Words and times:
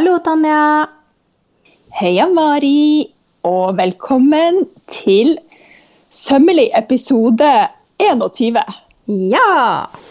Hallo, 0.00 0.18
Tanja. 0.18 0.88
Heia, 1.92 2.24
Mari, 2.32 3.04
og 3.44 3.74
velkommen 3.76 4.62
til 4.88 5.34
sømmelig 6.08 6.70
episode 6.78 7.50
21. 8.00 8.56
Ja! 9.28 9.50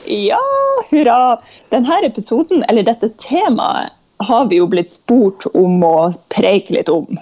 Ja, 0.05 0.43
hurra! 0.91 1.39
Denne 1.73 1.97
episoden, 2.05 2.61
eller 2.69 2.85
dette 2.85 3.09
temaet, 3.17 3.97
har 4.29 4.45
vi 4.53 4.59
jo 4.61 4.69
blitt 4.69 4.93
spurt 4.93 5.49
om 5.57 5.81
å 5.81 6.11
preike 6.37 6.77
litt 6.77 6.93
om. 6.93 7.17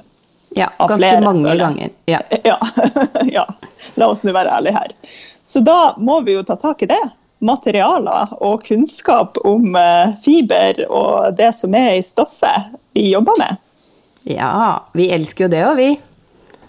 Ja, 0.59 0.68
ganske 0.76 1.00
flere, 1.06 1.23
mange 1.23 1.56
ganger. 1.64 1.95
Ja. 2.12 2.20
Ja. 2.52 2.59
ja. 3.31 3.48
La 3.95 4.12
oss 4.12 4.28
nå 4.28 4.36
være 4.36 4.59
ærlige 4.59 4.76
her. 4.76 4.92
Så 5.48 5.64
da 5.64 5.95
må 5.95 6.20
vi 6.28 6.36
jo 6.36 6.44
ta 6.44 6.59
tak 6.59 6.84
i 6.84 6.92
det. 6.92 7.04
Materialer 7.46 8.32
og 8.41 8.64
kunnskap 8.66 9.38
om 9.45 9.76
eh, 9.78 10.16
fiber 10.23 10.80
og 10.90 11.36
det 11.38 11.52
som 11.55 11.76
er 11.78 12.00
i 12.00 12.04
stoffet 12.05 12.72
vi 12.98 13.12
jobber 13.12 13.38
med. 13.38 13.59
ja, 14.26 14.80
vi 14.98 15.09
elsker 15.14 15.45
jo 15.45 15.52
det 15.54 15.62
òg, 15.68 15.76
vi. 15.78 15.92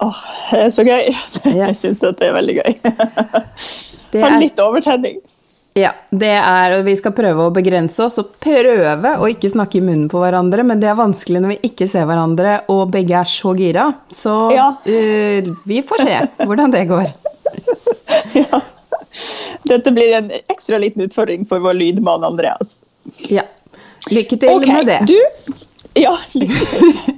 Åh, 0.04 0.18
det 0.52 0.60
er 0.66 0.70
så 0.76 0.84
gøy. 0.86 1.08
Jeg 1.62 1.74
syns 1.80 1.98
dette 2.04 2.28
er 2.28 2.36
veldig 2.36 2.58
gøy. 2.60 2.76
Det 4.12 4.22
Har 4.22 4.36
er, 4.36 4.40
litt 4.40 4.60
overtenning. 4.62 5.18
ja, 5.76 5.90
det 6.10 6.30
er, 6.38 6.72
og 6.78 6.86
vi 6.86 6.94
skal 6.96 7.12
prøve 7.12 7.44
å 7.44 7.50
begrense 7.52 8.00
oss 8.06 8.16
og 8.22 8.30
prøve 8.40 9.10
å 9.20 9.26
ikke 9.28 9.50
snakke 9.52 9.78
i 9.78 9.82
munnen 9.84 10.06
på 10.08 10.22
hverandre, 10.22 10.64
men 10.64 10.80
det 10.80 10.88
er 10.88 10.96
vanskelig 10.96 11.42
når 11.44 11.52
vi 11.52 11.58
ikke 11.68 11.88
ser 11.92 12.06
hverandre 12.08 12.54
og 12.72 12.88
begge 12.94 13.18
er 13.20 13.28
så 13.28 13.52
gira. 13.58 13.84
Så 14.08 14.32
Ja. 14.56 14.70
uh, 14.80 15.50
vi 15.68 15.82
får 15.84 16.04
se 16.06 16.16
hvordan 16.44 16.72
det 16.72 16.86
går. 16.88 17.08
Ja. 18.38 18.60
Dette 19.68 19.92
blir 19.92 20.12
en 20.16 20.30
ekstra 20.46 20.78
liten 20.78 21.02
utfordring 21.06 21.46
for 21.48 21.62
vår 21.64 21.78
lydmann 21.78 22.24
Andreas. 22.24 22.80
Ja. 23.28 23.46
Lykke 24.10 24.36
til 24.36 24.56
okay, 24.56 24.74
med 24.74 24.86
det. 24.86 25.00
Du 25.08 25.54
Ja, 25.98 26.16
lykke 26.34 26.64
til. 26.64 27.16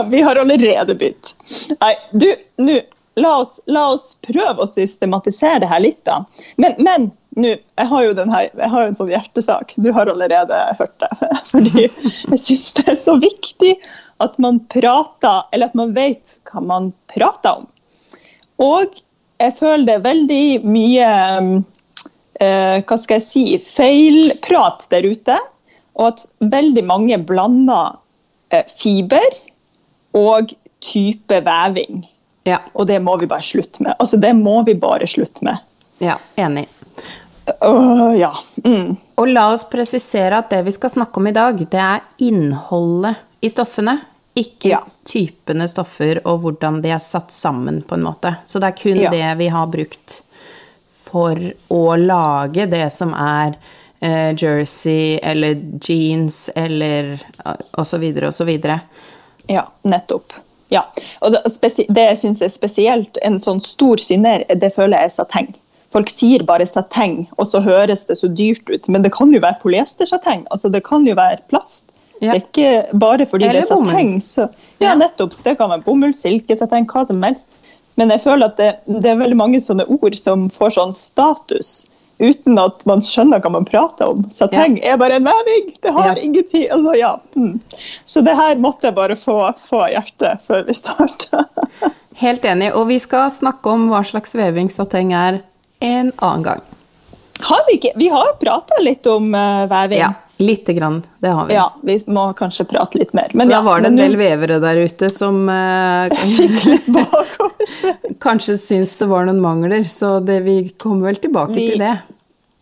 Vi 0.10 0.20
har 0.22 0.36
allerede 0.36 0.94
begynt. 0.94 1.34
Nei, 1.80 1.94
du, 2.12 2.28
nå 2.60 2.80
la, 3.20 3.36
oss, 3.38 3.60
la 3.66 3.86
oss 3.94 4.12
prøve 4.22 4.64
å 4.64 4.68
systematisere 4.68 5.62
det 5.64 5.70
her 5.70 5.82
litt, 5.82 6.02
da. 6.08 6.20
Men, 6.60 6.76
men 6.78 7.08
nå, 7.38 7.54
jeg 7.56 7.90
har 7.92 8.04
jo 8.04 8.14
denne, 8.18 8.42
jeg 8.48 8.70
har 8.72 8.84
jo 8.84 8.90
en 8.90 8.98
sånn 8.98 9.12
hjertesak. 9.12 9.74
Du 9.80 9.90
har 9.96 10.10
allerede 10.10 10.60
hørt 10.78 10.96
det. 11.02 11.10
Fordi 11.52 11.86
jeg 11.86 12.40
syns 12.42 12.72
det 12.78 12.86
er 12.92 12.98
så 13.00 13.16
viktig 13.20 13.76
at 14.20 14.36
man 14.42 14.60
prater, 14.72 15.46
eller 15.52 15.70
at 15.70 15.78
man 15.78 15.94
vet 15.96 16.40
hva 16.50 16.64
man 16.64 16.90
prater 17.12 17.62
om. 17.62 17.70
Og 18.60 18.98
jeg 19.40 19.56
føler 19.58 19.86
det 19.88 19.96
er 19.96 20.04
veldig 20.04 20.44
mye 20.68 21.10
eh, 22.40 22.76
hva 22.84 22.98
skal 23.00 23.18
jeg 23.18 23.26
si, 23.26 23.44
feilprat 23.64 24.86
der 24.92 25.08
ute. 25.08 25.38
Og 25.98 26.12
at 26.12 26.24
veldig 26.52 26.84
mange 26.88 27.18
blander 27.28 27.96
eh, 28.54 28.66
fiber 28.70 29.40
og 30.16 30.54
type 30.84 31.40
veving. 31.46 32.04
Ja, 32.48 32.62
Og 32.74 32.86
det 32.88 33.00
må 33.04 33.18
vi 33.20 33.28
bare 33.28 33.44
slutte 33.44 33.82
med. 33.84 33.94
Altså, 34.00 34.16
det 34.16 34.32
må 34.36 34.62
vi 34.64 34.74
bare 34.74 35.06
slutte 35.06 35.44
med. 35.44 35.58
ja, 36.00 36.16
enig. 36.36 36.66
Uh, 37.60 38.16
ja. 38.16 38.30
Mm. 38.64 38.96
Og 39.20 39.28
la 39.28 39.50
oss 39.52 39.66
presisere 39.68 40.38
at 40.38 40.52
det 40.52 40.62
vi 40.64 40.72
skal 40.72 40.92
snakke 40.92 41.20
om 41.20 41.28
i 41.28 41.34
dag, 41.36 41.58
det 41.58 41.82
er 41.82 42.04
innholdet 42.24 43.20
i 43.44 43.50
stoffene. 43.52 43.98
Ikke 44.38 44.68
Ja. 44.68 44.82
typene 45.04 45.66
stoffer 45.68 46.20
og 46.24 46.42
hvordan 46.42 46.82
de 46.82 46.90
er 46.94 46.98
satt 47.02 47.32
sammen, 47.32 47.82
på 47.82 47.94
en 47.94 48.02
måte. 48.02 48.36
Så 48.46 48.60
det 48.60 48.68
er 48.68 48.82
kun 48.82 49.00
Ja. 49.00 49.10
det 49.10 49.38
vi 49.38 49.48
har 49.48 49.66
brukt 49.66 50.22
for 50.92 51.34
å 51.70 51.96
lage 51.98 52.70
det 52.70 52.92
som 52.92 53.12
er 53.14 53.56
eh, 54.02 54.32
jersey 54.34 55.18
eller 55.22 55.54
jeans 55.80 56.48
eller 56.56 57.18
eh, 57.44 57.82
så 57.84 57.98
videre. 57.98 58.80
Ja, 59.48 59.66
nettopp. 59.84 60.32
Ja. 60.70 60.84
Og 61.20 61.32
det, 61.32 61.42
det 61.88 62.04
jeg 62.06 62.18
syns 62.18 62.40
er 62.42 62.48
spesielt, 62.48 63.18
en 63.22 63.38
sånn 63.42 63.60
stor 63.60 63.96
synder, 63.96 64.44
det 64.54 64.72
føler 64.74 64.96
jeg 64.96 65.10
er 65.10 65.16
sateng. 65.16 65.54
Folk 65.90 66.08
sier 66.08 66.44
bare 66.46 66.66
sateng, 66.70 67.24
og 67.36 67.48
så 67.50 67.60
høres 67.64 68.06
det 68.06 68.16
så 68.20 68.28
dyrt 68.30 68.70
ut. 68.70 68.88
Men 68.88 69.02
det 69.02 69.10
kan 69.12 69.32
jo 69.34 69.40
være 69.42 69.58
polyestersateng. 69.62 70.44
Altså, 70.54 70.70
det 70.70 70.84
kan 70.86 71.04
jo 71.08 71.16
være 71.18 71.42
plast. 71.50 71.90
Ja. 72.20 72.32
Det 72.32 72.36
er 72.36 72.46
ikke 72.46 72.98
bare 73.00 73.26
fordi 73.26 73.46
Eller 73.48 73.60
det 73.62 73.70
er 73.70 73.74
sateng. 73.74 74.10
Så, 74.20 74.48
ja, 74.80 74.90
Ja. 74.90 74.94
nettopp. 74.94 75.34
Det 75.44 75.56
kan 75.58 75.70
være 75.70 75.84
bomull, 75.84 76.12
silke, 76.12 76.56
sateng, 76.56 76.86
hva 76.86 77.06
som 77.06 77.22
helst. 77.22 77.46
Men 77.96 78.10
jeg 78.10 78.20
føler 78.22 78.46
at 78.46 78.56
det, 78.60 78.74
det 78.86 79.10
er 79.10 79.16
veldig 79.16 79.36
mange 79.36 79.60
sånne 79.60 79.86
ord 79.88 80.14
som 80.16 80.48
får 80.50 80.70
sånn 80.76 80.92
status 80.96 81.86
uten 82.20 82.58
at 82.60 82.84
man 82.84 83.00
skjønner 83.00 83.40
hva 83.40 83.50
man 83.54 83.64
prater 83.64 84.10
om. 84.12 84.26
Sateng 84.30 84.78
er 84.84 84.98
bare 85.00 85.16
en 85.16 85.24
veving! 85.24 85.70
Det 85.80 85.90
har 85.96 86.10
Ja. 86.16 86.22
ingenting 86.22 86.66
altså, 86.70 86.94
ja. 86.98 87.14
mm. 87.34 87.60
Så 88.04 88.20
det 88.20 88.34
her 88.36 88.56
måtte 88.60 88.88
jeg 88.90 88.94
bare 88.94 89.16
få, 89.16 89.38
få 89.70 89.86
hjertet 89.88 90.40
før 90.46 90.66
vi 90.66 90.74
starta. 90.76 91.46
Helt 92.20 92.44
enig. 92.44 92.74
Og 92.76 92.88
vi 92.88 92.98
skal 93.00 93.30
snakke 93.32 93.72
om 93.72 93.88
hva 93.88 94.02
slags 94.04 94.34
veving 94.36 94.68
sateng 94.70 95.14
er 95.16 95.40
en 95.80 96.12
annen 96.20 96.42
gang. 96.44 96.60
Har 97.40 97.64
vi 97.68 97.78
ikke 97.78 97.94
Vi 97.96 98.08
har 98.12 98.34
prata 98.36 98.76
litt 98.84 99.06
om 99.08 99.32
uh, 99.34 99.64
veving. 99.70 100.02
Ja, 100.04 100.12
lite 100.40 100.72
grann. 100.76 101.02
Det 101.20 101.28
har 101.36 101.46
vi. 101.48 101.54
Ja, 101.54 101.66
vi 101.84 101.98
må 102.08 102.24
kanskje 102.38 102.64
prate 102.70 102.98
litt 102.98 103.12
mer. 103.16 103.28
Men 103.36 103.48
Da 103.50 103.58
ja, 103.58 103.62
var 103.66 103.80
det 103.84 103.90
en 103.92 103.98
del 104.00 104.16
vevere 104.20 104.56
der 104.62 104.80
ute 104.86 105.08
som 105.12 105.42
eh, 105.52 106.14
Fikk 106.36 106.64
litt 106.68 106.86
bakover. 106.94 108.16
kanskje 108.24 108.56
syns 108.60 108.96
det 108.98 109.08
var 109.10 109.28
noen 109.28 109.40
mangler, 109.44 109.84
så 109.84 110.16
det, 110.24 110.40
vi 110.46 110.56
kommer 110.80 111.10
vel 111.12 111.20
tilbake 111.22 111.54
Vi- 111.58 111.70
til 111.74 111.84
det. 111.84 111.96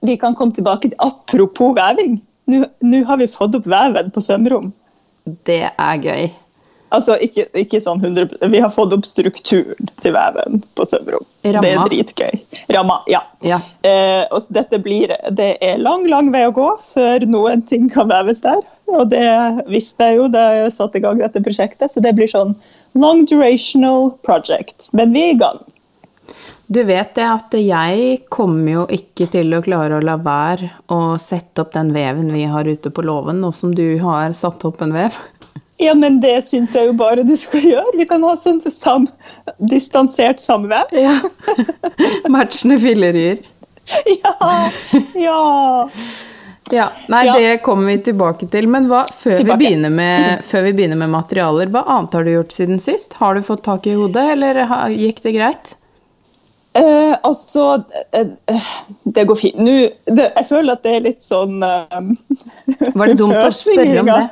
Vi 0.07 0.15
kan 0.17 0.35
komme 0.39 0.55
tilbake 0.55 0.91
til 0.93 0.99
Apropos 1.03 1.73
veving. 1.75 2.21
Nå 2.49 3.01
har 3.09 3.17
vi 3.19 3.27
fått 3.27 3.57
opp 3.59 3.67
veven 3.67 4.13
på 4.15 4.23
sømrom. 4.23 4.69
Det 5.45 5.63
er 5.75 5.99
gøy. 6.05 6.29
Altså, 6.95 7.19
ikke, 7.21 7.45
ikke 7.59 7.81
sånn 7.85 8.01
100 8.01 8.49
Vi 8.53 8.61
har 8.63 8.73
fått 8.73 8.95
opp 8.97 9.05
strukturen 9.05 9.91
til 10.03 10.15
veven 10.17 10.63
på 10.79 10.87
sømrom. 10.89 11.27
Ramma. 11.45 11.63
Det 11.65 11.73
er 11.75 11.93
dritgøy. 11.93 12.59
Ramma, 12.75 12.99
ja. 13.13 13.23
Ja. 13.45 13.61
Eh, 13.87 14.25
og 14.35 14.49
dette 14.55 14.81
blir, 14.83 15.13
det 15.37 15.51
er 15.65 15.81
lang, 15.83 16.07
lang 16.09 16.33
vei 16.35 16.47
å 16.49 16.55
gå 16.57 16.71
før 16.95 17.27
noen 17.29 17.65
ting 17.69 17.91
kan 17.93 18.11
veves 18.11 18.43
der. 18.45 18.63
Og 18.89 19.11
det 19.13 19.29
visste 19.69 20.11
jeg 20.11 20.23
jo 20.23 20.29
da 20.33 20.49
jeg 20.63 20.77
satte 20.79 21.01
i 21.01 21.05
gang 21.05 21.21
dette 21.21 21.45
prosjektet, 21.45 21.93
så 21.93 22.03
det 22.05 22.15
blir 22.17 22.31
sånn 22.31 22.57
long 22.99 23.27
durational 23.29 24.15
project. 24.25 24.89
Men 24.97 25.13
vi 25.13 25.29
er 25.29 25.37
i 25.37 25.43
gang. 25.43 25.61
Du 26.69 26.83
vet 26.85 27.15
det 27.17 27.25
at 27.25 27.55
jeg 27.57 28.25
kommer 28.29 28.73
jo 28.73 28.83
ikke 28.93 29.25
til 29.33 29.57
å 29.57 29.63
klare 29.65 29.97
å 29.97 30.05
la 30.05 30.19
være 30.21 30.69
å 30.93 31.17
sette 31.21 31.65
opp 31.65 31.73
den 31.73 31.95
veven 31.95 32.29
vi 32.35 32.43
har 32.45 32.69
ute 32.69 32.93
på 32.93 33.05
låven, 33.09 33.41
nå 33.41 33.55
som 33.57 33.73
du 33.73 33.97
har 34.03 34.37
satt 34.37 34.67
opp 34.69 34.85
en 34.85 34.93
vev. 34.93 35.17
Ja, 35.79 35.95
men 35.95 36.21
det 36.21 36.41
syns 36.49 36.73
jeg 36.75 36.89
jo 36.91 36.95
bare 36.99 37.23
du 37.27 37.37
skal 37.39 37.63
gjøre. 37.63 37.93
Vi 38.01 38.07
kan 38.11 38.25
ha 38.27 38.33
sånn 38.39 38.59
sam, 38.73 39.07
distansert 39.71 40.43
samvær. 40.43 40.91
Ja. 40.99 41.19
Matchende 42.31 42.81
fillerier. 42.83 43.39
Ja! 44.23 44.35
Ja! 45.17 45.43
Ja, 46.71 46.91
nei, 47.09 47.23
Ja. 47.25 47.33
det 47.39 47.63
kommer 47.65 47.87
vi 47.89 47.99
tilbake 48.11 48.47
til. 48.53 48.67
Men 48.69 48.91
hva, 48.91 49.07
før, 49.09 49.41
vi 49.57 49.71
med, 49.89 50.43
før 50.51 50.67
vi 50.67 50.73
begynner 50.77 50.99
med 51.01 51.15
materialer, 51.15 51.71
hva 51.73 51.85
annet 51.87 52.13
har 52.19 52.27
du 52.27 52.33
gjort 52.35 52.53
siden 52.53 52.83
sist? 52.83 53.17
Har 53.23 53.39
du 53.39 53.43
fått 53.47 53.63
tak 53.65 53.87
i 53.89 53.95
hodet, 53.97 54.27
eller 54.35 54.61
gikk 54.93 55.23
det 55.25 55.33
greit? 55.39 55.73
Eh, 56.77 57.15
altså 57.25 57.83
eh, 58.13 58.27
eh, 58.53 58.67
Det 59.05 59.25
går 59.27 59.39
fint. 59.41 59.57
Nå, 59.59 59.79
det, 60.05 60.29
jeg 60.37 60.47
føler 60.51 60.77
at 60.77 60.83
det 60.85 60.93
er 60.99 61.07
litt 61.07 61.25
sånn 61.25 61.63
eh, 61.65 62.11
Var 62.93 63.09
det 63.09 63.17
dumt 63.19 63.39
å 63.41 63.49
spørre 63.57 64.03
om 64.05 64.11
det? 64.13 64.27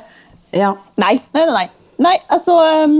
Ja. 0.55 0.75
Nei, 1.01 1.17
nei, 1.35 1.45
nei. 1.51 1.67
nei. 2.03 2.17
altså 2.33 2.57
um, 2.85 2.99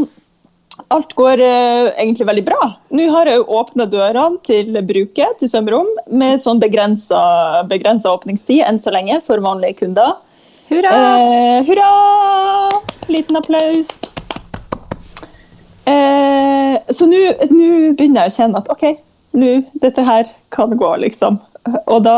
Alt 0.94 1.16
går 1.18 1.42
uh, 1.42 1.88
egentlig 1.98 2.28
veldig 2.30 2.46
bra. 2.50 2.70
Nå 2.94 3.08
har 3.14 3.30
jeg 3.30 3.48
åpna 3.48 3.88
dørene 3.90 4.38
til 4.46 4.78
bruket 4.86 5.40
til 5.42 5.50
sømrom 5.50 5.90
med 6.12 6.44
sånn 6.44 6.62
begrensa 6.62 8.12
åpningstid 8.14 8.62
enn 8.68 8.82
så 8.82 8.94
lenge 8.94 9.18
for 9.26 9.42
vanlige 9.42 9.82
kunder. 9.82 10.20
Hurra! 10.70 10.94
Uh, 10.94 11.66
hurra! 11.66 11.92
Liten 13.08 13.40
applaus. 13.40 14.02
Eh, 15.88 16.76
så 16.92 17.08
nå 17.08 17.20
begynner 17.96 18.26
jeg 18.26 18.32
å 18.32 18.36
kjenne 18.36 18.60
at 18.60 18.72
OK, 18.74 18.84
nå, 19.40 19.52
dette 19.80 20.04
her 20.04 20.28
kan 20.56 20.74
gå, 20.76 20.90
liksom. 21.04 21.40
Og 21.88 22.02
da 22.04 22.18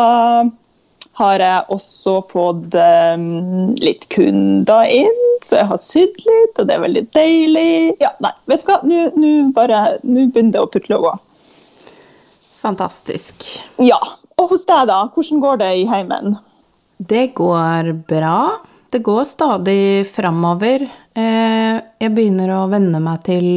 har 1.19 1.43
jeg 1.43 1.65
også 1.75 2.15
fått 2.29 2.75
um, 2.79 3.75
litt 3.83 4.07
kunder 4.13 4.87
inn, 4.87 5.23
så 5.43 5.59
jeg 5.59 5.69
har 5.71 5.81
sydd 5.83 6.21
litt, 6.25 6.59
og 6.59 6.69
det 6.69 6.77
er 6.77 6.83
veldig 6.85 7.03
deilig. 7.15 7.71
Ja, 8.01 8.13
nei, 8.23 8.31
vet 8.51 8.63
du 8.63 8.71
hva, 8.71 8.79
nå 8.87 9.03
begynner 9.51 10.53
det 10.55 10.63
å 10.63 10.69
putle 10.71 10.99
og 10.99 11.09
gå. 11.09 11.13
Fantastisk. 12.59 13.45
Ja. 13.83 13.99
Og 14.39 14.53
hos 14.53 14.63
deg, 14.67 14.87
da? 14.87 15.03
Hvordan 15.11 15.43
går 15.43 15.59
det 15.59 15.69
i 15.81 15.85
heimen? 15.89 16.37
Det 16.99 17.29
går 17.35 17.91
bra. 18.07 18.39
Det 18.91 19.01
går 19.03 19.23
stadig 19.27 20.07
framover. 20.07 20.87
Eh, 21.13 21.75
Jeg 21.99 22.15
begynner 22.15 22.55
å 22.55 22.67
venne 22.71 22.99
meg 23.03 23.23
til 23.27 23.47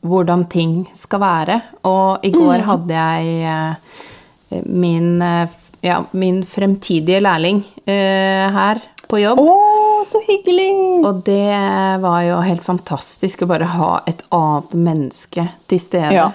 hvordan 0.00 0.46
ting 0.50 0.88
skal 0.96 1.22
være. 1.22 1.60
Og 1.88 2.24
i 2.26 2.32
går 2.34 2.64
hadde 2.66 2.96
jeg 2.96 3.36
eh, 3.44 4.62
min, 4.66 5.20
eh, 5.22 5.52
ja, 5.80 6.02
min 6.10 6.42
fremtidige 6.46 7.20
lærling 7.24 7.62
eh, 7.84 8.46
her 8.54 8.82
på 9.10 9.20
jobb. 9.22 9.40
Å 9.42 10.04
så 10.06 10.20
hyggelig! 10.26 10.70
Og 11.04 11.22
det 11.26 11.56
var 12.02 12.22
jo 12.26 12.38
helt 12.44 12.64
fantastisk 12.64 13.44
å 13.44 13.50
bare 13.50 13.68
ha 13.74 13.90
et 14.10 14.22
annet 14.34 14.76
menneske 14.78 15.46
til 15.70 15.82
stede. 15.82 16.14
Ja. 16.16 16.30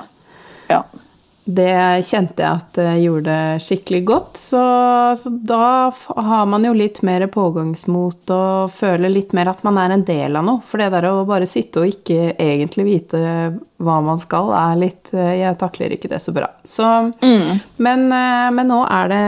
ja. 0.69 0.83
Det 1.45 2.01
kjente 2.07 2.41
jeg 2.41 2.57
at 2.57 2.71
det 2.73 2.93
gjorde 3.03 3.33
skikkelig 3.61 3.99
godt, 4.07 4.37
så, 4.41 4.61
så, 5.13 5.29
da 5.29 5.91
har 5.93 6.47
man 6.49 6.65
jo 6.65 6.71
litt 6.73 7.03
mer 7.05 7.27
pågangsmot 7.29 8.33
og 8.33 8.73
føler 8.73 9.13
litt 9.13 9.35
mer 9.37 9.51
at 9.51 9.61
man 9.67 9.77
er 9.77 9.93
en 9.93 10.05
del 10.07 10.39
av 10.39 10.47
noe. 10.47 10.63
For 10.65 10.81
det 10.81 10.89
der 10.95 11.05
å 11.11 11.21
bare 11.29 11.45
sitte 11.45 11.83
og 11.83 11.91
ikke 11.91 12.33
egentlig 12.33 12.87
vite 12.87 13.21
hva 13.77 13.99
man 14.01 14.17
skal, 14.17 14.49
er 14.57 14.81
litt 14.87 15.13
Jeg 15.13 15.53
takler 15.61 15.93
ikke 15.93 16.09
det 16.09 16.23
så 16.23 16.33
bra. 16.33 16.49
Så 16.65 16.87
mm. 17.21 17.77
men, 17.77 18.07
men, 18.09 18.65
nå 18.65 18.81
er 18.89 19.13
det 19.13 19.23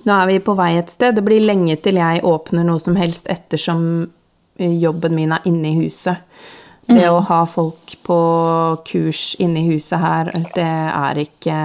Nå 0.00 0.14
er 0.16 0.30
vi 0.30 0.40
på 0.42 0.56
vei 0.58 0.72
et 0.80 0.90
sted. 0.90 1.14
Det 1.14 1.22
blir 1.22 1.44
lenge 1.44 1.76
til 1.84 2.00
jeg 2.00 2.24
åpner 2.26 2.64
noe 2.66 2.80
som 2.82 2.96
helst 2.98 3.30
ettersom 3.30 3.82
jobben 4.58 5.14
min 5.14 5.36
er 5.36 5.46
inne 5.46 5.70
i 5.70 5.84
huset. 5.84 6.26
Det 6.90 7.06
å 7.10 7.20
ha 7.22 7.40
folk 7.46 7.94
på 8.06 8.18
kurs 8.88 9.34
inne 9.38 9.62
i 9.62 9.74
huset 9.74 10.02
her, 10.02 10.32
det 10.56 10.66
er 10.66 11.20
ikke 11.22 11.58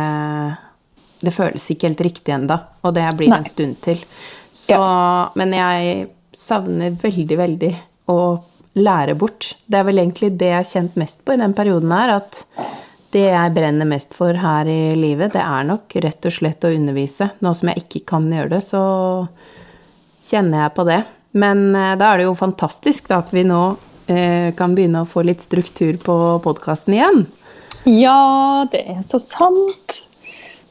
Det 1.25 1.33
føles 1.33 1.63
ikke 1.71 1.89
helt 1.89 2.03
riktig 2.05 2.35
ennå, 2.35 2.57
og 2.85 2.93
det 2.93 3.05
blir 3.17 3.31
Nei. 3.31 3.39
en 3.41 3.49
stund 3.49 3.79
til. 3.81 4.03
Så, 4.51 4.75
ja. 4.75 5.31
Men 5.39 5.55
jeg 5.55 6.09
savner 6.35 6.93
veldig, 7.01 7.37
veldig 7.39 7.71
å 8.11 8.19
lære 8.75 9.15
bort. 9.17 9.55
Det 9.65 9.79
er 9.79 9.87
vel 9.87 10.03
egentlig 10.03 10.35
det 10.37 10.51
jeg 10.51 10.59
har 10.59 10.69
kjent 10.69 10.99
mest 10.99 11.23
på 11.25 11.33
i 11.33 11.41
den 11.41 11.55
perioden 11.57 11.93
her, 11.95 12.17
at 12.19 12.43
det 13.15 13.25
jeg 13.29 13.53
brenner 13.55 13.87
mest 13.87 14.13
for 14.15 14.35
her 14.37 14.67
i 14.69 14.95
livet, 14.99 15.33
det 15.33 15.41
er 15.41 15.67
nok 15.67 15.93
rett 16.03 16.27
og 16.27 16.35
slett 16.35 16.67
å 16.67 16.73
undervise. 16.75 17.29
Nå 17.39 17.53
som 17.55 17.71
jeg 17.71 17.85
ikke 17.85 18.03
kan 18.11 18.27
gjøre 18.31 18.57
det, 18.57 18.63
så 18.67 18.83
kjenner 20.25 20.65
jeg 20.65 20.75
på 20.75 20.85
det. 20.89 21.01
Men 21.39 21.67
eh, 21.75 21.93
da 21.99 22.11
er 22.11 22.21
det 22.21 22.27
jo 22.27 22.35
fantastisk 22.39 23.07
da, 23.11 23.21
at 23.23 23.31
vi 23.35 23.45
nå 23.47 23.61
kan 24.05 24.75
begynne 24.77 25.01
å 25.01 25.09
få 25.09 25.23
litt 25.25 25.41
struktur 25.41 25.95
på 25.97 26.15
podkasten 26.43 26.93
igjen. 26.93 27.23
Ja, 27.89 28.65
det 28.71 28.83
er 28.89 29.01
så 29.05 29.17
sant. 29.21 30.05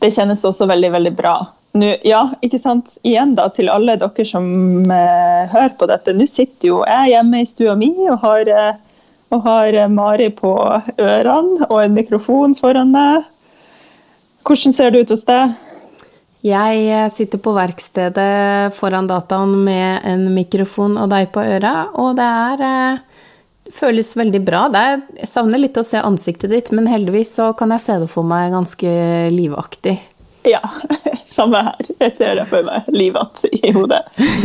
Det 0.03 0.13
kjennes 0.15 0.45
også 0.47 0.67
veldig, 0.71 0.91
veldig 0.95 1.13
bra. 1.19 1.35
Nå, 1.75 1.91
ja, 2.07 2.29
ikke 2.47 2.59
sant. 2.63 2.93
Igjen 3.07 3.35
da, 3.39 3.49
til 3.51 3.71
alle 3.73 3.97
dere 3.99 4.27
som 4.29 4.47
eh, 4.87 5.45
hører 5.51 5.75
på 5.79 5.89
dette. 5.91 6.15
Nå 6.15 6.27
sitter 6.31 6.71
jo 6.71 6.81
jeg 6.87 7.15
hjemme 7.15 7.43
i 7.43 7.49
stua 7.51 7.75
mi 7.79 7.91
og 8.05 8.21
har, 8.23 8.51
eh, 8.51 9.07
og 9.35 9.47
har 9.47 9.75
eh, 9.75 9.91
Mari 9.91 10.29
på 10.35 10.53
ørene 10.95 11.67
og 11.67 11.79
en 11.83 11.97
mikrofon 11.97 12.55
foran 12.59 12.95
meg. 12.95 13.27
Hvordan 14.47 14.77
ser 14.77 14.95
det 14.95 15.03
ut 15.03 15.15
hos 15.17 15.27
deg? 15.27 15.57
Jeg 16.47 16.85
eh, 16.93 17.09
sitter 17.11 17.43
på 17.43 17.57
verkstedet 17.57 18.75
foran 18.79 19.11
dataen 19.11 19.57
med 19.67 20.07
en 20.07 20.29
mikrofon 20.37 20.95
og 21.01 21.11
deg 21.11 21.33
på 21.35 21.43
øra, 21.57 21.89
og 21.99 22.15
det 22.21 22.29
er 22.29 22.65
eh, 22.69 23.03
føles 23.73 24.17
veldig 24.17 24.41
bra. 24.45 24.67
Er, 24.77 25.05
jeg 25.21 25.31
savner 25.31 25.63
litt 25.63 25.79
å 25.81 25.87
se 25.87 26.01
ansiktet 26.03 26.53
ditt, 26.53 26.73
men 26.75 26.89
heldigvis 26.91 27.35
så 27.39 27.53
kan 27.57 27.73
jeg 27.75 27.85
se 27.85 27.99
det 28.03 28.11
for 28.13 28.27
meg 28.29 28.53
ganske 28.55 28.93
livaktig. 29.33 29.97
Ja, 30.49 30.61
samme 31.37 31.63
her. 31.71 31.91
Jeg 32.03 32.17
ser 32.19 32.37
det 32.41 32.47
for 32.51 32.67
meg 32.69 32.91
livaktig 32.93 33.57
i 33.63 33.75
hodet. 33.77 34.05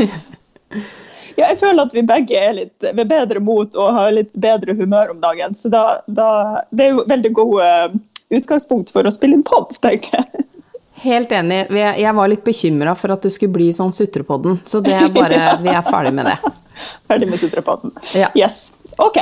Ja, 1.39 1.53
jeg 1.53 1.59
føler 1.61 1.85
at 1.87 1.93
vi 1.95 2.01
begge 2.03 2.35
er 2.35 2.55
litt 2.57 2.83
ved 2.83 3.07
bedre 3.07 3.39
mot 3.39 3.75
og 3.79 3.93
har 3.95 4.09
litt 4.11 4.31
bedre 4.35 4.73
humør 4.75 5.13
om 5.13 5.21
dagen. 5.23 5.53
Så 5.55 5.71
da, 5.71 6.01
da, 6.03 6.65
det 6.75 6.89
er 6.89 6.97
jo 6.97 7.05
veldig 7.07 7.31
god 7.37 7.53
uh, 7.63 7.93
utgangspunkt 8.35 8.91
for 8.91 9.07
å 9.07 9.13
spille 9.13 9.37
inn 9.37 9.45
pod, 9.47 9.71
tenker 9.79 10.17
jeg. 10.17 10.43
Helt 10.99 11.31
enig. 11.31 11.61
Jeg 11.71 12.11
var 12.17 12.27
litt 12.27 12.43
bekymra 12.43 12.91
for 12.99 13.15
at 13.15 13.23
det 13.23 13.31
skulle 13.31 13.55
bli 13.55 13.69
sånn 13.71 13.95
Sutrepodden, 13.95 14.59
så 14.67 14.81
det 14.83 14.97
er 14.97 15.07
bare, 15.15 15.39
vi 15.63 15.71
er 15.71 15.85
ferdig 15.87 16.11
med 16.17 16.27
det. 16.27 16.35
Ferdig 17.07 17.29
med 17.31 17.39
Sutrepodden. 17.39 17.95
Ja. 18.15 18.33
Yes. 18.35 18.73
Ok. 18.99 19.19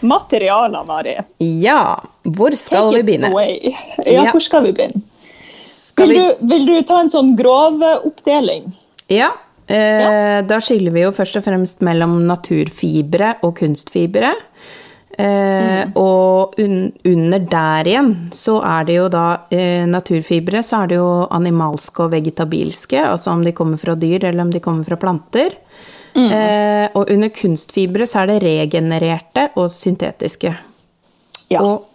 Materialer, 0.00 0.84
Mari. 0.88 1.16
Ja, 1.60 2.00
hvor 2.24 2.54
skal 2.56 2.88
Take 2.88 3.02
vi 3.02 3.06
begynne? 3.10 3.30
Ja, 4.06 4.30
hvor 4.30 4.40
skal 4.40 4.64
vi 4.68 4.74
begynne? 4.76 5.02
Skal 5.68 6.08
vil, 6.08 6.20
du, 6.22 6.46
vil, 6.52 6.66
du, 6.68 6.74
ta 6.88 7.02
en 7.02 7.10
sånn 7.12 7.34
grov 7.38 7.82
oppdeling? 7.82 8.70
Ja. 9.12 9.32
Eh, 9.66 9.76
ja. 9.76 10.12
Da 10.46 10.60
skiller 10.64 10.94
vi 10.94 11.04
jo 11.04 11.12
først 11.14 11.36
og 11.40 11.44
fremst 11.46 11.84
mellom 11.84 12.20
naturfibre 12.28 13.34
og 13.46 13.58
kunstfibre. 13.60 14.32
Eh, 15.20 15.26
mm. 15.26 15.92
Og 16.00 16.54
un, 16.62 16.76
under 17.04 17.46
der 17.50 17.90
igjen 17.90 18.12
så 18.34 18.60
er 18.64 18.86
det 18.88 18.96
jo 18.96 19.08
da 19.12 19.24
eh, 19.52 19.84
naturfibre, 19.90 20.62
så 20.64 20.84
er 20.84 20.92
det 20.92 21.00
jo 21.00 21.10
animalske 21.34 22.06
og 22.06 22.14
vegetabilske, 22.14 23.02
altså 23.04 23.34
om 23.34 23.44
de 23.44 23.52
kommer 23.56 23.80
fra 23.80 23.98
dyr 23.98 24.24
eller 24.30 24.46
om 24.46 24.54
de 24.54 24.62
kommer 24.64 24.86
fra 24.86 25.00
planter. 25.00 25.58
Mm. 26.14 26.30
Eh, 26.32 26.86
og 26.94 27.10
under 27.10 27.30
kunstfibre 27.34 28.06
så 28.08 28.22
er 28.22 28.32
det 28.32 28.40
regenererte 28.44 29.48
og 29.60 29.70
syntetiske. 29.72 30.54
Ja. 31.50 31.62
Og 31.62 31.86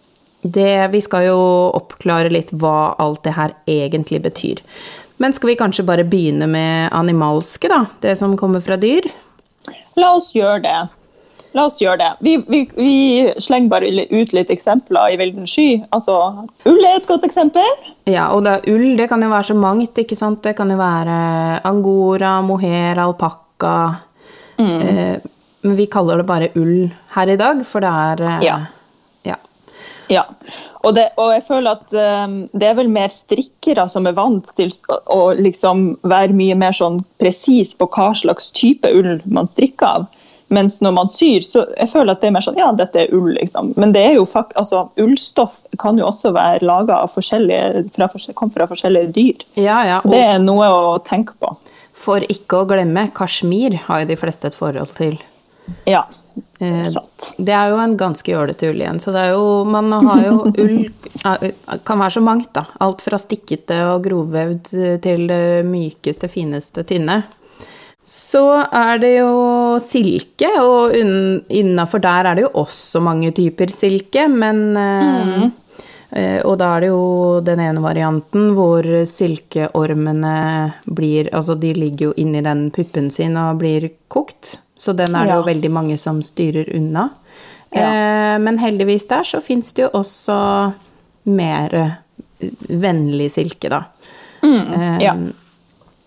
det, 0.42 0.92
vi 0.94 1.02
skal 1.02 1.30
jo 1.30 1.40
oppklare 1.74 2.30
litt 2.30 2.52
hva 2.54 2.94
alt 3.02 3.24
det 3.26 3.36
her 3.38 3.56
egentlig 3.68 4.22
betyr. 4.26 4.62
Men 5.18 5.34
skal 5.34 5.54
vi 5.54 5.60
kanskje 5.60 5.88
bare 5.88 6.06
begynne 6.08 6.48
med 6.52 6.92
animalske, 6.94 7.72
da? 7.72 7.86
Det 8.04 8.18
som 8.20 8.36
kommer 8.38 8.62
fra 8.62 8.78
dyr? 8.78 9.08
La 9.96 10.12
oss 10.18 10.34
gjøre 10.36 10.60
det. 10.66 10.80
La 11.56 11.70
oss 11.70 11.80
gjøre 11.80 12.02
det. 12.02 12.10
Vi, 12.20 12.34
vi, 12.52 12.60
vi 12.76 12.96
slenger 13.40 13.72
bare 13.72 13.88
ut 14.12 14.34
litt 14.36 14.52
eksempler 14.52 15.14
i 15.14 15.20
vilden 15.22 15.48
sky. 15.48 15.86
Altså, 15.96 16.18
ull 16.68 16.84
er 16.84 17.00
et 17.00 17.08
godt 17.08 17.24
eksempel. 17.24 17.72
Ja, 18.12 18.28
og 18.36 18.44
det 18.44 18.58
ull 18.68 18.98
det 19.00 19.08
kan 19.10 19.24
jo 19.24 19.32
være 19.32 19.50
så 19.54 19.56
mangt. 19.58 19.98
ikke 19.98 20.20
sant? 20.20 20.44
Det 20.44 20.54
kan 20.58 20.70
jo 20.70 20.78
være 20.78 21.16
angora, 21.64 22.42
mohair, 22.44 23.00
alpakka 23.00 23.45
Mm. 24.58 24.82
Eh, 24.82 25.18
men 25.66 25.76
vi 25.76 25.88
kaller 25.92 26.22
det 26.22 26.30
bare 26.30 26.52
ull 26.56 26.90
her 27.16 27.32
i 27.32 27.38
dag, 27.40 27.64
for 27.68 27.84
det 27.84 27.92
er 27.92 28.24
eh, 28.28 28.46
Ja. 28.46 28.58
ja. 29.26 29.38
ja. 30.14 30.26
Og, 30.84 30.94
det, 30.96 31.08
og, 31.18 31.32
jeg 31.34 31.46
føler 31.48 31.80
at 31.80 31.96
um, 32.28 32.36
det 32.54 32.68
er 32.70 32.76
vel 32.78 32.92
mer 32.94 33.10
strikkere 33.10 33.88
som 33.90 34.06
er 34.06 34.14
vant 34.18 34.52
til 34.58 34.70
å, 34.94 35.00
å 35.10 35.22
liksom 35.40 35.96
være 36.06 36.36
mye 36.38 36.58
mer 36.60 36.76
sånn 36.78 37.02
presis 37.22 37.74
på 37.78 37.90
hva 37.96 38.12
slags 38.14 38.52
type 38.54 38.92
ull 38.94 39.18
man 39.26 39.50
strikker 39.50 39.90
av. 39.90 40.06
Mens 40.54 40.78
når 40.86 40.94
man 40.94 41.10
syr, 41.10 41.42
så 41.42 41.64
jeg 41.74 41.90
føler 41.90 42.14
at 42.14 42.22
det 42.22 42.30
er 42.30 42.36
mer 42.36 42.46
sånn 42.46 42.60
ja, 42.60 42.68
dette 42.78 43.02
er 43.02 43.14
ull, 43.18 43.32
liksom. 43.34 43.74
Men 43.82 43.96
det 43.96 44.04
er 44.12 44.20
jo 44.20 44.28
fakt, 44.30 44.54
altså, 44.62 44.84
ullstoff 45.02 45.58
kan 45.82 45.98
jo 45.98 46.06
også 46.12 46.36
være 46.36 46.68
laga 46.70 47.00
av 47.02 47.16
forskjellige, 47.16 47.88
fra, 47.96 48.08
fra 48.14 48.68
forskjellige 48.70 49.10
dyr. 49.16 49.46
Ja, 49.58 49.80
ja. 49.90 49.98
Så 50.04 50.14
det 50.14 50.22
er 50.22 50.38
noe 50.44 50.70
å 50.70 51.00
tenke 51.02 51.34
på. 51.42 51.56
For 52.06 52.26
ikke 52.30 52.62
å 52.62 52.68
glemme, 52.70 53.08
Kashmir 53.16 53.80
har 53.88 54.04
jo 54.04 54.12
de 54.12 54.20
fleste 54.20 54.52
et 54.52 54.58
forhold 54.58 54.94
til. 54.98 55.18
Ja, 55.90 56.04
satt. 56.60 56.92
sant. 56.94 57.30
Det 57.42 57.54
er 57.56 57.72
jo 57.72 57.80
en 57.82 57.96
ganske 57.98 58.32
jålete 58.32 58.70
ull 58.70 58.84
igjen. 58.84 59.00
Så 59.02 59.14
det 59.16 59.24
er 59.24 59.34
jo 59.34 59.64
Man 59.66 59.90
har 60.06 60.22
jo 60.26 60.36
ull 60.64 60.76
Kan 61.88 62.02
være 62.04 62.18
så 62.18 62.22
mangt, 62.22 62.52
da. 62.54 62.68
Alt 62.84 63.02
fra 63.06 63.20
stikkete 63.22 63.80
og 63.90 64.06
grovvevd 64.06 64.76
til 65.04 65.26
det 65.32 65.66
mykeste, 65.66 66.30
fineste 66.32 66.86
tynne. 66.88 67.24
Så 68.06 68.44
er 68.70 69.00
det 69.02 69.16
jo 69.16 69.78
silke, 69.82 70.52
og 70.62 70.94
innafor 70.94 72.04
der 72.04 72.30
er 72.30 72.38
det 72.38 72.44
jo 72.46 72.52
også 72.62 73.02
mange 73.02 73.32
typer 73.34 73.72
silke, 73.74 74.28
men 74.30 74.60
eh, 74.78 75.32
mm. 75.32 75.48
Eh, 76.16 76.40
og 76.48 76.58
da 76.62 76.70
er 76.76 76.86
det 76.86 76.90
jo 76.94 77.06
den 77.44 77.60
ene 77.60 77.82
varianten 77.84 78.54
hvor 78.56 78.86
silkeormene 79.10 80.36
blir 80.88 81.28
Altså 81.36 81.58
de 81.60 81.74
ligger 81.76 82.10
jo 82.10 82.14
inni 82.16 82.44
den 82.46 82.70
puppen 82.72 83.10
sin 83.12 83.36
og 83.40 83.60
blir 83.60 83.90
kokt. 84.08 84.56
Så 84.80 84.96
den 84.96 85.16
er 85.16 85.28
det 85.28 85.36
ja. 85.36 85.40
jo 85.42 85.48
veldig 85.50 85.72
mange 85.76 85.98
som 86.00 86.22
styrer 86.24 86.72
unna. 86.76 87.10
Ja. 87.76 87.86
Eh, 87.86 88.38
men 88.40 88.60
heldigvis 88.60 89.08
der 89.12 89.28
så 89.28 89.42
fins 89.44 89.74
det 89.76 89.88
jo 89.88 89.92
også 90.00 90.38
mer 91.28 91.76
vennlig 92.70 93.32
silke, 93.34 93.72
da. 93.72 93.82
Mm, 94.44 95.00
ja. 95.02 95.16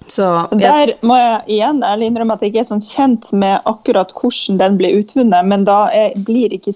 Så, 0.08 0.48
Der 0.56 0.94
må 1.04 1.16
jeg 1.18 1.40
igjen 1.58 1.82
ærlig 1.84 2.08
innrømme 2.10 2.36
at 2.36 2.42
jeg 2.42 2.52
ikke 2.52 2.62
er 2.64 2.68
sånn 2.70 2.84
kjent 2.84 3.30
med 3.36 3.60
akkurat 3.68 4.12
hvordan 4.16 4.60
den 4.60 4.78
blir 4.80 5.00
utvunnet, 5.02 5.44
men 5.44 5.66
da, 5.68 5.88
er, 5.92 6.16
ikke 6.16 6.74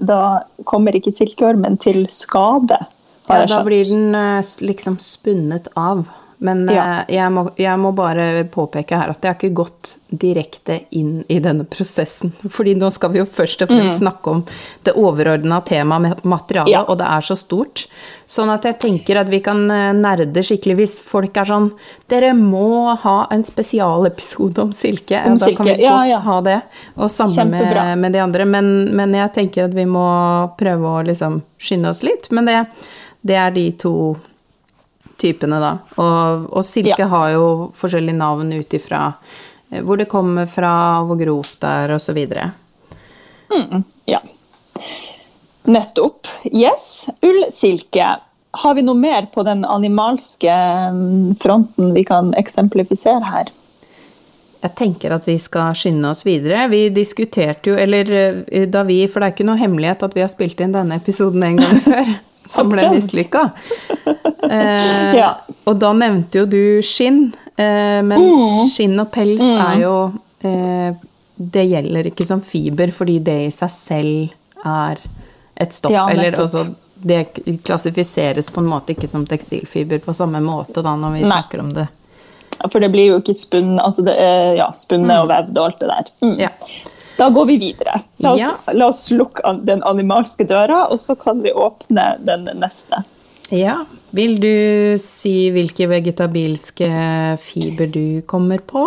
da 0.00 0.20
kommer 0.64 0.96
ikke 0.96 1.12
silkeormen 1.12 1.76
til 1.82 2.06
skade. 2.12 2.78
Ja, 3.26 3.42
da 3.50 3.62
blir 3.66 3.84
den 3.84 4.14
eh, 4.14 4.54
liksom 4.62 5.00
spunnet 5.02 5.68
av. 5.76 6.06
Men 6.38 6.68
ja. 6.68 6.84
Eh, 6.84 7.14
jeg, 7.16 7.32
må, 7.32 7.46
jeg, 7.56 7.78
må, 7.80 7.92
bare 7.96 8.44
påpeke 8.52 8.98
her 8.98 9.12
at 9.12 9.22
jeg 9.24 9.30
har 9.30 9.38
ikke 9.38 9.56
gått 9.56 9.94
direkte 10.06 10.82
inn 10.94 11.22
i 11.32 11.38
denne 11.42 11.64
prosessen. 11.68 12.34
Fordi 12.56 12.76
nå 12.76 12.90
skal 12.94 13.14
vi 13.14 13.22
jo 13.22 13.26
først 13.28 13.64
og 13.64 13.70
fremst 13.72 13.96
mm. 13.96 14.00
snakke 14.02 14.34
om 14.34 14.42
det 14.86 14.94
overordna 15.00 15.62
temaet 15.66 16.04
med 16.04 16.28
materialet, 16.28 16.74
ja. 16.74 16.84
og 16.84 17.00
det 17.00 17.08
er 17.08 17.24
så 17.24 17.38
stort. 17.40 17.86
Sånn 18.28 18.50
at 18.52 18.66
jeg 18.68 18.78
tenker 18.82 19.20
at 19.22 19.30
vi 19.32 19.40
kan 19.44 19.64
eh, 19.72 19.94
nerde 19.96 20.44
skikkelig 20.44 20.76
hvis 20.80 20.98
folk 21.06 21.36
er 21.38 21.48
sånn 21.48 21.70
Dere 22.10 22.32
må 22.36 22.92
ha 23.02 23.16
en 23.32 23.42
spesialepisode 23.46 24.62
om 24.62 24.76
silke. 24.76 25.22
Om 25.30 25.40
da 25.40 25.50
kan 25.56 25.70
vi 25.70 25.78
godt 25.80 25.86
ja, 26.10 26.20
ha 26.22 26.38
det. 26.44 26.60
Og 27.00 27.10
sammen 27.10 27.54
med, 27.54 27.98
med, 27.98 28.12
de 28.14 28.22
andre. 28.22 28.46
Men, 28.46 28.72
men, 28.94 29.16
jeg 29.16 29.32
tenker 29.34 29.66
at 29.66 29.74
vi 29.74 29.88
må 29.88 30.06
prøve 30.58 30.92
å 31.00 31.04
liksom 31.06 31.40
skynde 31.58 31.90
oss 31.90 32.04
litt. 32.06 32.28
Men 32.34 32.50
det, 32.50 32.62
det 33.26 33.40
er 33.40 33.54
de 33.56 33.70
to 33.80 33.94
typene, 35.20 35.60
da. 35.62 35.72
Og, 35.96 36.46
og 36.52 36.64
silke 36.66 37.02
ja. 37.02 37.10
har 37.12 37.32
jo 37.34 37.46
forskjellige 37.76 38.18
navn 38.18 38.52
ut 38.52 38.78
ifra 38.78 39.02
eh, 39.70 39.82
hvor 39.82 40.00
det 40.00 40.08
kommer 40.12 40.48
fra, 40.50 40.72
hvor 41.06 41.18
grovt 41.20 41.60
det 41.64 41.74
er, 41.82 41.96
osv. 41.96 42.22
Ja. 44.06 44.22
Nettopp. 45.66 46.26
Yes. 46.52 47.08
Ull, 47.26 47.44
silke. 47.50 48.16
Har 48.56 48.74
vi 48.74 48.84
noe 48.86 48.96
mer 48.96 49.26
på 49.34 49.42
den 49.44 49.64
animalske 49.68 50.52
mm, 50.92 51.36
fronten 51.42 51.92
vi 51.94 52.04
kan 52.08 52.32
eksemplifisere 52.38 53.24
her? 53.26 53.50
Jeg 54.62 54.74
tenker 54.78 55.12
at 55.14 55.26
vi 55.28 55.36
skal 55.38 55.74
skynde 55.76 56.10
oss 56.10 56.24
videre. 56.26 56.64
Vi 56.72 56.86
diskuterte 56.94 57.70
jo, 57.70 57.76
eller 57.78 58.10
eh, 58.48 58.64
da 58.70 58.86
vi 58.88 59.02
For 59.10 59.20
det 59.20 59.28
er 59.28 59.36
ikke 59.36 59.48
noe 59.50 59.60
hemmelighet 59.60 60.06
at 60.06 60.16
vi 60.16 60.24
har 60.24 60.32
spilt 60.32 60.62
inn 60.64 60.74
denne 60.74 60.98
episoden 60.98 61.44
en 61.46 61.60
gang 61.60 61.82
før, 61.88 62.14
som 62.50 62.72
ble 62.72 62.88
mislykka. 62.94 63.48
Eh, 64.50 65.14
Ja. 65.16 65.34
Og 65.66 65.78
da 65.78 65.92
nevnte 65.92 66.40
jo 66.42 66.46
du 66.46 66.82
skinn, 66.82 67.32
eh, 67.56 68.02
men 68.02 68.20
Mm. 68.20 68.68
skinn 68.70 68.98
og 69.00 69.10
pels 69.12 69.40
er 69.42 69.80
jo 69.80 70.12
eh, 70.44 70.92
Det 71.38 71.64
gjelder 71.68 72.06
ikke 72.10 72.24
som 72.26 72.40
fiber, 72.40 72.88
fordi 72.96 73.18
det 73.22 73.46
i 73.46 73.50
seg 73.50 73.70
selv 73.70 74.30
er 74.64 74.96
et 75.56 75.72
stoff. 75.72 75.92
Ja, 75.92 76.06
eller 76.08 76.30
nettopp. 76.30 76.40
altså 76.40 76.74
Det 77.06 77.62
klassifiseres 77.64 78.48
på 78.50 78.58
en 78.62 78.70
måte 78.70 78.94
ikke 78.94 79.08
som 79.08 79.26
tekstilfiber 79.26 79.98
på 80.00 80.14
samme 80.16 80.40
måte 80.40 80.82
da 80.82 80.94
når 80.96 81.12
vi 81.12 81.20
Nei. 81.26 81.30
snakker 81.30 81.60
om 81.60 81.72
det. 81.76 81.88
For 82.72 82.80
det 82.80 82.90
blir 82.90 83.10
jo 83.10 83.18
ikke 83.20 83.34
spunnet 83.36 83.82
altså 83.84 84.02
det 84.06 84.14
er, 84.16 84.54
ja, 84.56 84.70
spunnet 84.72 85.18
og 85.20 85.28
vevd 85.28 85.58
og 85.58 85.64
alt 85.66 85.78
det 85.80 85.88
der. 85.88 86.04
Mm. 86.24 86.38
Ja. 86.40 86.48
Da 87.18 87.28
går 87.30 87.46
vi 87.46 87.58
videre. 87.58 88.00
La 88.20 88.32
oss, 88.32 88.40
Ja. 88.40 88.54
la 88.72 88.86
oss 88.88 89.10
lukke 89.10 89.42
den 89.66 89.82
animalske 89.82 90.46
døra, 90.48 90.86
og 90.90 90.98
så 90.98 91.14
kan 91.18 91.42
vi 91.42 91.52
åpne 91.52 92.16
den 92.24 92.48
neste. 92.60 93.04
Ja. 93.50 93.84
Vil 94.16 94.38
du 94.40 94.96
si 95.02 95.50
hvilke 95.52 95.88
vegetabilske 95.90 96.88
fiber 97.42 97.90
du 97.92 98.22
kommer 98.30 98.62
på? 98.64 98.86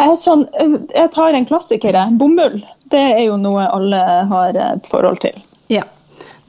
Jeg, 0.00 0.16
sånn, 0.20 0.46
øh, 0.60 0.76
jeg 0.94 1.10
tar 1.14 1.36
en 1.36 1.46
klassiker. 1.48 1.96
jeg. 1.96 2.18
Bomull. 2.20 2.60
Det 2.90 3.00
er 3.14 3.24
jo 3.28 3.36
noe 3.40 3.64
alle 3.70 4.00
har 4.30 4.56
et 4.56 4.86
forhold 4.90 5.20
til. 5.22 5.36
Ja. 5.70 5.84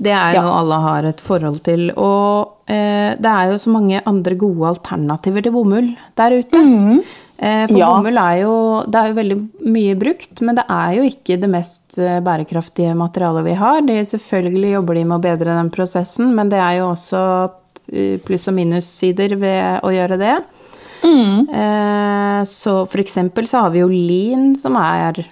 Det 0.02 0.10
er 0.12 0.34
Ja. 0.34 0.42
noe 0.42 0.60
alle 0.64 0.80
har 0.82 1.06
et 1.06 1.20
forhold 1.22 1.62
til. 1.64 1.92
Og 1.96 2.54
eh, 2.68 3.16
det 3.22 3.26
er 3.32 3.52
jo 3.52 3.58
så 3.62 3.70
mange 3.72 4.02
andre 4.08 4.36
gode 4.36 4.72
alternativer 4.76 5.44
til 5.44 5.52
bomull 5.54 5.92
der 6.18 6.40
ute. 6.40 6.58
Eh, 7.42 7.68
for 7.68 7.74
Mm. 7.74 7.78
Ja. 7.78 7.88
bomull 7.98 8.18
er 8.18 8.42
jo, 8.42 8.84
det 8.90 8.96
er 8.96 9.08
jo 9.10 9.14
veldig 9.22 9.38
mye 9.66 9.96
brukt, 10.00 10.42
men 10.42 10.56
det 10.56 10.66
er 10.70 10.96
jo 10.98 11.04
ikke 11.10 11.40
det 11.42 11.50
mest 11.50 11.98
eh, 12.00 12.20
bærekraftige 12.22 12.96
materialet 12.96 13.44
vi 13.46 13.54
har. 13.54 13.82
De, 13.82 14.00
selvfølgelig 14.06 14.74
jobber 14.74 14.94
de 14.96 15.04
med 15.06 15.18
å 15.20 15.22
bedre 15.22 15.56
den 15.58 15.70
prosessen, 15.72 16.34
men 16.36 16.50
det 16.50 16.60
er 16.60 16.78
jo 16.80 16.92
også 16.94 17.22
eh, 17.46 17.58
pluss- 17.92 18.48
og 18.48 18.56
minussider 18.56 19.36
ved 19.36 19.82
å 19.84 19.92
gjøre 19.94 20.18
det. 20.22 20.36
Eh, 21.04 22.44
så 22.46 22.74
for 22.90 23.02
eksempel 23.02 23.48
så 23.50 23.66
har 23.66 23.72
vi 23.74 23.82
jo 23.84 23.88
lin, 23.92 24.56
som 24.56 24.76
er 24.80 25.26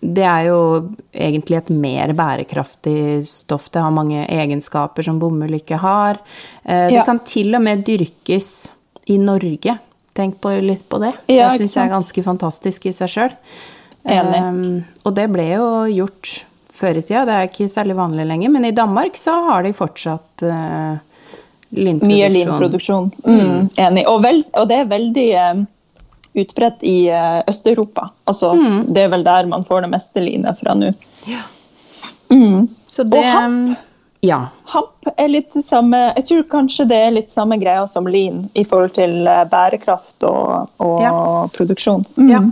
Det 0.00 0.22
er 0.22 0.44
jo 0.46 0.90
egentlig 1.12 1.56
et 1.58 1.70
mer 1.74 2.12
bærekraftig 2.14 3.24
stoff. 3.26 3.64
Det 3.74 3.82
har 3.82 3.90
mange 3.90 4.20
egenskaper 4.30 5.02
som 5.02 5.18
bomull 5.18 5.56
ikke 5.58 5.76
har. 5.82 6.20
Eh, 6.64 6.86
det 6.88 6.94
Ja. 6.94 7.04
kan 7.04 7.18
til 7.18 7.52
og 7.56 7.62
med 7.62 7.84
dyrkes 7.84 8.70
i 9.08 9.18
Norge. 9.18 9.76
Tenk 10.14 10.40
på, 10.40 10.54
litt 10.62 10.88
på 10.88 11.00
det. 11.00 11.14
Ja, 11.26 11.50
det 11.50 11.58
syns 11.62 11.74
jeg 11.74 11.90
er 11.90 11.94
ganske 11.96 12.22
fantastisk 12.22 12.86
i 12.86 12.92
seg 12.92 13.08
sjøl. 13.08 13.32
Enig. 14.06 14.84
og 15.04 15.14
det 15.14 15.26
ble 15.32 15.48
jo 15.56 15.84
gjort 16.06 16.44
før 16.72 16.96
i 16.96 17.02
tida. 17.02 17.24
Det 17.26 17.34
er 17.34 17.48
ikke 17.48 17.68
særlig 17.68 17.96
vanlig 17.96 18.26
lenger. 18.26 18.50
Men 18.50 18.64
i 18.64 18.70
Danmark 18.70 19.14
så 19.16 19.34
har 19.50 19.62
de 19.64 19.72
fortsatt 19.72 20.42
uh, 20.44 20.98
linproduksjon. 21.70 22.08
Mye 22.08 22.28
linproduksjon. 22.34 23.10
Mm, 23.24 23.68
Enig. 23.78 24.06
Og, 24.08 24.22
vel, 24.24 24.44
og 24.58 24.68
det 24.70 24.78
er 24.82 24.88
veldig 24.92 25.26
eh, 25.34 25.60
utbredt 26.42 26.82
i 26.86 27.08
eh, 27.10 27.42
Øst-Europa. 27.50 28.08
Altså, 28.30 28.54
Det 28.88 29.02
er 29.04 29.12
vel 29.12 29.24
der 29.26 29.46
man 29.50 29.64
får 29.68 29.82
det 29.86 29.90
meste 29.96 30.22
linet 30.24 30.58
fra 30.60 30.74
nå. 30.78 30.92
Ja. 31.28 31.44
Mm. 32.30 32.68
Det 33.10 33.24
hamp? 33.24 33.76
Ja. 34.20 34.48
Hamp 34.64 35.06
er 35.16 35.28
litt 35.30 35.52
det 35.54 35.62
samme 35.64 35.96
Jeg 36.16 36.24
tror 36.26 36.42
kanskje 36.50 36.84
det 36.90 36.96
er 36.98 37.12
litt 37.14 37.30
samme 37.30 37.56
greia 37.60 37.84
som 37.86 38.06
lin 38.10 38.48
i 38.58 38.64
forhold 38.66 38.96
til 38.96 39.26
eh, 39.30 39.44
bærekraft 39.48 40.26
og, 40.28 40.68
og 40.82 41.00
Ja. 41.04 41.12
produksjon. 41.54 42.04
Mm. 42.16 42.30
Ja, 42.32 42.42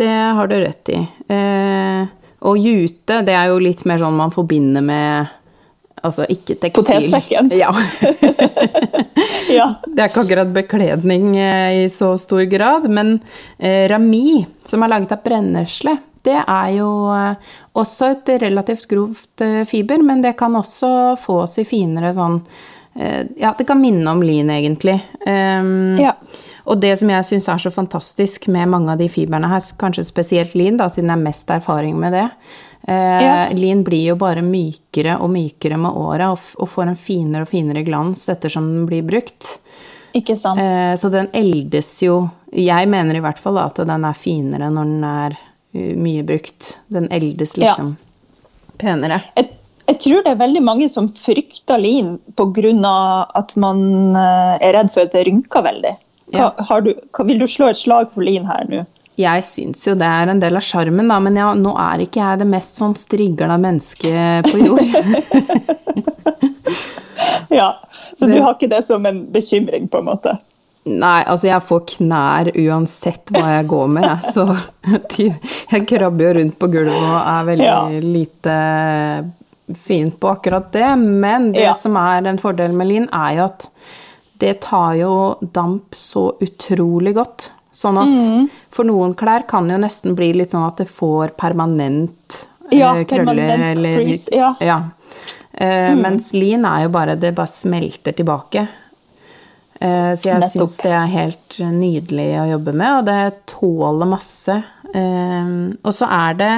det 0.00 0.10
har 0.10 0.50
du 0.50 0.56
rett 0.58 0.88
i. 0.90 0.98
Eh, 1.30 2.06
og 2.44 2.58
jute, 2.58 3.22
det 3.24 3.32
er 3.32 3.48
jo 3.52 3.60
litt 3.62 3.84
mer 3.88 4.02
sånn 4.02 4.16
man 4.18 4.34
forbinder 4.34 4.82
med 4.84 5.30
Altså 6.04 6.26
ikke 6.28 6.58
tekstil. 6.60 6.84
Potetsekken. 6.84 7.52
Ja. 7.56 7.72
Ja. 9.48 9.66
Det 9.86 10.00
er 10.00 10.08
ikke 10.08 10.24
akkurat 10.24 10.50
bekledning 10.54 11.36
eh, 11.38 11.84
i 11.84 11.88
så 11.92 12.14
stor 12.20 12.42
grad, 12.50 12.88
men 12.90 13.18
eh, 13.58 13.84
rami, 13.90 14.44
som 14.66 14.82
er 14.82 14.90
laget 14.90 15.12
av 15.14 15.22
brennesle, 15.24 15.96
det 16.24 16.38
er 16.40 16.70
jo 16.78 16.88
eh, 17.14 17.52
også 17.78 18.08
et 18.14 18.32
relativt 18.42 18.88
grovt 18.90 19.44
fiber, 19.70 20.02
men 20.04 20.24
det 20.24 20.34
kan 20.40 20.56
også 20.58 20.90
fås 21.20 21.58
i 21.62 21.66
finere 21.68 22.14
sånn 22.16 22.40
eh, 22.96 23.22
Ja, 23.40 23.54
det 23.56 23.68
kan 23.68 23.80
minne 23.80 24.16
om 24.16 24.24
lin, 24.24 24.50
egentlig. 24.52 24.98
Um, 25.26 26.00
Ja. 26.02 26.16
Og 26.64 26.78
det 26.80 26.94
som 26.96 27.10
jeg 27.12 27.26
syns 27.28 27.46
er 27.52 27.60
så 27.60 27.68
fantastisk 27.68 28.46
med 28.48 28.70
mange 28.72 28.94
av 28.94 29.00
de 29.00 29.10
fiberne 29.12 29.50
her, 29.50 29.60
kanskje 29.76 30.06
spesielt 30.08 30.54
lin, 30.56 30.78
da, 30.80 30.88
siden 30.88 31.10
jeg 31.10 31.18
har 31.18 31.26
mest 31.26 31.50
erfaring 31.52 31.98
med 32.00 32.16
det 32.16 32.28
Ja. 32.86 33.48
Lin 33.56 33.80
blir 33.84 34.10
jo 34.10 34.14
bare 34.20 34.42
mykere 34.44 35.16
og 35.24 35.30
mykere 35.32 35.78
med 35.80 35.96
åra 35.96 36.32
og, 36.34 36.68
får 36.68 36.90
en 36.90 36.98
finere 37.00 37.46
og 37.46 37.48
finere 37.48 37.84
glans 37.86 38.26
ettersom 38.28 38.66
den 38.74 38.86
blir 38.90 39.06
brukt. 39.06 39.54
Ikke 40.14 40.36
sant? 40.38 40.60
Eh, 40.60 40.94
så 41.00 41.08
den 41.10 41.26
eldes 41.34 41.96
jo 42.04 42.28
Jeg 42.54 42.86
mener 42.86 43.16
i 43.18 43.22
hvert 43.24 43.40
fall 43.42 43.58
at 43.58 43.80
den 43.82 44.04
er 44.06 44.14
finere 44.14 44.68
når 44.70 44.90
den 44.92 45.06
er 45.08 45.34
uh, 45.74 45.94
mye 45.98 46.22
brukt. 46.22 46.76
Den 46.86 47.08
eldes 47.10 47.56
Ja. 47.58 47.72
liksom 47.72 47.96
penere. 48.78 49.20
Jeg, 49.34 49.48
jeg 49.88 49.98
tror 50.04 50.22
det 50.22 50.30
er 50.34 50.38
veldig 50.44 50.62
mange 50.62 50.88
som 50.88 51.08
frykter 51.08 51.80
lin 51.82 52.18
pga. 52.36 53.26
at 53.34 53.56
man 53.56 54.14
eh, 54.14 54.58
er 54.60 54.76
redd 54.78 54.92
for 54.94 55.02
at 55.02 55.12
det 55.12 55.26
rynker 55.26 55.62
veldig. 55.66 55.96
Hva, 56.30 56.38
Ja. 56.38 56.64
har 56.68 56.80
du, 56.80 56.94
vil 57.26 57.38
du 57.38 57.46
slå 57.46 57.68
et 57.70 57.76
slag 57.76 58.12
for 58.14 58.22
lin 58.22 58.46
her 58.46 58.64
nå? 58.68 58.84
Jeg 59.16 59.44
syns 59.46 59.84
jo 59.86 59.94
det 59.94 60.06
er 60.10 60.30
en 60.32 60.40
del 60.42 60.56
av 60.58 60.64
sjarmen, 60.66 61.06
da, 61.08 61.20
men 61.22 61.36
ja, 61.38 61.52
nå 61.54 61.70
er 61.78 62.02
ikke 62.02 62.18
jeg 62.18 62.40
det 62.40 62.48
mest 62.50 62.74
sånn 62.80 62.96
strigla 62.98 63.56
mennesket 63.62 64.48
på 64.50 64.58
jord. 64.58 64.82
Ja, 67.54 67.68
Så 68.16 68.26
du 68.26 68.40
har 68.42 68.54
ikke 68.56 68.68
det 68.70 68.80
som 68.86 69.04
en 69.06 69.20
bekymring, 69.32 69.86
på 69.88 70.00
en 70.00 70.08
måte? 70.08 70.32
Nei, 70.84 71.22
altså 71.30 71.46
jeg 71.48 71.62
får 71.64 71.82
knær 71.94 72.50
uansett 72.60 73.30
hva 73.32 73.44
jeg 73.56 73.68
går 73.70 73.86
med, 73.94 74.04
jeg. 74.08 74.34
Så 74.34 74.44
jeg 75.72 75.86
krabber 75.88 76.26
jo 76.26 76.32
rundt 76.40 76.58
på 76.60 76.68
gulvet 76.72 76.98
og 76.98 77.16
er 77.20 77.46
veldig 77.48 77.68
Ja. 77.68 77.78
lite 78.02 78.56
fint 79.86 80.18
på 80.20 80.32
akkurat 80.34 80.66
det. 80.74 80.90
Men 81.00 81.52
det 81.54 81.62
Ja. 81.68 81.72
som 81.78 81.96
er 81.96 82.26
en 82.28 82.38
fordel 82.42 82.72
med 82.76 82.90
lin, 82.90 83.08
er 83.12 83.36
jo 83.38 83.44
at 83.46 83.68
det 84.42 84.56
tar 84.66 84.94
jo 84.98 85.12
damp 85.54 85.94
så 85.96 86.32
utrolig 86.42 87.14
godt. 87.14 87.50
Sånn 87.74 87.96
at 87.98 88.20
Mm. 88.22 88.44
for 88.70 88.84
noen 88.86 89.14
klær 89.18 89.42
kan 89.50 89.68
jo 89.68 89.76
nesten 89.82 90.14
bli 90.14 90.28
litt 90.32 90.52
sånn 90.54 90.66
at 90.66 90.76
det 90.78 90.86
får 90.88 91.32
permanent 91.36 92.46
Ja, 92.70 92.92
eh, 92.96 93.04
permanent 93.04 93.70
eller 93.72 93.98
crease, 93.98 94.28
ja. 94.32 94.52
ja. 94.60 94.76
Eh, 95.52 95.94
Mens 95.98 96.32
lin 96.34 96.64
er 96.64 96.84
jo 96.84 96.88
bare 96.94 97.16
Det 97.18 97.34
bare 97.34 97.46
smelter 97.50 98.12
tilbake. 98.14 98.68
Eh, 99.80 100.14
så 100.14 100.22
jeg 100.30 100.42
syns 100.54 100.76
det 100.82 100.92
er 100.94 101.10
helt 101.12 101.58
nydelig 101.58 102.28
å 102.40 102.46
jobbe 102.54 102.72
med, 102.78 102.98
og 103.00 103.04
det 103.10 103.46
tåler 103.50 104.06
masse. 104.08 104.56
Eh, 104.94 105.50
og 105.84 105.92
så 105.92 106.06
er 106.10 106.34
det 106.38 106.52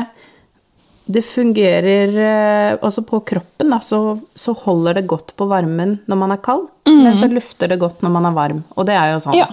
Det 1.08 1.22
fungerer 1.24 2.16
eh, 2.18 2.76
også 2.82 3.04
på 3.06 3.20
kroppen, 3.24 3.70
da, 3.70 3.78
så, 3.80 4.18
så 4.34 4.52
holder 4.64 4.94
det 4.98 5.06
godt 5.06 5.36
på 5.38 5.46
varmen 5.48 6.00
når 6.10 6.18
man 6.18 6.32
er 6.34 6.40
kald, 6.42 6.66
men 6.86 7.14
så 7.14 7.28
lufter 7.30 7.68
det 7.70 7.78
godt 7.78 8.02
når 8.02 8.10
man 8.10 8.26
er 8.26 8.34
varm. 8.34 8.64
Og 8.76 8.86
det 8.88 8.94
er 8.98 9.12
jo 9.14 9.20
sånn 9.22 9.34
Mm. 9.36 9.38
Ja. 9.38 9.46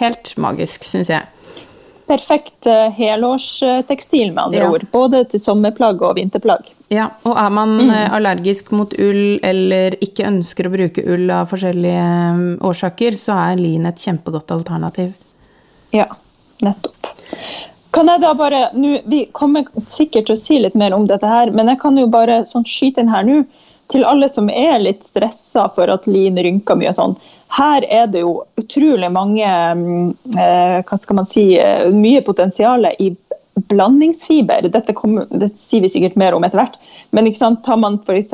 Helt 0.00 0.32
magisk, 0.40 0.84
syns 0.88 1.08
jeg. 1.12 1.22
Perfekt 2.10 2.66
eh, 2.66 2.88
helårstekstil, 2.96 4.32
med 4.34 4.42
andre 4.48 4.58
Ja. 4.64 4.70
ord. 4.74 4.86
Både 4.90 5.20
til 5.30 5.38
sommerplagg 5.40 6.02
og 6.02 6.16
vinterplagg. 6.16 6.72
Ja, 6.90 7.10
og 7.24 7.36
er 7.38 7.50
man 7.54 7.76
Mm. 7.78 7.90
eh, 7.90 8.10
allergisk 8.16 8.72
mot 8.72 8.92
ull 8.98 9.38
eller 9.44 9.94
ikke 10.02 10.26
ønsker 10.26 10.66
å 10.66 10.72
bruke 10.74 11.04
ull 11.06 11.30
av 11.30 11.48
forskjellige 11.50 12.02
eh, 12.02 12.66
årsaker, 12.66 13.12
så 13.14 13.36
er 13.52 13.56
lin 13.62 13.86
et 13.86 13.94
kjempegodt 14.02 14.50
alternativ. 14.50 15.12
Ja, 15.92 16.06
nettopp. 16.62 17.06
Kan 17.92 18.06
jeg 18.06 18.20
da 18.22 18.34
bare, 18.34 18.70
nu, 18.74 18.98
Vi 19.06 19.26
kommer 19.32 19.64
sikkert 19.76 20.26
til 20.26 20.34
å 20.34 20.38
si 20.38 20.58
litt 20.58 20.74
mer 20.74 20.92
om 20.94 21.06
dette, 21.06 21.26
her, 21.26 21.50
men 21.50 21.66
jeg 21.68 21.78
kan 21.80 21.96
jo 21.96 22.06
bare 22.06 22.42
sånn 22.46 22.64
skyte 22.64 22.98
inn 22.98 23.08
her 23.08 23.22
nå. 23.22 23.44
Til 23.90 24.04
alle 24.04 24.28
som 24.28 24.48
er 24.48 24.78
litt 24.78 25.02
stressa 25.02 25.68
for 25.74 25.90
at 25.90 26.06
lin 26.06 26.36
rynker 26.36 26.76
mye. 26.78 26.88
og 26.88 26.94
sånn, 26.94 27.16
Her 27.50 27.84
er 27.90 28.06
det 28.12 28.22
jo 28.22 28.44
utrolig 28.60 29.10
mange 29.12 29.46
mm, 29.76 30.12
eh, 30.38 30.76
hva 30.86 30.98
skal 30.98 31.18
man 31.18 31.28
si, 31.28 31.44
eh, 31.58 31.88
Mye 31.94 32.22
potensial 32.26 32.86
i 32.98 33.10
blandingsfiber. 33.70 34.68
Dette, 34.70 34.94
kommer, 34.96 35.26
dette 35.30 35.58
sier 35.60 35.82
vi 35.84 35.90
sikkert 35.92 36.18
mer 36.20 36.36
om 36.36 36.46
etter 36.46 36.62
hvert. 36.62 36.78
Men 37.10 37.28
tar 37.66 37.80
man 37.82 37.98
f.eks. 38.06 38.32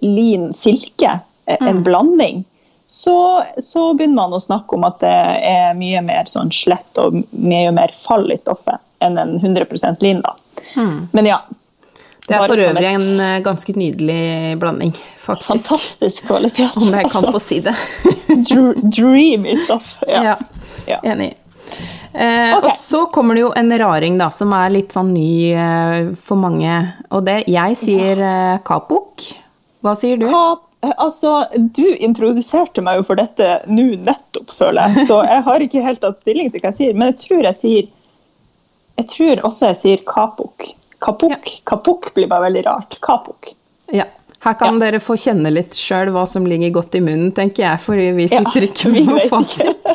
lin 0.00 0.50
silke, 0.56 1.18
en 1.44 1.68
en 1.68 1.82
blanding, 1.84 2.44
så, 2.88 3.44
så 3.58 3.94
begynner 3.94 4.22
man 4.22 4.36
å 4.36 4.40
snakke 4.40 4.76
om 4.76 4.86
at 4.88 5.00
det 5.02 5.18
er 5.44 5.76
mye 5.76 6.00
mer 6.04 6.28
sånn 6.30 6.52
slett 6.52 7.00
og 7.00 7.20
mye 7.32 7.72
mer 7.74 7.92
fall 7.96 8.30
i 8.32 8.38
stoffet 8.38 8.80
enn 9.04 9.18
en 9.20 9.36
100 9.40 10.00
lin. 10.00 10.24
da. 10.24 10.34
Men 11.12 11.28
ja. 11.28 11.42
Det 12.24 12.34
er 12.36 12.46
for 12.48 12.56
øvrig 12.56 12.88
en 12.88 13.20
eh, 13.20 13.38
ganske 13.44 13.74
nydelig 13.76 14.56
blanding, 14.60 14.94
faktisk. 15.20 15.50
Fantastisk 15.68 16.26
kvalitet. 16.26 16.76
Om 16.80 16.94
jeg 16.94 17.10
kan 17.10 17.24
altså. 17.24 17.32
få 17.34 17.42
si 17.42 17.60
det. 17.64 17.74
Dreamy 18.96 19.56
stuff. 19.60 19.96
Ja. 20.08 20.22
Ja. 20.22 20.36
Ja. 20.88 21.00
Enig. 21.12 21.34
Eh, 22.14 22.56
okay. 22.56 22.70
Og 22.70 22.76
så 22.78 23.04
kommer 23.12 23.34
det 23.36 23.44
jo 23.44 23.52
en 23.56 23.72
raring, 23.78 24.18
da, 24.20 24.30
som 24.32 24.52
er 24.56 24.72
litt 24.72 24.94
sånn 24.94 25.12
ny 25.12 25.52
eh, 25.52 26.12
for 26.16 26.40
mange. 26.40 26.76
Og 27.10 27.24
det 27.26 27.42
Jeg 27.50 27.80
sier 27.80 28.20
eh, 28.20 28.60
kapok. 28.64 29.26
Hva 29.84 29.96
sier 29.98 30.20
du? 30.20 30.28
Kap 30.32 30.70
altså, 31.00 31.44
du 31.56 31.86
introduserte 31.96 32.82
meg 32.84 33.00
jo 33.00 33.08
for 33.08 33.20
dette 33.20 33.58
nå 33.70 33.94
nettopp, 34.04 34.52
føler 34.54 34.94
jeg. 34.94 35.08
Så 35.08 35.20
jeg 35.26 35.44
har 35.46 35.64
ikke 35.64 35.84
helt 35.84 36.02
tatt 36.04 36.20
stilling 36.20 36.50
til 36.52 36.62
hva 36.62 36.72
jeg 36.72 36.80
sier. 36.80 36.96
Men 36.96 37.12
jeg 37.12 37.20
tror 37.24 37.48
jeg 37.48 37.60
sier 37.60 37.92
Jeg 38.94 39.08
tror 39.10 39.40
også 39.48 39.72
jeg 39.72 39.80
sier 39.80 40.02
kapok. 40.06 40.68
Kapok, 41.04 41.48
kapok 41.68 42.10
blir 42.16 42.30
bare 42.30 42.46
veldig 42.48 42.64
rart. 42.66 42.98
Kapok. 43.04 43.50
Ja. 43.92 44.06
Her 44.44 44.54
kan 44.60 44.74
Ja. 44.76 44.86
dere 44.90 45.00
få 45.00 45.14
kjenne 45.16 45.48
litt 45.52 45.72
sjøl 45.76 46.10
hva 46.12 46.26
som 46.28 46.44
ligger 46.48 46.70
godt 46.74 46.94
i 46.98 47.00
munnen, 47.00 47.30
tenker 47.32 47.64
jeg, 47.64 47.80
for 47.80 47.96
vi 47.96 48.26
Ja, 48.28 48.40
sitter 48.42 48.66
ikke 48.68 48.90
vi 48.92 49.04
med 49.04 49.14
noe 49.14 49.28
fasit. 49.28 49.76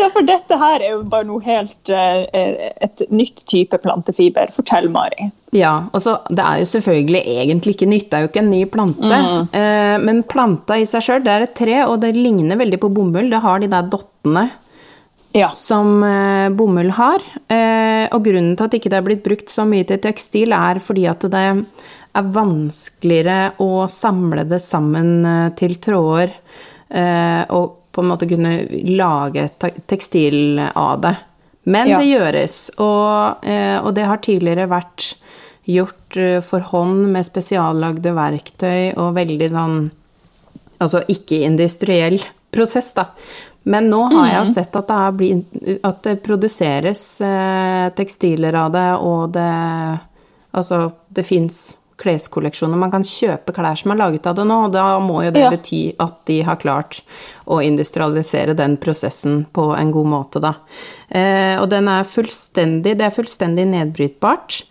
Ja, 0.00 0.06
for 0.12 0.22
dette 0.24 0.56
her 0.56 0.80
er 0.84 0.90
jo 0.94 0.98
bare 1.10 1.26
noe 1.28 1.40
helt 1.44 1.90
eh, 1.92 2.70
Et 2.84 3.02
nytt 3.12 3.42
type 3.50 3.76
plantefiber. 3.82 4.52
Fortell, 4.54 4.86
Mari. 4.92 5.30
Ja, 5.56 5.88
altså 5.96 6.18
det 6.30 6.44
er 6.44 6.60
jo 6.62 6.68
selvfølgelig 6.70 7.22
egentlig 7.42 7.74
ikke 7.74 7.88
nytt, 7.90 8.06
det 8.12 8.16
er 8.18 8.24
jo 8.24 8.30
ikke 8.30 8.42
en 8.44 8.50
ny 8.52 8.60
plante. 8.70 9.20
Eh, 9.56 9.96
men 10.04 10.22
planta 10.30 10.76
i 10.80 10.86
seg 10.88 11.02
sjøl, 11.04 11.24
det 11.26 11.32
er 11.34 11.46
et 11.48 11.54
tre, 11.58 11.76
og 11.88 11.98
det 12.04 12.12
ligner 12.16 12.60
veldig 12.60 12.78
på 12.84 12.92
bomull. 12.94 13.28
Det 13.32 13.42
har 13.44 13.60
de 13.64 13.68
der 13.72 13.88
dottene 13.92 14.46
Ja. 15.32 15.52
som 15.54 16.02
eh, 16.02 16.48
bomull 16.50 16.90
har. 16.96 17.22
Eh, 17.48 18.08
og 18.10 18.24
grunnen 18.26 18.56
til 18.58 18.66
at 18.66 18.74
ikke 18.74 18.90
det 18.90 18.98
er 18.98 19.06
blitt 19.06 19.22
brukt 19.22 19.52
så 19.52 19.66
mye 19.68 19.86
til 19.86 20.00
tekstil, 20.02 20.54
er 20.56 20.80
fordi 20.82 21.06
at 21.10 21.26
det 21.30 21.44
er 21.46 22.30
vanskeligere 22.34 23.52
å 23.62 23.86
samle 23.90 24.44
det 24.50 24.58
sammen 24.64 25.12
eh, 25.24 25.50
til 25.58 25.76
tråder 25.82 26.32
eh, 26.90 27.44
og 27.46 27.76
på 27.90 28.02
en 28.02 28.10
måte 28.10 28.28
kunne 28.30 28.56
lage 28.90 29.48
tekstil 29.90 30.60
av 30.74 31.00
det. 31.06 31.14
Men 31.70 31.88
Ja. 31.90 31.98
det 31.98 32.10
gjøres, 32.10 32.58
og, 32.80 33.44
eh, 33.46 33.78
og 33.82 33.94
det 33.94 34.06
har 34.06 34.18
tidligere 34.18 34.68
vært 34.70 35.14
gjort 35.68 36.16
eh, 36.16 36.40
for 36.40 36.60
hånd 36.72 37.12
med 37.12 37.26
spesiallagde 37.26 38.14
verktøy 38.16 38.96
og 38.96 39.14
veldig 39.14 39.50
sånn 39.52 39.78
altså 40.80 41.02
ikke-industriell 41.12 42.22
prosess, 42.50 42.94
da. 42.96 43.10
Men 43.64 43.90
nå 43.90 44.00
har 44.12 44.28
jeg 44.32 44.46
sett 44.54 44.76
at 44.76 44.86
det, 44.88 44.96
er 44.96 45.12
bli- 45.12 45.78
at 45.84 46.02
det 46.06 46.22
produseres 46.24 47.02
eh, 47.20 47.90
tekstiler 47.98 48.54
av 48.56 48.72
det, 48.72 48.88
og 49.00 49.32
det 49.36 49.50
Altså, 50.52 50.90
det 51.14 51.22
fins 51.28 51.76
kleskolleksjoner. 52.00 52.74
Man 52.80 52.90
kan 52.90 53.04
kjøpe 53.06 53.52
klær 53.54 53.76
som 53.78 53.92
er 53.92 53.98
laget 54.00 54.24
av 54.26 54.34
det 54.34 54.46
nå, 54.48 54.56
og 54.64 54.72
da 54.74 54.98
må 54.98 55.20
jo 55.22 55.30
det 55.30 55.42
Ja. 55.44 55.50
bety 55.52 55.94
at 56.00 56.24
de 56.26 56.40
har 56.42 56.56
klart 56.56 57.02
å 57.46 57.60
industrialisere 57.62 58.56
den 58.56 58.76
prosessen 58.76 59.44
på 59.54 59.68
en 59.78 59.92
god 59.92 60.06
måte, 60.10 60.40
da. 60.42 60.54
Eh, 61.08 61.54
og 61.60 61.68
den 61.70 61.86
er 61.86 62.02
fullstendig 62.02 62.96
Det 62.98 63.06
er 63.06 63.14
fullstendig 63.14 63.66
nedbrytbart. 63.68 64.62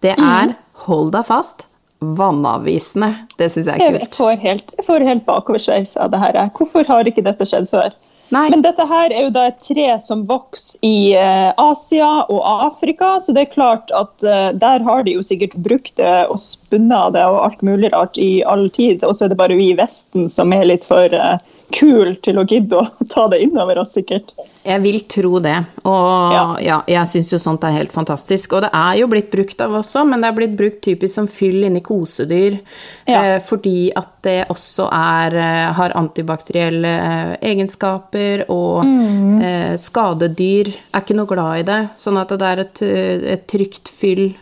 Det 0.00 0.16
er, 0.18 0.56
hold 0.88 1.12
deg 1.12 1.26
fast, 1.26 1.66
vannavvisende. 2.02 3.12
Det 3.38 3.50
syns 3.52 3.66
jeg 3.70 3.80
er 3.80 3.92
Jeg 3.92 4.00
kult. 4.00 4.18
får 4.18 4.36
helt, 4.42 4.72
jeg 4.78 4.86
får 4.86 5.04
helt 5.06 5.24
bakoversveis 5.26 5.96
av 6.00 6.10
det 6.10 6.18
her. 6.22 6.32
Hvorfor 6.56 6.84
har 6.86 7.04
ikke 7.04 7.22
dette 7.26 7.46
skjedd 7.46 7.68
før? 7.70 7.92
Nei. 8.34 8.50
Men 8.52 8.62
dette 8.64 8.84
her 8.84 9.12
er 9.12 9.24
jo 9.24 9.32
da 9.32 9.46
et 9.48 9.60
tre 9.64 9.86
som 10.04 10.24
vokser 10.28 10.82
i 10.84 11.14
eh, 11.16 11.48
Asia 11.56 12.08
og 12.28 12.42
Afrika, 12.44 13.14
så 13.24 13.32
det 13.32 13.46
er 13.46 13.54
klart 13.54 13.92
at 13.96 14.24
eh, 14.26 14.50
der 14.52 14.84
har 14.84 15.06
de 15.06 15.14
jo 15.16 15.24
sikkert 15.24 15.56
brukt 15.64 15.94
det 15.96 16.26
og 16.28 16.36
spunnet 16.42 17.16
det 17.16 17.24
og 17.24 17.40
alt 17.46 17.64
mulig 17.64 17.92
rart 17.94 18.20
i 18.20 18.42
all 18.44 18.68
tid. 18.68 19.00
Og 19.04 19.16
så 19.16 19.26
er 19.26 19.32
det 19.32 19.40
bare 19.40 19.56
vi 19.56 19.70
i 19.72 19.78
Vesten 19.78 20.28
som 20.32 20.52
er 20.52 20.68
litt 20.68 20.84
for 20.84 21.14
uh, 21.16 21.38
kul 21.74 22.14
til 22.24 22.38
å 22.40 22.44
gidde 22.48 22.76
å 22.78 22.84
ta 23.12 23.26
det 23.28 23.40
innover 23.44 23.78
oss, 23.82 23.92
sikkert. 23.96 24.32
Jeg 24.68 24.82
vil 24.84 24.98
tro 25.08 25.38
det, 25.44 25.56
og 25.88 26.32
ja, 26.34 26.42
Ja. 26.64 26.78
jeg 26.88 27.08
syns 27.12 27.30
jo 27.32 27.38
sånt 27.40 27.64
er 27.64 27.72
helt 27.76 27.92
fantastisk. 27.92 28.52
Og 28.56 28.62
det 28.66 28.70
er 28.76 28.98
jo 29.00 29.06
blitt 29.08 29.30
brukt 29.32 29.60
av 29.64 29.76
også, 29.80 30.06
men 30.08 30.20
det 30.20 30.28
er 30.30 30.36
blitt 30.38 30.56
brukt 30.58 30.80
typisk 30.84 31.14
som 31.14 31.28
fyll 31.28 31.64
inni 31.68 31.80
kosedyr. 31.84 32.58
Ja. 33.08 33.22
Eh, 33.36 33.38
fordi 33.44 33.90
at 33.96 34.10
det 34.22 34.48
også 34.48 34.88
er, 34.92 35.36
eh, 35.36 35.72
har 35.78 35.94
antibakterielle 35.96 36.94
eh, 36.98 37.36
egenskaper, 37.52 38.44
og 38.48 38.84
Mm. 38.84 39.42
eh, 39.42 39.76
skadedyr 39.76 40.68
er 40.94 41.00
ikke 41.00 41.16
noe 41.16 41.26
glad 41.30 41.60
i 41.60 41.62
det. 41.68 41.80
Sånn 41.96 42.18
at 42.20 42.28
det 42.28 42.42
er 42.42 42.60
et, 42.60 42.82
eh, 42.82 43.32
et 43.34 43.46
trygt 43.48 43.88
fyll. 43.88 44.34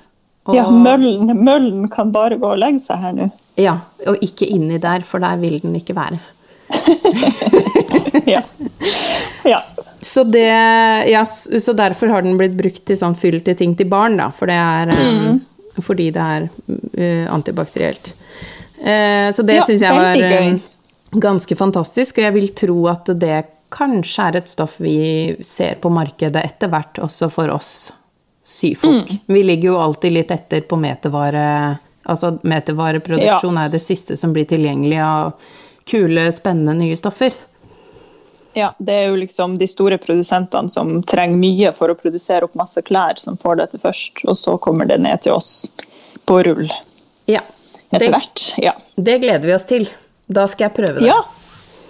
Og, 0.47 0.55
Ja, 0.55 0.69
møllen, 0.71 1.27
møllen 1.43 1.89
kan 1.91 2.13
bare 2.13 2.37
gå 2.39 2.53
og 2.53 2.59
legge 2.59 2.79
seg 2.81 3.01
her 3.03 3.13
nå. 3.13 3.33
ja, 3.59 3.79
og 4.07 4.19
ikke 4.23 4.47
inni 4.49 4.79
der, 4.79 5.01
for 5.01 5.19
der 5.19 5.37
vil 5.39 5.59
den 5.61 5.75
ikke 5.75 5.95
være. 5.97 6.21
Ja. 8.27 8.43
ja. 9.45 9.59
Så, 10.01 10.25
det, 10.25 10.47
ja, 11.09 11.27
så 11.61 11.73
derfor 11.73 12.07
har 12.07 12.23
den 12.23 12.39
blitt 12.39 12.57
brukt 12.59 12.83
til 12.89 12.99
sånn 12.99 13.15
fyll 13.19 13.39
til 13.47 13.55
ting 13.59 13.75
til 13.79 13.87
barn, 13.91 14.17
da. 14.19 14.31
For 14.35 14.51
det 14.51 14.57
er, 14.59 14.91
Mm. 14.97 15.41
eh, 15.77 15.83
fordi 15.83 16.09
det 16.15 16.23
er 16.23 16.49
uh, 16.49 17.35
antibakterielt. 17.35 18.13
Uh, 18.81 19.31
så 19.33 19.45
det 19.47 19.61
Ja, 19.61 19.67
syns 19.69 19.85
jeg 19.85 19.95
var 19.95 20.49
um, 20.49 20.61
ganske 21.21 21.57
fantastisk, 21.57 22.19
og 22.19 22.25
jeg 22.25 22.35
vil 22.35 22.49
tro 22.59 22.79
at 22.91 23.13
det 23.21 23.45
kanskje 23.73 24.27
er 24.29 24.37
et 24.41 24.49
stoff 24.49 24.79
vi 24.81 25.37
ser 25.45 25.79
på 25.83 25.91
markedet 25.91 26.43
etter 26.45 26.71
hvert 26.73 26.99
også 27.03 27.29
for 27.31 27.51
oss 27.55 27.93
syfolk. 28.47 29.11
Mm. 29.11 29.21
Vi 29.35 29.43
ligger 29.43 29.73
jo 29.73 29.79
alltid 29.83 30.13
litt 30.15 30.31
etter 30.31 30.61
på 30.67 30.79
metervare. 30.79 31.79
Altså 32.07 32.37
metervareproduksjon 32.47 33.59
er 33.59 33.67
jo 33.67 33.75
det 33.75 33.83
siste 33.83 34.17
som 34.17 34.33
blir 34.33 34.47
tilgjengelig 34.47 35.01
av 35.03 35.33
kule, 35.91 36.29
spennende 36.35 36.75
nye 36.79 36.97
stoffer. 36.99 37.35
Ja, 38.57 38.71
det 38.79 38.93
er 38.93 39.11
jo 39.11 39.19
liksom 39.21 39.59
de 39.61 39.67
store 39.69 39.99
produsentene 40.01 40.73
som 40.73 41.03
trenger 41.05 41.37
mye 41.37 41.73
for 41.77 41.93
å 41.93 41.97
produsere 41.99 42.47
opp 42.49 42.55
masse 42.57 42.81
klær, 42.83 43.19
som 43.21 43.37
får 43.37 43.59
dette 43.61 43.81
først. 43.83 44.25
Og 44.25 44.39
så 44.41 44.57
kommer 44.59 44.89
det 44.89 44.97
ned 45.05 45.21
til 45.27 45.37
oss 45.37 45.67
på 46.27 46.41
rull 46.47 46.71
Ja. 47.29 47.43
etter 47.93 48.11
hvert. 48.11 48.47
Ja. 48.59 48.73
det 48.97 49.19
gleder 49.23 49.47
vi 49.47 49.55
oss 49.55 49.69
til. 49.69 49.89
Da 50.27 50.47
skal 50.49 50.71
jeg 50.71 50.77
prøve 50.81 51.01
det. 51.01 51.07
ja. 51.11 51.21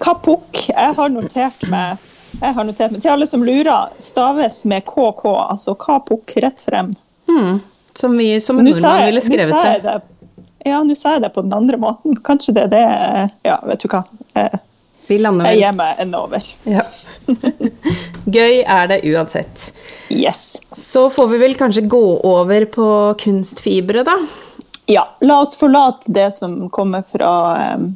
Kapukk. 0.02 0.66
Jeg 0.68 0.94
har 0.98 1.08
notert 1.08 1.62
meg 1.72 1.96
jeg 2.40 2.52
har 2.54 2.66
notert 2.68 2.92
meg. 2.92 3.02
Til 3.02 3.10
alle 3.14 3.26
som 3.26 3.44
lurer, 3.44 3.92
staves 4.02 4.64
med 4.68 4.84
KK, 4.88 5.24
altså 5.50 5.74
kapukk 5.80 6.34
rett 6.44 6.60
frem. 6.60 6.92
Hmm. 7.30 7.60
Som, 7.96 8.16
vi, 8.20 8.40
som 8.44 8.58
nordmenn 8.60 9.06
ville 9.08 9.22
skrevet 9.24 9.82
det. 9.86 9.94
Ja, 10.66 10.80
nå 10.82 10.96
sa 10.98 11.14
jeg 11.16 11.22
det 11.26 11.32
på 11.36 11.44
den 11.46 11.54
andre 11.54 11.78
måten. 11.80 12.16
Kanskje 12.26 12.54
det 12.56 12.64
er 12.66 12.72
det 12.74 13.30
Ja, 13.46 13.60
vet 13.68 13.84
du 13.84 13.88
hva. 13.92 14.02
Jeg, 14.34 14.58
Vi 15.06 15.18
lander 15.22 15.46
vel. 15.46 15.54
jeg 15.54 15.62
gir 15.62 15.76
meg 15.78 16.00
en 16.02 16.14
over. 16.18 16.48
ja. 16.66 16.86
Gøy 18.26 18.60
er 18.62 18.88
det 18.90 19.00
uansett. 19.06 19.68
Yes. 20.10 20.56
Så 20.78 21.08
får 21.10 21.28
vi 21.32 21.38
vel 21.42 21.54
kanskje 21.58 21.84
gå 21.90 22.02
over 22.26 22.66
på 22.70 22.88
kunstfibre, 23.22 24.02
da. 24.06 24.16
Ja, 24.90 25.08
la 25.26 25.40
oss 25.42 25.56
forlate 25.58 26.12
det 26.14 26.28
som 26.36 26.68
kommer 26.70 27.02
fra 27.10 27.30
eh, 27.58 27.86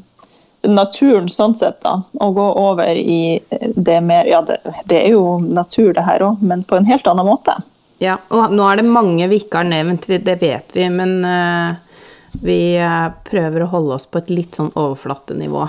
naturen 0.67 1.29
sånn 1.31 1.55
sett, 1.55 1.79
da, 1.87 2.01
og 2.19 2.35
gå 2.39 2.47
over 2.59 2.99
i 2.99 3.37
eh, 3.39 3.69
det 3.77 4.01
mer 4.07 4.27
Ja, 4.31 4.41
det, 4.47 4.59
det 4.91 5.03
er 5.05 5.13
jo 5.15 5.39
natur, 5.43 5.93
det 5.95 6.03
her 6.07 6.25
òg, 6.27 6.43
men 6.43 6.65
på 6.67 6.79
en 6.81 6.89
helt 6.91 7.07
annen 7.11 7.27
måte. 7.31 7.55
Ja, 8.03 8.17
og 8.35 8.51
nå 8.55 8.67
er 8.71 8.81
det 8.81 8.89
mange 8.91 9.27
vi 9.31 9.43
ikke 9.43 9.61
har 9.63 9.71
nevnt, 9.71 10.07
det 10.11 10.39
vet 10.43 10.75
vi, 10.75 10.87
men 10.91 11.21
eh, 11.27 11.79
vi 12.33 12.77
eh, 12.77 13.07
prøver 13.27 13.65
å 13.65 13.71
holde 13.73 13.97
oss 13.99 14.07
på 14.07 14.21
et 14.23 14.31
litt 14.33 14.59
sånn 14.59 14.73
overflatenivå. 14.75 15.67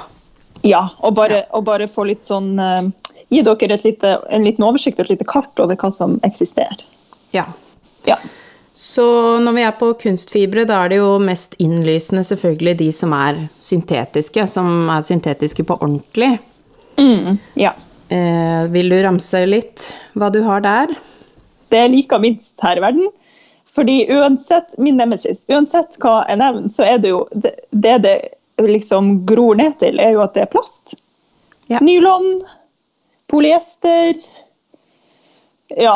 Ja, 0.68 0.84
og 1.02 1.16
bare, 1.18 1.46
og 1.58 1.66
bare 1.66 1.90
få 1.90 2.06
litt 2.10 2.26
sånn 2.26 2.54
eh, 2.62 2.92
Gi 3.32 3.40
dere 3.48 3.78
lite, 3.80 4.10
en 4.28 4.44
liten 4.44 4.66
oversikt 4.68 4.98
og 5.00 5.06
et 5.06 5.14
lite 5.14 5.26
kart 5.30 5.60
over 5.64 5.78
hva 5.80 5.88
som 5.94 6.18
eksisterer. 6.28 6.82
Ja. 7.32 7.46
Ja. 8.04 8.18
Så 8.76 9.06
når 9.40 9.56
vi 9.56 9.64
er 9.64 9.78
på 9.80 9.94
kunstfibre, 10.02 10.66
da 10.68 10.82
er 10.84 10.92
det 10.92 10.98
jo 11.00 11.14
mest 11.24 11.56
innlysende 11.64 12.26
selvfølgelig 12.28 12.74
de 12.82 12.90
som 12.96 13.16
er 13.16 13.40
syntetiske, 13.56 14.44
som 14.52 14.90
er 14.92 15.06
syntetiske 15.08 15.64
på 15.64 15.78
ordentlig. 15.78 16.34
Mm, 17.00 17.40
ja. 17.62 17.72
Eh, 18.12 18.68
vil 18.74 18.92
du 18.92 18.98
ramse 19.06 19.46
litt 19.48 19.88
hva 20.20 20.28
du 20.34 20.42
har 20.44 20.64
der? 20.66 20.92
Det 21.72 21.86
jeg 21.86 21.94
liker 21.96 22.20
minst 22.20 22.60
her 22.68 22.82
i 22.82 22.84
verden. 22.84 23.08
Fordi 23.76 24.06
uansett 24.12 24.78
min 24.78 24.98
nemesis, 25.00 25.46
uansett 25.48 25.96
hva 26.04 26.22
jeg 26.28 26.42
nevner, 26.42 26.68
så 26.72 26.84
er 26.84 27.00
det 27.00 27.14
jo 27.14 27.22
det 27.32 27.54
det, 27.72 27.98
det 28.04 28.18
liksom 28.68 29.14
gror 29.26 29.56
ned 29.56 29.78
til, 29.80 30.00
er 30.00 30.18
jo 30.18 30.24
at 30.26 30.36
det 30.36 30.46
er 30.46 30.52
plast. 30.52 30.96
Ja. 31.72 31.80
Nylon, 31.80 32.42
polyester 33.32 34.18
Ja, 35.80 35.96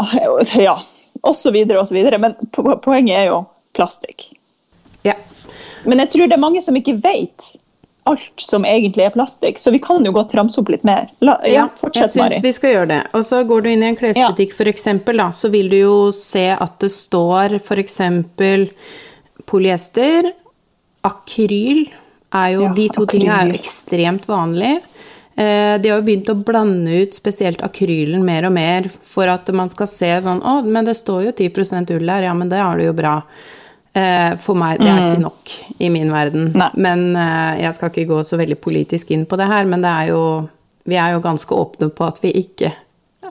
ja 0.56 0.80
og 1.26 1.36
så 1.36 1.52
videre 1.52 1.82
og 1.82 1.88
så 1.88 1.98
videre. 1.98 2.20
Men 2.22 2.36
poenget 2.54 3.18
er 3.18 3.30
jo 3.32 3.44
plastikk. 3.76 4.30
Ja. 5.06 5.18
Men 5.86 6.02
jeg 6.04 6.12
tror 6.14 6.30
det 6.30 6.38
er 6.38 6.44
mange 6.44 6.62
som 6.62 6.78
ikke 6.78 6.98
vet 7.02 7.56
alt 8.06 8.42
som 8.42 8.66
egentlig 8.66 9.06
er 9.08 9.14
plastikk. 9.16 9.60
Så 9.62 9.72
vi 9.74 9.80
kan 9.82 10.06
jo 10.06 10.14
godt 10.16 10.36
ramse 10.38 10.60
opp 10.62 10.70
litt 10.70 10.86
mer. 10.88 11.10
La, 11.26 11.40
ja, 11.44 11.52
Ja, 11.52 11.66
jeg 11.66 11.82
fortsett, 11.82 12.14
syns 12.14 12.38
vi 12.44 12.54
skal 12.54 12.76
gjøre 12.76 12.90
det. 12.94 13.02
Og 13.18 13.26
så 13.26 13.42
går 13.48 13.66
du 13.66 13.70
inn 13.72 13.84
i 13.84 13.90
en 13.92 14.00
klesbutikk, 14.00 14.56
for 14.58 14.70
eksempel, 14.70 15.18
da, 15.22 15.30
så 15.34 15.50
vil 15.54 15.70
du 15.74 15.78
jo 15.80 15.96
se 16.16 16.48
at 16.54 16.80
det 16.84 16.92
står 16.94 17.60
eksempel 17.82 18.70
polyester, 19.50 20.32
akryl 21.06 21.86
er 22.36 22.52
jo 22.56 22.62
Ja, 22.66 22.74
De 22.74 22.90
to 22.94 23.06
tingene 23.10 23.40
er 23.42 23.50
jo 23.50 23.60
ekstremt 23.60 24.28
vanlige. 24.30 24.82
Eh, 25.36 25.78
De 25.82 25.90
har 25.90 26.00
jo 26.00 26.06
begynt 26.06 26.30
å 26.32 26.38
blande 26.44 27.02
ut 27.04 27.14
spesielt 27.18 27.62
akrylen 27.66 28.24
mer 28.26 28.48
og 28.48 28.54
mer 28.56 28.90
for 29.04 29.28
at 29.28 29.50
man 29.54 29.70
skal 29.70 29.88
se 29.92 30.12
sånn 30.24 30.42
Å, 30.42 30.62
men 30.64 30.86
det 30.88 30.96
står 30.96 31.26
jo 31.28 31.32
10 31.36 31.92
ull 31.98 32.10
her, 32.10 32.24
ja, 32.30 32.34
men 32.34 32.50
det 32.50 32.62
har 32.62 32.78
du 32.78 32.86
jo 32.86 32.94
bra. 32.94 33.22
Eh, 33.96 34.34
For 34.44 34.60
meg, 34.60 34.82
det 34.82 34.90
er 34.92 35.04
ikke 35.06 35.24
nok 35.24 35.52
i 35.80 35.90
min 35.94 36.10
verden. 36.12 36.50
Nei. 36.58 36.68
Men 36.84 37.06
eh, 37.16 37.62
jeg 37.64 37.78
skal 37.78 37.92
ikke 37.94 38.10
gå 38.10 38.18
så 38.28 38.40
veldig 38.42 38.58
politisk 38.60 39.14
inn 39.16 39.24
på 39.30 39.38
det 39.40 39.48
her, 39.48 39.68
men 39.72 39.86
det 39.86 39.92
er 39.92 40.10
jo 40.12 40.24
Vi 40.86 40.98
er 41.02 41.16
jo 41.16 41.22
ganske 41.24 41.56
åpne 41.56 41.88
på 41.96 42.06
at 42.06 42.20
vi 42.22 42.30
ikke 42.44 42.74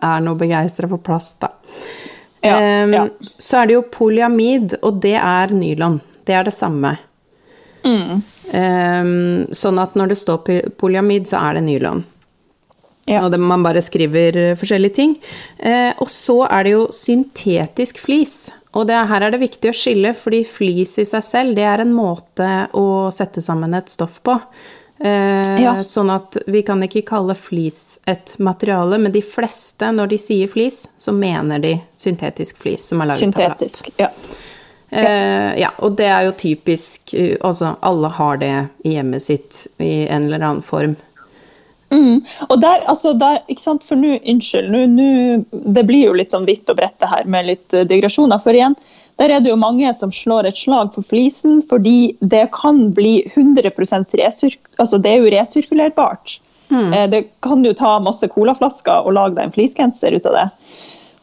er 0.02 0.20
noe 0.24 0.34
begeistra 0.40 0.88
for 0.90 0.98
plast, 1.04 1.36
da. 1.44 1.52
Ja, 2.44 2.56
Em, 2.60 2.92
ja. 2.92 3.04
Så 3.38 3.60
er 3.60 3.68
det 3.70 3.76
jo 3.76 3.84
polyamid, 3.94 4.74
og 4.82 4.98
det 5.00 5.14
er 5.16 5.52
nylon. 5.54 6.00
Det 6.26 6.34
er 6.34 6.44
det 6.48 6.52
samme. 6.52 6.96
Mm. 7.84 8.18
Em, 8.52 9.46
sånn 9.54 9.78
at 9.80 9.94
når 9.96 10.10
det 10.12 10.18
står 10.20 10.42
polyamid, 10.80 11.28
så 11.30 11.40
er 11.46 11.54
det 11.60 11.62
nylon. 11.68 12.02
Ja. 13.06 13.22
Og 13.24 13.30
det, 13.32 13.38
man 13.40 13.62
bare 13.64 13.82
skriver 13.84 14.36
eh, 14.40 14.56
forskjellige 14.58 14.96
ting. 14.98 15.14
Eh, 15.60 15.92
og 16.00 16.10
så 16.10 16.40
er 16.48 16.64
det 16.66 16.74
jo 16.74 16.84
syntetisk 16.92 18.00
flis. 18.00 18.48
Og 18.74 18.86
det, 18.88 18.96
her 19.08 19.22
er 19.22 19.34
det 19.34 19.42
viktig 19.42 19.70
å 19.70 19.76
skille, 19.76 20.14
fordi 20.18 20.42
flis 20.48 20.96
i 20.98 21.04
seg 21.06 21.22
selv, 21.22 21.54
det 21.56 21.66
er 21.68 21.84
en 21.84 21.92
måte 21.94 22.48
å 22.74 23.10
sette 23.14 23.42
sammen 23.44 23.74
et 23.78 23.92
stoff 23.92 24.20
på. 24.26 24.38
Eh, 24.98 25.60
Ja. 25.62 25.74
Sånn 25.84 26.10
at 26.10 26.36
vi 26.46 26.62
kan 26.62 26.82
ikke 26.82 27.04
kalle 27.06 27.34
flis 27.34 27.98
et 28.06 28.34
materiale, 28.38 28.98
men 28.98 29.12
de 29.12 29.22
fleste, 29.22 29.90
når 29.92 30.08
de 30.14 30.18
sier 30.18 30.48
flis, 30.50 30.88
så 30.98 31.12
mener 31.12 31.58
de 31.62 31.76
syntetisk 31.96 32.58
flis 32.62 32.88
som 32.88 33.00
er 33.02 33.12
laget 33.12 33.28
av 33.28 33.32
plast. 33.32 33.62
Syntetisk. 33.62 33.92
Ja. 33.98 34.10
Eh, 34.90 35.60
ja, 35.60 35.70
og 35.82 35.96
det 35.98 36.06
er 36.06 36.28
jo 36.28 36.34
typisk 36.38 37.14
eh, 37.18 37.32
Altså, 37.42 37.72
alle 37.82 38.08
har 38.14 38.36
det 38.38 38.52
i 38.84 38.92
hjemmet 38.94 39.22
sitt 39.24 39.66
i 39.82 40.06
en 40.06 40.28
eller 40.28 40.38
annen 40.44 40.62
form. 40.62 40.94
Mm. 41.94 42.18
Og 42.48 42.58
der, 42.60 42.82
altså 42.90 43.14
der, 43.18 43.40
ikke 43.48 43.62
sant, 43.62 43.86
for 43.86 44.00
nå, 44.00 44.18
unnskyld, 44.26 44.68
nå, 44.72 44.84
nå, 44.90 45.62
det 45.76 45.86
blir 45.86 46.08
jo 46.08 46.18
litt 46.18 46.34
sånn 46.34 46.48
vidt 46.48 46.70
og 46.72 46.80
bredt 46.80 46.98
det 47.02 47.10
her 47.12 47.28
med 47.30 47.48
litt 47.52 47.76
eh, 47.76 47.86
digresjoner. 47.88 48.42
For 48.42 48.56
igjen, 48.56 48.74
der 49.22 49.30
er 49.30 49.44
det 49.44 49.52
jo 49.52 49.60
mange 49.60 49.92
som 49.94 50.10
slår 50.12 50.48
et 50.50 50.58
slag 50.58 50.90
for 50.96 51.06
flisen, 51.06 51.60
fordi 51.70 52.16
det 52.34 52.48
kan 52.56 52.88
bli 52.96 53.20
100% 53.36 54.18
resirk 54.18 54.58
altså 54.82 54.98
det 54.98 55.12
er 55.12 55.22
jo 55.22 55.30
resirkulerbart. 55.36 56.40
Eh, 56.74 57.06
Det 57.10 57.22
kan 57.40 57.64
jo 57.64 57.74
ta 57.76 57.98
masse 58.02 58.28
colaflasker 58.28 59.06
og 59.06 59.14
lage 59.14 59.36
deg 59.36 59.46
en 59.46 59.54
fleecegenser 59.54 60.16
ut 60.16 60.26
av 60.26 60.38
det. 60.40 60.46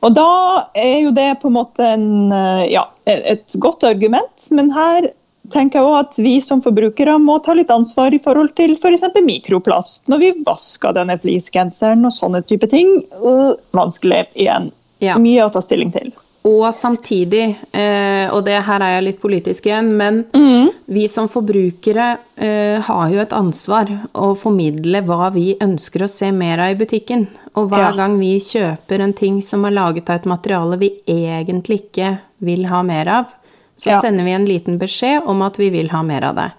Og 0.02 0.16
da 0.18 0.30
er 0.78 1.00
jo 1.06 1.12
det 1.14 1.30
på 1.42 1.50
en 1.52 1.58
måte 1.60 1.86
en, 1.86 2.32
eh, 2.34 2.72
ja, 2.74 2.88
et 3.06 3.54
godt 3.60 3.84
argument, 3.84 4.48
men 4.52 4.72
her 4.72 5.12
tenker 5.54 5.80
jeg 5.80 5.88
også 5.88 6.00
at 6.06 6.18
vi 6.26 6.34
som 6.44 6.62
forbrukere 6.64 7.18
må 7.22 7.38
ta 7.44 7.54
litt 7.58 7.72
ansvar 7.74 8.14
i 8.16 8.20
forhold 8.24 8.56
til 8.58 8.74
f.eks. 8.80 9.06
mikroplast 9.26 10.02
når 10.12 10.24
vi 10.24 10.32
vasker 10.48 10.96
denne 10.98 11.18
fleecegenseren 11.22 12.04
og 12.08 12.16
sånne 12.16 12.44
type 12.48 12.68
ting. 12.72 12.98
Øh, 13.22 13.54
vanskelig 13.76 14.26
igjen. 14.36 14.72
Ja. 15.02 15.16
Mye 15.22 15.46
å 15.48 15.52
ta 15.54 15.62
stilling 15.64 15.92
til. 15.96 16.12
Og 16.48 16.64
samtidig, 16.74 17.56
eh, 17.70 18.26
og 18.34 18.46
det 18.48 18.56
her 18.66 18.82
er 18.82 18.96
jeg 18.96 19.04
litt 19.06 19.20
politisk 19.22 19.68
igjen, 19.70 19.92
men 19.98 20.24
vi 20.90 21.04
som 21.08 21.28
forbrukere 21.30 22.08
eh, 22.42 22.80
har 22.82 23.12
jo 23.14 23.20
et 23.22 23.36
ansvar 23.38 23.92
å 24.18 24.32
formidle 24.36 25.04
hva 25.06 25.30
vi 25.36 25.52
ønsker 25.62 26.02
å 26.02 26.10
se 26.10 26.32
mer 26.34 26.64
av 26.66 26.74
i 26.74 26.80
butikken. 26.80 27.28
Og 27.54 27.70
hver 27.70 27.92
Ja. 27.92 27.92
gang 28.00 28.18
vi 28.20 28.40
kjøper 28.40 29.02
en 29.06 29.14
ting 29.14 29.42
som 29.46 29.66
er 29.66 29.72
laget 29.78 30.10
av 30.10 30.16
et 30.16 30.26
materiale 30.26 30.80
vi 30.82 30.90
egentlig 31.06 31.84
ikke 31.94 32.20
vil 32.42 32.66
ha 32.66 32.82
mer 32.82 33.08
av, 33.08 33.26
så 33.82 33.89
Ja. 33.96 34.00
sender 34.04 34.24
vi 34.28 34.32
en 34.38 34.46
liten 34.46 34.78
beskjed 34.82 35.26
om 35.26 35.41
at 35.41 35.58
vi 35.58 35.70
vil 35.74 35.89
ha 35.89 36.04
mer 36.06 36.24
av 36.30 36.36
det. 36.38 36.50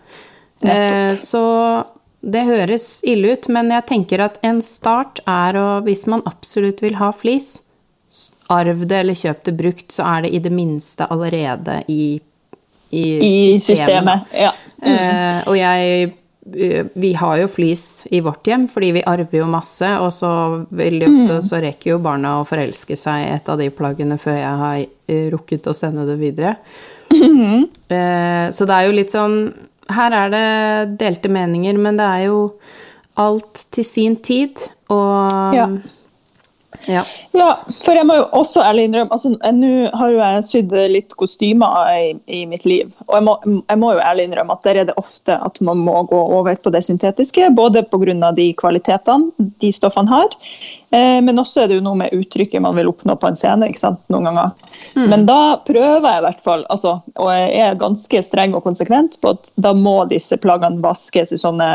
Eh, 0.69 1.15
så 1.19 1.85
det 2.23 2.45
høres 2.47 3.03
ille 3.07 3.33
ut, 3.35 3.49
men 3.51 3.71
jeg 3.71 3.87
tenker 3.89 4.21
at 4.23 4.39
en 4.47 4.61
start 4.63 5.21
er 5.27 5.57
å, 5.59 5.83
hvis 5.87 6.07
man 6.11 6.23
absolutt 6.27 6.83
vil 6.83 6.95
ha 7.01 7.13
flis, 7.15 7.61
arv 8.53 8.83
det 8.87 8.99
eller 9.01 9.15
kjøp 9.17 9.45
det 9.49 9.55
brukt, 9.57 9.89
så 9.95 10.05
er 10.19 10.23
det 10.27 10.33
i 10.35 10.39
det 10.45 10.53
minste 10.53 11.07
allerede 11.11 11.79
i, 11.89 12.21
i, 12.93 13.05
I 13.55 13.59
systemet. 13.63 14.27
Ja. 14.37 14.53
Eh, 14.83 15.43
og 15.47 15.57
jeg 15.57 16.13
eh, 16.53 16.85
Vi 16.95 17.13
har 17.15 17.37
jo 17.39 17.47
flis 17.49 18.05
i 18.11 18.21
vårt 18.21 18.45
hjem, 18.51 18.67
fordi 18.69 18.93
vi 18.99 19.03
arver 19.07 19.39
jo 19.39 19.47
masse, 19.47 19.87
og 20.03 20.11
så 20.13 20.67
veldig 20.75 21.07
ofte 21.09 21.37
Mm. 21.39 21.43
så 21.49 21.61
rekker 21.63 21.91
jo 21.95 21.99
barna 22.03 22.41
å 22.41 22.47
forelske 22.47 22.97
seg 22.99 23.25
i 23.27 23.31
et 23.37 23.49
av 23.49 23.59
de 23.59 23.71
plaggene 23.71 24.19
før 24.19 24.37
jeg 24.37 24.59
har 24.65 24.79
eh, 25.09 25.31
rukket 25.31 25.67
å 25.71 25.75
sende 25.75 26.05
det 26.07 26.19
videre. 26.19 26.57
Mm-hmm. 27.13 27.65
Eh, 27.93 28.47
så 28.57 28.67
det 28.69 28.77
er 28.77 28.89
jo 28.89 28.97
litt 28.97 29.13
sånn 29.13 29.37
Her 29.93 30.15
er 30.17 30.31
det 30.33 30.47
delte 31.03 31.29
meninger, 31.33 31.77
men 31.77 31.99
det 31.99 32.07
er 32.07 32.23
jo 32.31 32.39
alt 33.21 33.67
til 33.75 33.85
sin 33.85 34.17
tid, 34.25 34.63
og 34.89 35.53
Ja. 35.57 35.67
Ja. 36.89 37.03
Ja, 37.37 37.49
for 37.85 37.97
jeg 37.97 38.07
må 38.09 38.17
jo 38.17 38.25
også 38.37 38.63
ærlig 38.65 38.87
innrømme 38.89 39.15
altså, 39.15 39.33
Nå 39.55 39.71
har 39.99 40.13
jo 40.13 40.21
jeg 40.21 40.45
sydd 40.49 40.75
litt 40.91 41.15
kostymer 41.21 41.91
i, 41.93 42.13
i 42.27 42.43
mitt 42.49 42.65
liv. 42.69 42.91
Og 43.09 43.17
jeg 43.19 43.27
må, 43.27 43.37
jeg 43.45 43.81
må 43.81 43.93
jo 43.95 44.03
ærlig 44.03 44.27
innrømme 44.29 44.57
at 44.57 44.65
der 44.67 44.81
er 44.81 44.89
det 44.89 44.97
ofte 45.01 45.37
at 45.37 45.61
man 45.65 45.83
må 45.85 45.95
gå 46.11 46.19
over 46.39 46.59
på 46.59 46.73
det 46.75 46.83
syntetiske. 46.87 47.51
Både 47.57 47.85
pga. 47.87 48.33
de 48.37 48.49
kvalitetene 48.59 49.49
de 49.63 49.73
stoffene 49.73 50.11
har, 50.11 50.35
eh, 50.91 51.21
men 51.25 51.39
også 51.39 51.63
er 51.63 51.71
det 51.71 51.79
jo 51.79 51.87
noe 51.87 52.01
med 52.03 52.15
uttrykket 52.17 52.65
man 52.65 52.77
vil 52.79 52.91
oppnå 52.91 53.17
på 53.21 53.31
en 53.31 53.39
scene. 53.39 53.69
ikke 53.69 53.85
sant, 53.85 54.03
noen 54.13 54.31
ganger. 54.31 54.53
Men 54.97 55.27
da 55.29 55.57
prøver 55.67 56.09
jeg 56.09 56.23
i 56.23 56.27
hvert 56.27 56.45
fall, 56.45 56.65
altså, 56.73 56.99
og 57.17 57.33
jeg 57.33 57.61
er 57.65 57.81
ganske 57.81 58.23
streng 58.25 58.57
og 58.59 58.65
konsekvent 58.67 59.19
på 59.23 59.37
at 59.37 59.53
da 59.57 59.75
må 59.77 60.03
disse 60.11 60.37
plaggene 60.41 60.83
vaskes 60.85 61.33
i 61.33 61.41
sånne, 61.41 61.71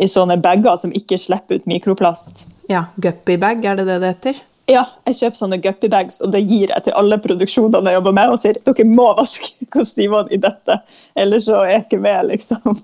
i 0.00 0.08
sånne 0.08 0.40
bager 0.42 0.76
som 0.80 0.94
ikke 0.96 1.20
slipper 1.20 1.60
ut 1.60 1.70
mikroplast. 1.70 2.46
Ja. 2.70 2.86
Guppy-bag, 3.02 3.64
er 3.66 3.80
det 3.80 3.88
det 3.90 3.98
det 4.02 4.14
heter? 4.14 4.40
Ja, 4.70 4.84
jeg 5.08 5.16
kjøper 5.18 5.38
sånne 5.40 5.58
guppy-bags, 5.64 6.20
og 6.22 6.30
det 6.34 6.44
gir 6.46 6.70
jeg 6.70 6.84
til 6.86 6.94
alle 6.98 7.18
produksjonene 7.22 7.90
jeg 7.90 7.98
jobber 7.98 8.14
med, 8.14 8.30
og 8.30 8.38
sier 8.38 8.58
dere 8.68 8.86
må 8.86 9.08
vaske 9.18 9.66
kostymene 9.74 10.30
i 10.34 10.38
dette, 10.40 10.76
ellers 11.18 11.48
så 11.48 11.58
er 11.64 11.72
jeg 11.72 11.84
ikke 11.86 12.02
med, 12.04 12.30
liksom. 12.30 12.80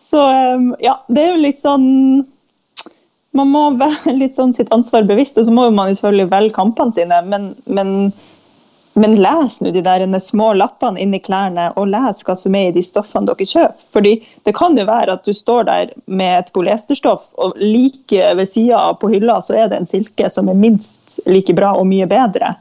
Så 0.00 0.22
um, 0.22 0.72
ja, 0.80 0.94
det 1.12 1.24
er 1.24 1.32
jo 1.32 1.42
litt 1.42 1.58
sånn 1.58 1.86
Man 3.34 3.50
må 3.50 3.64
være 3.80 4.14
litt 4.14 4.36
sånn 4.36 4.54
sitt 4.54 4.70
ansvar 4.74 5.04
bevisst, 5.08 5.36
og 5.40 5.48
så 5.48 5.54
må 5.54 5.66
man 5.74 5.90
jo 5.90 5.98
selvfølgelig 5.98 6.30
velge 6.32 6.54
kampene 6.56 6.94
sine, 6.96 7.18
men, 7.28 7.50
men, 7.66 7.90
men 9.00 9.16
les 9.20 9.58
nå 9.62 9.72
de 9.74 9.82
der 9.84 10.04
små 10.22 10.52
lappene 10.58 11.00
inni 11.02 11.20
klærne, 11.22 11.70
og 11.78 11.90
les 11.92 12.22
hva 12.26 12.36
som 12.38 12.56
er 12.58 12.70
i 12.70 12.76
de 12.76 12.84
stoffene 12.84 13.28
dere 13.28 13.48
kjøper. 13.48 13.88
Fordi 13.94 14.14
det 14.48 14.54
kan 14.58 14.78
jo 14.78 14.86
være 14.88 15.18
at 15.18 15.26
du 15.26 15.34
står 15.36 15.68
der 15.68 15.92
med 16.06 16.38
et 16.38 16.52
polyesterstoff, 16.56 17.30
og 17.38 17.58
like 17.60 18.32
ved 18.38 18.48
sida 18.48 18.80
på 19.00 19.12
hylla 19.12 19.40
så 19.44 19.58
er 19.58 19.68
det 19.70 19.82
en 19.82 19.90
silke 19.90 20.30
som 20.32 20.48
er 20.48 20.58
minst 20.58 21.20
like 21.26 21.54
bra 21.56 21.74
og 21.78 21.86
mye 21.90 22.08
bedre. 22.10 22.54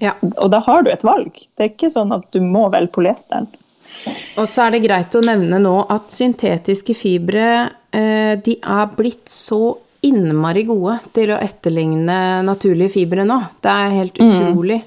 Ja. 0.00 0.14
Og 0.40 0.48
da 0.52 0.62
har 0.64 0.82
du 0.82 0.90
et 0.92 1.04
valg. 1.04 1.34
Det 1.56 1.64
er 1.64 1.74
ikke 1.74 1.92
sånn 1.92 2.12
at 2.16 2.30
du 2.32 2.40
må 2.44 2.68
velge 2.72 2.94
polyesteren. 2.96 3.50
Og 4.38 4.46
så 4.48 4.66
er 4.66 4.76
det 4.76 4.84
greit 4.84 5.14
å 5.18 5.22
nevne 5.24 5.58
nå 5.60 5.74
at 5.90 6.12
syntetiske 6.14 6.94
fibre 6.94 7.46
eh, 7.92 8.38
de 8.40 8.56
er 8.60 8.92
blitt 8.96 9.28
så 9.28 9.74
innmari 10.06 10.62
gode 10.68 10.96
til 11.16 11.34
å 11.34 11.40
etterligne 11.42 12.40
naturlige 12.46 12.94
fibre 12.94 13.26
nå. 13.28 13.36
Det 13.60 13.74
er 13.74 13.96
helt 13.98 14.20
utrolig. 14.22 14.78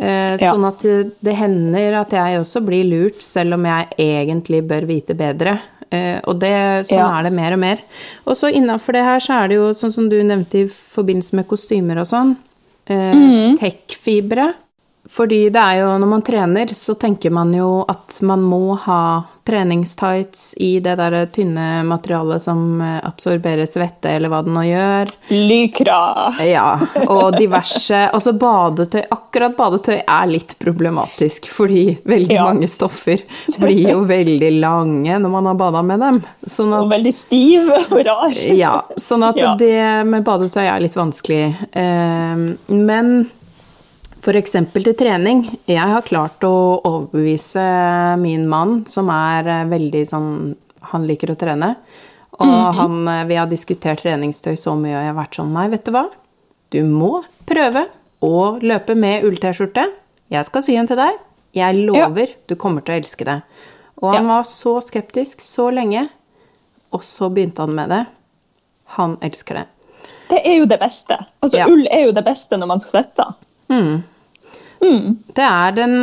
Eh, 0.00 0.36
Ja. 0.40 0.52
Sånn 0.54 0.66
at 0.66 0.78
det- 1.22 1.34
hender 1.36 2.00
at 2.00 2.10
jeg 2.10 2.40
også 2.40 2.64
blir 2.64 2.84
lurt, 2.84 3.20
selv 3.22 3.54
om 3.54 3.64
jeg 3.64 3.88
egentlig 3.98 4.66
bør 4.66 4.86
vite 4.86 5.14
bedre. 5.14 5.58
Eh, 5.90 6.20
og 6.24 6.38
det, 6.40 6.86
sånn 6.88 6.96
Ja. 6.98 7.18
er 7.18 7.24
det 7.24 7.32
mer 7.32 7.52
og 7.52 7.58
mer. 7.58 7.78
Og 8.26 8.34
så 8.34 8.50
innafor 8.50 8.92
det 8.94 9.04
her 9.04 9.18
så 9.20 9.44
er 9.44 9.48
det 9.48 9.54
jo 9.56 9.70
sånn 9.72 9.92
som 9.92 10.08
du 10.08 10.22
nevnte 10.22 10.54
i 10.54 10.64
forbindelse 10.66 11.34
med 11.34 11.46
kostymer 11.46 11.98
og 11.98 12.06
sånn. 12.06 12.36
Eh, 12.86 13.54
Tech-fibre. 13.56 14.54
Fordi 15.08 15.50
det 15.52 15.56
er 15.60 15.80
jo 15.80 15.98
når 15.98 16.08
man 16.08 16.22
trener, 16.22 16.66
så 16.68 16.96
tenker 16.96 17.30
man 17.30 17.52
jo 17.52 17.84
at 17.88 18.20
man 18.22 18.40
må 18.40 18.78
ha 18.78 19.24
treningstights 19.48 20.54
i 20.62 20.80
det 20.80 20.94
der 21.00 21.14
tynne 21.34 21.82
materialet 21.88 22.42
som 22.44 22.80
eh, 22.80 23.00
absorberer 23.08 23.66
svette, 23.66 24.10
eller 24.16 24.30
hva 24.32 24.42
det 24.46 24.52
nå 24.54 24.62
gjør. 24.68 25.12
Lykra! 25.32 25.98
Ja, 26.46 26.66
og 27.08 27.36
diverse 27.38 28.02
Altså 28.14 28.32
badetøy 28.38 29.02
Akkurat 29.14 29.56
badetøy 29.58 29.98
er 30.02 30.26
litt 30.30 30.54
problematisk, 30.62 31.48
fordi 31.50 31.96
veldig 32.08 32.34
Ja. 32.36 32.46
mange 32.48 32.68
stoffer 32.70 33.22
blir 33.58 33.90
jo 33.92 34.04
veldig 34.10 34.52
lange 34.60 35.18
når 35.18 35.34
man 35.36 35.50
har 35.50 35.58
bada 35.60 35.82
med 35.86 36.00
dem. 36.02 36.22
Sånn 36.46 36.72
Og 36.78 36.90
veldig 36.92 37.14
stiv 37.14 37.68
og 37.72 37.98
rar. 38.06 38.34
ja, 38.56 38.76
sånn 38.96 39.26
at 39.28 39.36
Ja. 39.42 39.54
det 39.58 40.06
med 40.06 40.24
badetøy 40.24 40.64
er 40.66 40.80
litt 40.84 40.94
vanskelig. 40.98 41.44
Eh, 41.72 42.46
Men 42.72 43.14
eksempel 44.30 44.84
til 44.86 44.94
trening. 44.94 45.58
Jeg 45.66 45.82
har 45.82 46.02
klart 46.06 46.40
å 46.46 46.78
overbevise 46.86 48.16
min 48.22 48.44
mann, 48.48 48.84
som 48.86 49.08
er 49.10 49.48
eh, 49.50 49.64
veldig 49.66 50.04
sånn 50.08 50.28
Han 50.92 51.06
liker 51.08 51.30
å 51.32 51.36
trene. 51.38 51.76
Og 52.38 52.74
han, 52.78 53.08
eh, 53.08 53.24
vi 53.26 53.34
har 53.34 53.46
diskutert 53.50 54.02
treningstøy 54.02 54.54
så 54.56 54.76
mye, 54.78 54.94
og 54.94 55.02
jeg 55.02 55.10
har 55.10 55.18
vært 55.18 55.34
sånn 55.40 55.52
Nei, 55.52 55.68
vet 55.68 55.84
du 55.84 55.90
hva? 55.92 56.04
Du 56.70 56.80
må 56.86 57.24
prøve 57.46 57.86
å 58.22 58.60
løpe 58.62 58.94
med 58.96 59.24
ull-T-skjorte. 59.24 59.88
Jeg 60.30 60.44
skal 60.46 60.62
sy 60.62 60.76
en 60.78 60.86
til 60.86 60.96
deg. 60.96 61.18
Jeg 61.52 61.82
lover 61.84 62.28
du 62.48 62.54
kommer 62.56 62.80
til 62.86 62.94
å 62.94 63.00
elske 63.02 63.24
det. 63.26 63.42
Og 64.02 64.14
han 64.14 64.24
Ja. 64.24 64.36
var 64.36 64.44
så 64.44 64.78
skeptisk 64.80 65.40
så 65.40 65.70
lenge, 65.74 66.08
og 66.92 67.02
så 67.02 67.28
begynte 67.32 67.58
han 67.66 67.74
med 67.74 67.90
det. 67.90 68.06
Han 68.96 69.16
elsker 69.20 69.54
det. 69.54 69.66
Det 70.30 70.40
er 70.46 70.58
jo 70.58 70.64
det 70.66 70.78
beste. 70.80 71.18
Altså, 71.42 71.58
Ja. 71.58 71.66
Ull 71.66 71.86
er 71.90 72.06
jo 72.06 72.12
det 72.12 72.24
beste 72.24 72.56
når 72.56 72.66
man 72.66 72.78
svetter. 72.78 73.34
Det 74.82 75.44
er 75.46 75.72
den 75.76 76.00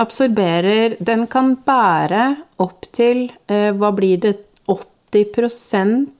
absorberer 0.00 0.94
Den 1.04 1.26
kan 1.28 1.50
bære 1.66 2.36
opp 2.64 2.86
til 2.96 3.26
eh, 3.46 3.70
Hva 3.76 3.90
blir 3.94 4.16
det 4.22 4.38
80 4.66 6.14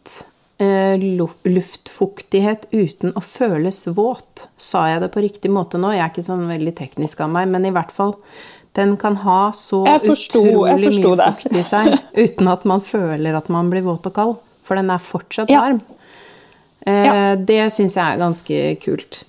eh, 0.60 0.98
luftfuktighet 1.48 2.66
uten 2.72 3.14
å 3.16 3.22
føles 3.24 3.86
våt. 3.96 4.46
Sa 4.60 4.84
jeg 4.90 5.00
det 5.00 5.08
på 5.14 5.22
riktig 5.24 5.50
måte 5.50 5.80
nå? 5.80 5.94
Jeg 5.96 6.04
er 6.04 6.10
ikke 6.12 6.26
sånn 6.26 6.44
veldig 6.50 6.74
teknisk 6.78 7.22
av 7.24 7.30
meg, 7.32 7.48
men 7.48 7.64
i 7.64 7.72
hvert 7.74 7.92
fall 7.94 8.14
den 8.76 8.94
kan 9.00 9.16
ha 9.24 9.50
så 9.56 9.82
Jeg 9.88 10.04
forsto- 10.06 10.44
utrolig 10.44 10.92
mye 10.98 11.16
det. 11.16 11.30
fukt 11.42 11.56
i 11.56 11.62
seg 11.64 11.90
uten 12.24 12.48
at 12.52 12.64
man 12.68 12.80
føler 12.84 13.36
at 13.36 13.48
man 13.52 13.70
blir 13.72 13.82
våt 13.88 14.06
og 14.08 14.14
kald. 14.16 14.36
For 14.64 14.76
den 14.78 14.90
er 14.94 14.98
fortsatt 15.02 15.50
Ja. 15.50 15.60
varm. 15.64 15.80
Eh, 16.86 17.04
Ja. 17.06 17.34
Det 17.36 17.72
syns 17.72 17.96
jeg 17.96 18.04
er 18.04 18.18
ganske 18.20 18.80
kult. 18.84 19.24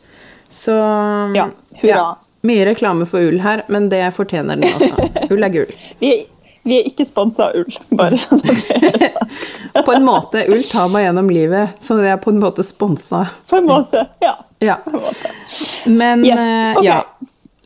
Så 0.51 0.75
Ja, 1.35 1.49
hurra. 1.81 2.17
Mye 2.43 2.65
reklame 2.67 3.05
for 3.07 3.23
ull 3.23 3.39
her, 3.43 3.63
men 3.71 3.89
det 3.91 4.03
fortjener 4.17 4.59
den 4.59 4.67
også. 4.67 5.27
Ull 5.31 5.45
er 5.47 5.53
gull. 5.53 5.75
Vi 6.03 6.13
vi 6.63 6.77
er 6.79 6.85
ikke 6.87 7.03
sponsa 7.03 7.49
av 7.49 7.57
ull, 7.59 7.73
bare 7.99 8.15
sånn 8.15 8.39
at 8.39 8.59
det 8.71 9.07
er. 9.11 9.81
På 9.87 9.91
en 9.91 10.05
måte, 10.07 10.45
ull 10.47 10.61
tar 10.63 10.87
meg 10.93 11.03
gjennom 11.09 11.27
livet, 11.33 11.73
så 11.83 11.97
det 11.99 12.07
er 12.13 12.21
på 12.23 12.31
en 12.31 12.39
måte 12.39 12.63
sponsa. 12.63 13.25
På 13.49 13.59
en 13.59 13.67
måte. 13.67 14.05
Ja. 14.23 14.37
Ja. 14.63 14.77
En 14.87 14.95
måte. 14.95 15.33
Men 15.91 16.23
Yes, 16.23 16.39
okay. 16.77 16.85
ja. 16.87 17.01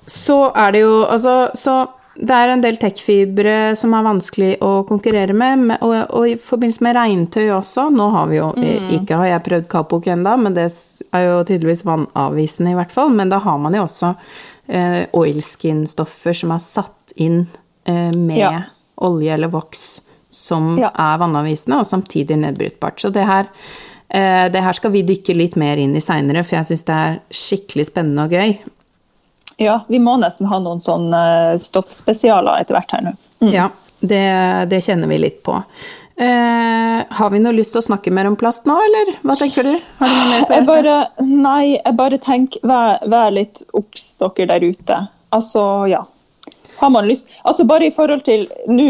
Så 0.09 0.39
er 0.55 0.73
det 0.73 0.81
jo 0.85 1.03
Altså, 1.05 1.35
så 1.53 1.75
det 2.17 2.33
er 2.33 2.49
en 2.49 2.63
del 2.63 2.79
tech-fibre 2.81 3.75
som 3.77 3.93
er 3.93 4.05
vanskelig 4.07 4.49
å 4.65 4.71
konkurrere 4.89 5.35
med, 5.37 5.75
og, 5.85 5.93
og 6.17 6.31
i 6.31 6.33
forbindelse 6.41 6.81
med 6.87 6.97
regntøy 6.97 7.51
også. 7.53 7.89
Nå 7.93 8.09
har 8.15 8.31
vi 8.31 8.39
jo 8.39 8.47
Mm. 8.57 8.89
Ikke 8.97 9.19
har 9.19 9.27
jeg 9.35 9.43
prøvd 9.45 9.67
Kapok 9.69 10.07
ennå, 10.09 10.33
men 10.41 10.55
det 10.57 10.71
er 11.13 11.27
jo 11.27 11.43
tydeligvis 11.45 11.85
vannavvisende 11.85 12.73
i 12.73 12.77
hvert 12.79 12.95
fall. 12.95 13.13
Men 13.13 13.29
da 13.29 13.37
har 13.43 13.59
man 13.61 13.75
jo 13.77 13.83
også 13.85 14.15
eh, 14.15 14.17
oilskin-stoffer 15.13 16.33
som 16.35 16.51
er 16.55 16.59
satt 16.63 17.13
inn 17.15 17.47
eh, 17.85 18.11
med 18.17 18.37
Ja. 18.41 18.61
olje 18.97 19.33
eller 19.33 19.47
voks 19.47 20.01
som 20.29 20.77
Ja. 20.79 20.89
er 20.93 21.17
vannavvisende, 21.17 21.79
og 21.79 21.85
samtidig 21.85 22.37
nedbrytbart. 22.37 22.99
Så 22.99 23.09
det 23.13 23.25
her, 23.25 23.47
eh, 24.09 24.49
det 24.49 24.61
her 24.63 24.73
skal 24.73 24.91
vi 24.91 25.03
dykke 25.03 25.35
litt 25.35 25.55
mer 25.55 25.77
inn 25.77 25.95
i 25.95 25.99
seinere, 26.03 26.43
for 26.43 26.57
jeg 26.57 26.65
syns 26.65 26.83
det 26.85 26.95
er 26.95 27.19
skikkelig 27.31 27.85
spennende 27.91 28.23
og 28.25 28.31
gøy. 28.31 28.57
ja, 29.59 29.79
vi 29.89 29.97
må 29.99 30.19
nesten 30.19 30.45
ha 30.47 30.59
noen 30.59 30.79
sånne 30.79 31.57
stoffspesialer 31.59 32.59
etter 32.61 32.75
hvert 32.75 32.91
her 32.91 33.01
nå. 33.01 33.51
Ja, 33.51 33.69
det, 34.01 34.69
det 34.69 34.83
kjenner 34.83 35.07
vi 35.07 35.17
litt 35.17 35.43
på. 35.43 35.63
Eh, 36.17 37.03
har 37.09 37.29
vi 37.29 37.39
noe 37.39 37.53
lyst 37.53 37.75
til 37.75 37.83
å 37.83 37.87
snakke 37.91 38.09
mer 38.09 38.25
om 38.25 38.35
plast 38.39 38.65
nå, 38.65 38.73
eller 38.87 39.11
hva 39.21 39.35
tenker 39.37 39.67
du? 39.67 39.75
Har 39.99 40.09
du 40.09 40.15
noe 40.15 40.29
mer 40.31 40.45
på 40.49 40.55
Jeg 40.55 40.65
bare, 40.65 40.95
nei, 41.21 41.63
jeg 41.75 41.93
bare 41.99 42.17
tenker, 42.17 42.63
vær, 42.65 43.03
vær 43.05 43.35
litt 43.35 43.61
obs 43.77 44.15
dere 44.17 44.47
der 44.49 44.65
ute. 44.65 44.97
Altså, 45.37 45.61
ja. 45.91 46.01
Har 46.77 46.91
man 46.93 47.07
lyst 47.09 47.31
Altså 47.49 47.65
bare 47.65 47.87
i 47.87 47.93
forhold 47.93 48.21
til 48.27 48.43
Nå 48.69 48.85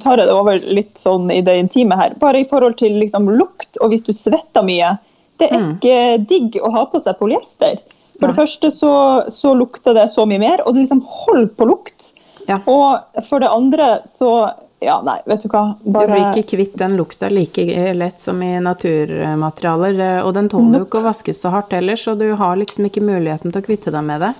tar 0.00 0.16
jeg 0.16 0.24
det 0.24 0.32
over 0.32 0.62
litt 0.64 0.96
sånn 0.96 1.28
i 1.32 1.42
det 1.44 1.56
intime 1.60 1.96
her. 2.00 2.14
Bare 2.20 2.40
i 2.40 2.46
forhold 2.48 2.78
til 2.80 2.96
liksom 3.00 3.28
lukt, 3.32 3.76
og 3.80 3.92
hvis 3.92 4.04
du 4.04 4.12
svetter 4.16 4.64
mye. 4.66 4.94
Det 5.40 5.48
er 5.50 5.64
ikke 5.72 5.96
digg 6.28 6.60
å 6.62 6.70
ha 6.76 6.84
på 6.92 7.00
seg 7.02 7.16
polyester. 7.18 7.80
For 8.20 8.30
det 8.30 8.36
første 8.36 8.70
så, 8.70 8.92
så 9.32 9.54
lukter 9.58 9.96
det 9.96 10.06
så 10.12 10.26
mye 10.28 10.42
mer, 10.42 10.62
og 10.62 10.76
det 10.76 10.84
liksom 10.84 11.02
holder 11.24 11.48
på 11.58 11.66
lukt. 11.72 12.12
Ja. 12.46 12.60
Og 12.70 13.24
for 13.26 13.42
det 13.42 13.50
andre 13.50 13.88
så 14.08 14.30
Ja, 14.84 14.98
nei, 15.04 15.18
vet 15.26 15.42
du 15.42 15.48
hva. 15.48 15.62
Du 15.80 15.94
blir 15.94 16.26
ikke 16.28 16.56
kvitt 16.56 16.76
den 16.78 16.96
lukta 16.98 17.30
like 17.32 17.64
lett 17.96 18.20
som 18.20 18.42
i 18.42 18.52
naturmaterialer, 18.60 20.00
eh, 20.00 20.20
og 20.24 20.34
den 20.36 20.50
tåler 20.52 20.82
jo 20.82 20.88
ikke 20.88 21.00
å 21.00 21.08
vaskes 21.08 21.40
så 21.40 21.52
hardt 21.54 21.72
heller, 21.76 21.96
så 22.00 22.16
du 22.18 22.26
har 22.36 22.58
liksom 22.60 22.88
ikke 22.90 23.04
muligheten 23.04 23.52
til 23.52 23.62
å 23.62 23.64
kvitte 23.64 23.94
deg 23.94 24.04
med 24.04 24.20
det. 24.26 24.32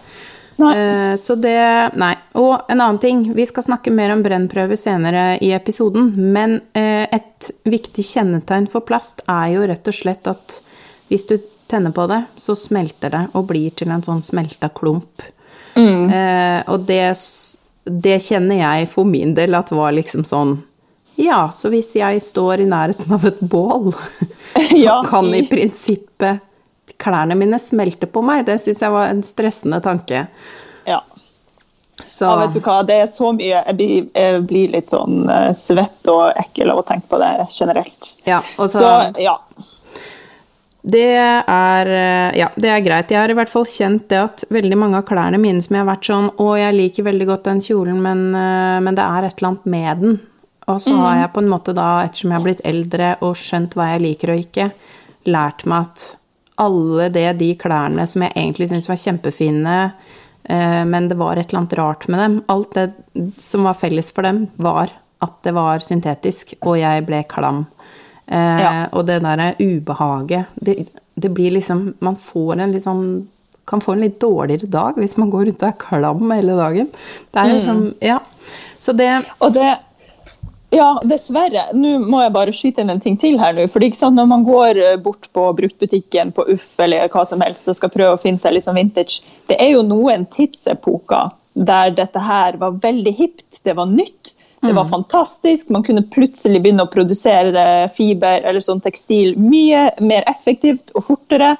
Nei. 0.60 0.72
Eh, 0.78 1.14
Så 1.18 1.34
det 1.40 1.96
Nei. 1.98 2.12
Og 2.34 2.60
en 2.68 2.80
annen 2.80 2.98
ting. 2.98 3.24
Vi 3.34 3.46
skal 3.46 3.64
snakke 3.66 3.90
mer 3.90 4.12
om 4.12 4.22
brennprøve 4.22 4.76
senere 4.78 5.38
i 5.42 5.50
episoden, 5.56 6.12
men 6.32 6.60
eh, 6.74 7.06
et 7.10 7.50
viktig 7.64 8.04
kjennetegn 8.04 8.68
for 8.70 8.86
plast 8.86 9.24
er 9.26 9.54
jo 9.54 9.66
rett 9.66 9.88
og 9.88 9.94
slett 9.96 10.30
at 10.30 10.60
hvis 11.08 11.26
du 11.30 11.38
tenner 11.70 11.94
på 11.94 12.06
det, 12.10 12.24
så 12.36 12.54
smelter 12.58 13.10
det 13.10 13.24
og 13.34 13.48
blir 13.48 13.70
til 13.70 13.90
en 13.90 14.02
sånn 14.04 14.22
smelta 14.22 14.68
klump. 14.68 15.30
Mm. 15.74 16.06
og 16.70 16.84
det, 16.86 17.16
det 17.84 18.18
kjenner 18.24 18.60
jeg 18.62 18.88
for 18.92 19.04
min 19.08 19.34
del 19.36 19.54
at 19.58 19.72
var 19.74 19.92
liksom 19.92 20.24
sånn 20.28 20.56
Ja, 21.20 21.46
så 21.54 21.70
hvis 21.70 21.92
jeg 21.98 22.22
står 22.24 22.64
i 22.64 22.68
nærheten 22.68 23.12
av 23.14 23.24
et 23.28 23.40
bål, 23.40 23.92
så 24.72 24.96
kan 25.06 25.28
i 25.34 25.44
prinsippet 25.46 26.40
klærne 27.00 27.36
mine 27.38 27.58
smelte 27.58 28.06
på 28.10 28.22
meg. 28.24 28.44
Det 28.46 28.56
syns 28.62 28.80
jeg 28.82 28.92
var 28.94 29.10
en 29.10 29.22
stressende 29.26 29.80
tanke. 29.84 30.24
Ja. 30.88 31.00
Så 32.04 32.26
Ja, 32.26 32.36
vet 32.42 32.56
du 32.56 32.60
hva, 32.64 32.80
det 32.86 32.96
er 33.04 33.06
så 33.06 33.30
mye 33.32 33.60
Jeg 33.62 33.74
blir, 33.78 34.08
jeg 34.18 34.40
blir 34.50 34.72
litt 34.74 34.90
sånn 34.90 35.28
eh, 35.30 35.52
svett 35.54 36.10
og 36.10 36.32
ekkel 36.40 36.72
av 36.72 36.80
å 36.82 36.86
tenke 36.88 37.06
på 37.12 37.20
det 37.22 37.30
generelt. 37.54 38.10
ja, 38.26 38.40
og 38.58 38.66
så, 38.72 38.82
Så 38.82 39.22
ja. 39.22 39.36
Det 40.84 41.16
er 41.16 41.88
eh, 41.88 42.38
Ja, 42.38 42.50
det 42.60 42.68
er 42.68 42.84
greit. 42.84 43.12
Jeg 43.12 43.22
har 43.22 43.32
i 43.32 43.36
hvert 43.38 43.52
fall 43.52 43.64
kjent 43.68 44.08
det 44.12 44.20
at 44.20 44.44
veldig 44.52 44.76
mange 44.76 45.00
av 45.00 45.06
klærne 45.08 45.40
mine 45.40 45.62
som 45.64 45.76
jeg 45.76 45.80
har 45.80 45.88
vært 45.88 46.08
sånn 46.10 46.28
Å, 46.36 46.48
jeg 46.60 46.76
liker 46.76 47.06
veldig 47.06 47.28
godt 47.30 47.48
den 47.48 47.62
kjolen, 47.64 48.02
men, 48.04 48.26
eh, 48.36 48.80
men 48.84 48.98
det 48.98 49.06
er 49.06 49.28
et 49.28 49.38
eller 49.38 49.54
annet 49.54 49.70
med 49.76 50.04
den. 50.04 50.18
Og 50.68 50.80
så 50.80 50.96
har 50.96 51.18
jeg 51.18 51.32
på 51.34 51.42
en 51.44 51.48
måte 51.52 51.74
da, 51.76 51.88
ettersom 52.06 52.32
jeg 52.32 52.40
har 52.40 52.44
blitt 52.46 52.62
eldre 52.64 53.08
og 53.24 53.34
skjønt 53.36 53.74
hva 53.76 53.90
jeg 53.92 54.04
liker 54.04 54.32
og 54.32 54.44
ikke, 54.46 54.68
lært 55.28 55.64
meg 55.68 55.88
at 55.88 56.04
alle 56.64 57.08
det, 57.12 57.26
de 57.40 57.50
klærne 57.60 58.06
som 58.08 58.24
jeg 58.24 58.32
egentlig 58.32 58.70
syntes 58.70 58.88
var 58.88 59.00
kjempefine, 59.02 59.76
eh, 60.48 60.82
men 60.88 61.10
det 61.10 61.18
var 61.20 61.36
et 61.36 61.50
eller 61.50 61.64
annet 61.64 61.76
rart 61.80 62.08
med 62.08 62.22
dem, 62.22 62.38
alt 62.52 62.78
det 62.78 62.86
som 63.40 63.68
var 63.68 63.76
felles 63.76 64.08
for 64.14 64.24
dem, 64.24 64.46
var 64.56 64.92
at 65.24 65.36
det 65.44 65.52
var 65.56 65.84
syntetisk, 65.84 66.56
og 66.62 66.78
jeg 66.80 67.04
ble 67.08 67.20
klam. 67.28 67.64
Eh, 68.26 68.60
Ja. 68.62 68.88
Og 68.92 69.06
det 69.06 69.20
derre 69.22 69.54
ubehaget 69.60 70.46
det, 70.56 70.88
det 71.14 71.30
blir 71.30 71.50
liksom 71.50 71.94
Man 72.00 72.16
får 72.16 72.60
en 72.60 72.72
litt 72.72 72.84
sånn 72.84 73.26
kan 73.66 73.80
få 73.80 73.92
en 73.92 74.00
litt 74.00 74.20
dårligere 74.20 74.68
dag 74.68 74.96
hvis 75.00 75.16
man 75.16 75.30
går 75.30 75.46
rundt 75.46 75.62
og 75.62 75.68
er 75.68 75.78
klam 75.80 76.30
hele 76.30 76.56
dagen. 76.56 76.88
Det 77.32 77.40
er 77.40 77.52
liksom 77.52 77.94
Ja. 78.00 78.20
Så 78.80 78.92
det 78.92 79.24
Og 79.40 79.52
det 79.54 79.78
ja, 80.74 80.88
dessverre. 81.06 81.68
Nå 81.76 81.98
må 82.02 82.20
jeg 82.24 82.32
bare 82.34 82.54
skyte 82.54 82.82
inn 82.82 82.90
en 82.90 83.02
ting 83.02 83.16
til 83.20 83.38
her 83.38 83.54
nå. 83.54 83.68
fordi 83.70 83.92
sant, 83.94 84.16
Når 84.16 84.26
man 84.26 84.44
går 84.44 84.80
eh, 84.82 84.96
bort 84.96 85.28
på 85.32 85.46
bruktbutikken 85.54 86.32
på 86.34 86.46
Uff 86.50 86.80
eller 86.80 87.08
hva 87.08 87.24
som 87.26 87.40
helst 87.40 87.68
og 87.68 87.76
skal 87.78 87.92
prøve 87.94 88.16
å 88.16 88.20
finne 88.20 88.42
seg 88.42 88.56
litt 88.56 88.66
sånn 88.66 88.80
vintage, 88.80 89.22
det 89.46 89.60
er 89.60 89.70
jo 89.76 89.84
noen 89.87 90.26
tidsepoker 90.34 91.30
der 91.54 91.90
dette 91.94 92.18
her 92.18 92.56
var 92.58 92.80
veldig 92.82 93.12
hipt, 93.14 93.60
det 93.62 93.76
var 93.78 93.87
nytt. 93.87 94.34
Det 94.68 94.74
var 94.77 94.88
fantastisk. 94.88 95.70
Man 95.74 95.85
kunne 95.87 96.03
plutselig 96.14 96.62
begynne 96.64 96.87
å 96.87 96.90
produsere 96.90 97.88
fiber 97.96 98.44
eller 98.44 98.64
sånn 98.64 98.83
tekstil 98.85 99.35
mye 99.40 99.90
mer 100.00 100.24
effektivt 100.31 100.94
og 100.94 101.07
fortere. 101.11 101.55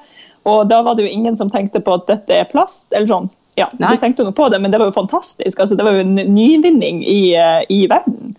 Og 0.45 0.67
da 0.69 0.81
var 0.85 0.97
det 0.97 1.07
jo 1.07 1.13
ingen 1.13 1.37
som 1.37 1.51
tenkte 1.53 1.81
på 1.81 1.93
at 1.97 2.07
dette 2.09 2.41
er 2.41 2.49
plast. 2.49 2.87
eller 2.93 3.07
sånn. 3.07 3.29
Ja, 3.55 3.69
Nei. 3.79 3.93
de 3.93 4.01
tenkte 4.01 4.25
noe 4.27 4.35
på 4.35 4.49
det, 4.51 4.59
men 4.59 4.71
det 4.71 4.81
var 4.81 4.89
jo 4.89 4.97
fantastisk. 4.97 5.59
Altså, 5.59 5.77
det 5.79 5.85
var 5.87 5.95
jo 5.95 6.03
en 6.03 6.15
nyvinning 6.15 7.03
i, 7.07 7.35
eh, 7.39 7.61
i 7.69 7.85
verden. 7.87 8.35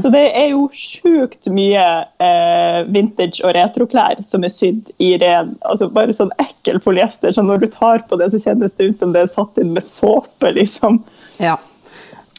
Så 0.00 0.10
det 0.14 0.22
er 0.38 0.52
jo 0.52 0.68
sjukt 0.70 1.48
mye 1.50 1.82
eh, 2.22 2.80
vintage 2.94 3.42
og 3.42 3.56
retroklær 3.56 4.20
som 4.26 4.46
er 4.46 4.52
sydd 4.52 4.90
i 5.02 5.14
ren 5.18 5.54
altså 5.66 5.88
Bare 5.94 6.14
sånn 6.14 6.30
ekkel 6.42 6.78
polyester. 6.84 7.34
Så 7.34 7.42
når 7.42 7.64
du 7.64 7.66
tar 7.72 8.04
på 8.08 8.18
det, 8.20 8.30
så 8.32 8.38
kjennes 8.38 8.76
det 8.78 8.92
ut 8.92 9.00
som 9.00 9.14
det 9.14 9.24
er 9.24 9.32
satt 9.32 9.58
inn 9.58 9.74
med 9.74 9.86
såpe, 9.86 10.52
liksom. 10.54 11.00
Ja. 11.42 11.56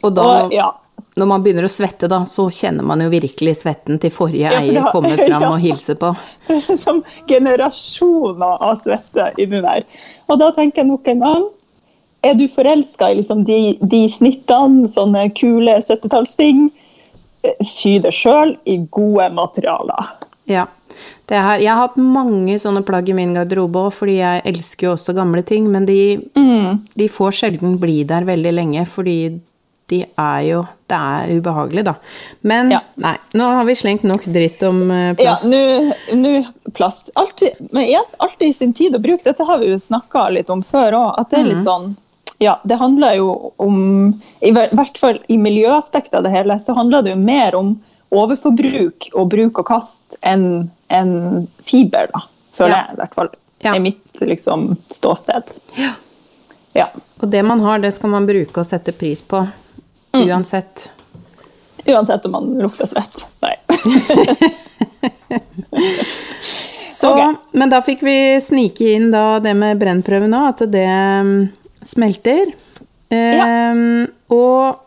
Og 0.02 0.16
da, 0.16 0.26
Og, 0.46 0.56
ja. 0.56 0.70
Når 1.16 1.28
man 1.32 1.44
begynner 1.46 1.64
å 1.68 1.72
svette, 1.72 2.10
da, 2.12 2.22
så 2.28 2.50
kjenner 2.52 2.84
man 2.84 3.00
jo 3.00 3.08
virkelig 3.14 3.54
svetten 3.62 4.00
til 4.04 4.12
forrige 4.12 4.50
Ja, 4.52 4.60
eier 4.60 4.90
kommer 4.92 5.16
komme 5.16 5.28
fram 5.30 5.46
ja. 5.46 5.52
og 5.54 5.62
hilser 5.64 5.96
på. 6.02 6.10
Det 6.48 6.58
er 6.58 6.66
liksom 6.74 7.04
generasjoner 7.32 8.58
av 8.68 8.80
svette 8.84 9.30
inni 9.42 9.62
der. 9.64 9.86
Og 10.28 10.40
da 10.42 10.50
tenker 10.56 10.84
jeg 10.84 10.90
nok 10.92 11.08
en 11.14 11.24
gang 11.24 11.46
Er 12.26 12.34
du 12.40 12.48
forelska 12.50 13.12
i 13.14 13.20
liksom 13.20 13.44
de, 13.46 13.76
de 13.86 14.00
snittene, 14.10 14.88
sånne 14.90 15.28
kule 15.38 15.76
70-tallsting, 15.78 16.64
eh, 17.46 17.60
sy 17.62 18.00
det 18.02 18.10
sjøl 18.18 18.56
i 18.66 18.80
gode 18.90 19.28
materialer. 19.38 20.08
Ja. 20.50 20.64
Det 21.30 21.38
her, 21.38 21.60
jeg 21.62 21.70
har 21.70 21.84
hatt 21.84 22.00
mange 22.02 22.58
sånne 22.62 22.82
plagg 22.86 23.12
i 23.12 23.14
min 23.18 23.36
garderobe 23.38 23.78
òg, 23.88 23.94
fordi 23.94 24.16
jeg 24.24 24.42
elsker 24.50 24.88
jo 24.88 24.96
også 24.96 25.14
gamle 25.18 25.44
ting, 25.46 25.70
men 25.70 25.86
de, 25.86 26.00
Mm. 26.34 26.82
de 26.98 27.08
får 27.14 27.32
sjelden 27.44 27.78
bli 27.82 28.00
der 28.10 28.26
veldig 28.26 28.54
lenge, 28.58 28.88
fordi 28.90 29.18
de 29.90 30.06
er 30.18 30.42
jo 30.50 30.68
Det 30.88 30.98
er 30.98 31.32
ubehagelig, 31.40 31.84
da. 31.88 31.96
Men 32.44 32.70
Ja. 32.72 32.80
nei, 33.02 33.16
nå 33.34 33.44
har 33.56 33.66
vi 33.66 33.74
slengt 33.74 34.04
nok 34.04 34.24
dritt 34.30 34.62
om 34.64 34.84
plast. 35.18 35.46
Ja, 35.52 35.80
nå 36.14 36.46
plast. 36.74 37.10
Alltid, 37.16 37.56
men 37.72 37.84
igjen, 37.88 38.06
alltid 38.20 38.50
i 38.50 38.54
sin 38.54 38.74
tid 38.74 38.94
å 38.96 39.00
bruke. 39.02 39.24
Dette 39.24 39.44
har 39.44 39.58
vi 39.60 39.72
jo 39.72 39.78
snakka 39.82 40.28
litt 40.32 40.50
om 40.54 40.62
før 40.62 40.92
òg. 40.94 41.16
At 41.20 41.30
det 41.32 41.40
er 41.40 41.50
litt 41.56 41.64
sånn 41.66 41.96
Ja, 42.40 42.60
det 42.68 42.78
handler 42.78 43.16
jo 43.16 43.54
om 43.58 44.22
I 44.44 44.52
hvert 44.52 44.98
fall 45.00 45.18
i 45.28 45.38
miljøaspektet 45.38 46.14
av 46.20 46.24
det 46.24 46.32
hele, 46.36 46.60
så 46.60 46.76
handler 46.76 47.02
det 47.02 47.16
jo 47.16 47.22
mer 47.24 47.56
om 47.56 47.80
overforbruk 48.12 49.10
og 49.16 49.30
bruk 49.32 49.60
og 49.60 49.66
kast 49.66 50.16
enn 50.22 50.70
en 50.94 51.48
fiber, 51.66 52.08
da. 52.14 52.22
Føler 52.54 52.70
Ja. 52.76 52.86
jeg 52.86 52.94
i 52.94 53.00
hvert 53.02 53.16
fall. 53.16 53.30
Ja. 53.64 53.74
Er 53.76 53.80
mitt 53.80 54.14
liksom 54.22 54.78
ståsted. 54.92 55.44
Ja. 55.78 55.94
Ja. 56.76 56.88
Og 57.24 57.30
det 57.32 57.44
man 57.44 57.60
har, 57.62 57.80
det 57.80 57.94
skal 57.96 58.10
man 58.10 58.28
bruke 58.28 58.58
og 58.60 58.66
sette 58.66 58.92
pris 58.94 59.22
på. 59.24 59.48
Mm. 60.16 60.30
Uansett. 60.30 60.90
Uansett 61.86 62.26
om 62.26 62.32
man 62.32 62.54
lukter 62.62 62.86
svett. 62.90 63.26
Nei. 63.44 63.56
Så, 66.96 67.12
okay. 67.14 67.34
Men 67.52 67.70
da 67.70 67.82
fikk 67.84 68.02
vi 68.08 68.42
snike 68.42 68.88
inn 68.96 69.12
det 69.12 69.54
med 69.58 69.78
brennprøve 69.82 70.30
nå, 70.32 70.46
at 70.54 70.64
det 70.72 70.88
smelter. 71.86 71.86
smelter. 71.86 72.54
Ehm, 73.14 74.08
og 74.34 74.82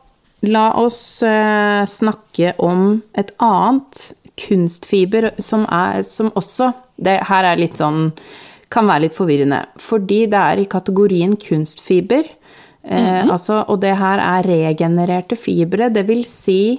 la 0.49 0.67
oss 0.81 1.23
eh, 1.23 1.85
snakke 1.87 2.55
om 2.63 3.03
et 3.19 3.31
annet 3.43 4.13
kunstfiber 4.39 5.33
som, 5.43 5.67
er, 5.71 6.03
som 6.07 6.31
også 6.39 6.73
Det 6.97 7.17
her 7.27 7.47
er 7.47 7.59
litt 7.59 7.79
sånn 7.79 8.13
Kan 8.71 8.87
være 8.91 9.07
litt 9.07 9.17
forvirrende. 9.17 9.63
Fordi 9.81 10.27
det 10.31 10.39
er 10.39 10.61
i 10.61 10.69
kategorien 10.69 11.37
kunstfiber. 11.41 12.27
Eh, 12.89 13.29
altså, 13.29 13.63
og 13.69 13.83
det 13.83 13.95
her 14.01 14.21
er 14.25 14.47
regenererte 14.49 15.37
fibre. 15.37 15.91
Det 15.93 16.07
vil 16.09 16.25
si 16.29 16.79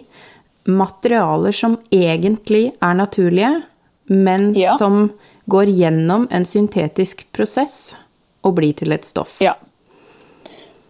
materialer 0.69 1.53
som 1.55 1.77
egentlig 1.93 2.71
er 2.81 2.93
naturlige, 2.97 3.63
men 4.09 4.53
Ja. 4.57 4.75
som 4.77 5.11
går 5.47 5.65
gjennom 5.65 6.27
en 6.31 6.45
syntetisk 6.45 7.25
prosess 7.33 7.95
og 8.43 8.55
blir 8.55 8.73
til 8.75 8.91
et 8.91 9.05
stoff. 9.05 9.37
Ja. 9.41 9.53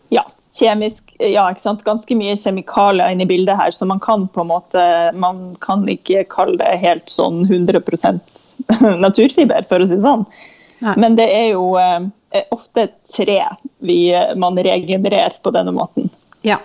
ja. 0.09 0.23
Kjemisk 0.51 1.13
Ja, 1.19 1.49
ikke 1.51 1.61
sant. 1.61 1.83
Ganske 1.83 2.15
mye 2.15 2.35
kjemikalier 2.39 3.11
inne 3.11 3.23
i 3.23 3.29
bildet 3.29 3.57
her, 3.57 3.71
så 3.71 3.85
man 3.85 3.99
kan 3.99 4.27
på 4.27 4.41
en 4.41 4.47
måte 4.47 5.13
Man 5.13 5.55
kan 5.61 5.85
ikke 5.87 6.23
kalle 6.29 6.57
det 6.57 6.79
helt 6.79 7.09
sånn 7.11 7.45
100 7.45 7.83
naturfiber, 9.05 9.67
for 9.69 9.79
å 9.79 9.87
si 9.87 9.95
det 9.95 10.01
sånn. 10.01 10.25
Nei. 10.79 10.93
Men 10.97 11.15
det 11.19 11.27
er 11.35 11.49
jo 11.53 11.73
eh, 11.79 12.43
ofte 12.51 12.87
tre 13.15 13.41
vi, 13.79 13.99
man 14.39 14.57
regenererer 14.57 15.39
på 15.43 15.51
denne 15.55 15.71
måten. 15.75 16.09
Ja. 16.41 16.57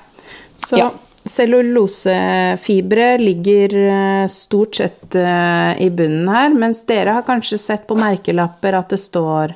Så 0.57 0.79
Ja. 0.79 0.91
cellulosefibre 1.25 3.19
ligger 3.19 3.75
eh, 4.23 4.29
stort 4.29 4.75
sett 4.77 5.15
eh, 5.15 5.83
i 5.83 5.91
bunnen 5.91 6.29
her, 6.29 6.49
mens 6.55 6.85
dere 6.87 7.11
har 7.17 7.23
kanskje 7.27 7.59
sett 7.59 7.87
på 7.89 7.97
merkelapper 7.99 8.73
at 8.79 8.89
det 8.95 8.99
står 9.01 9.55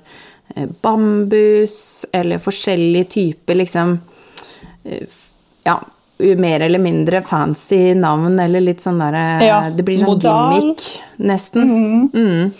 eh, 0.56 0.66
bambus 0.82 2.06
eller 2.12 2.38
forskjellige 2.42 3.04
typer 3.18 3.54
liksom 3.62 3.98
eh, 4.84 5.06
Ja, 5.68 5.80
mer 6.18 6.60
eller 6.66 6.78
mindre 6.82 7.20
fancy 7.22 7.94
navn 7.94 8.38
eller 8.42 8.60
litt 8.64 8.80
sånn 8.82 8.98
derre 8.98 9.26
Ja, 9.46 9.58
Det 9.70 9.84
blir 9.86 10.00
sånn 10.00 10.08
modal. 10.16 10.54
gimmick, 10.56 10.82
nesten. 11.18 12.52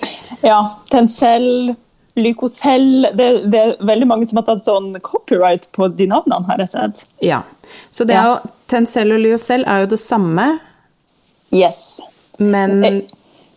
Ja. 0.44 0.60
Tencel, 0.92 1.74
Lycocell 2.18 3.06
det, 3.16 3.28
det 3.50 3.58
er 3.64 3.76
veldig 3.86 4.06
mange 4.10 4.26
som 4.28 4.36
har 4.40 4.46
tatt 4.48 4.64
sånn 4.64 4.92
copyright 5.00 5.68
på 5.72 5.88
de 5.96 6.06
navnene, 6.10 6.44
har 6.50 6.58
jeg 6.58 6.70
sett. 6.74 7.04
Ja. 7.24 7.42
Så 7.90 8.04
det 8.06 8.16
er 8.16 8.22
Ja. 8.24 8.34
jo 8.44 8.50
Tencel 8.68 9.12
og 9.16 9.20
Lyocell 9.24 9.64
er 9.66 9.80
jo 9.86 9.86
det 9.94 10.00
samme, 10.00 10.58
Yes. 11.52 12.00
men 12.38 12.84
Eh, 12.84 13.00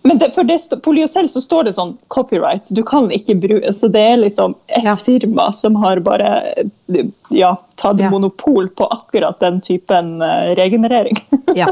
Men 0.04 0.18
det, 0.18 0.32
for 0.34 0.44
det, 0.44 0.58
på 0.82 0.92
Lyocell 0.96 1.28
så 1.30 1.42
står 1.42 1.66
det 1.66 1.76
sånn 1.76 1.92
copyright. 2.08 2.66
Du 2.74 2.82
kan 2.84 3.12
ikke 3.12 3.36
bruke 3.40 3.70
Så 3.74 3.88
det 3.92 4.02
er 4.02 4.18
liksom 4.18 4.56
ett 4.68 4.84
Ja. 4.84 4.96
firma 4.96 5.52
som 5.54 5.76
har 5.76 6.00
bare 6.00 6.42
ja, 7.30 7.56
tatt 7.76 8.00
Ja. 8.00 8.10
monopol 8.10 8.68
på 8.70 8.88
akkurat 8.90 9.40
den 9.40 9.62
typen 9.62 10.22
eh, 10.22 10.56
regenerering. 10.56 11.18
Ja. 11.56 11.68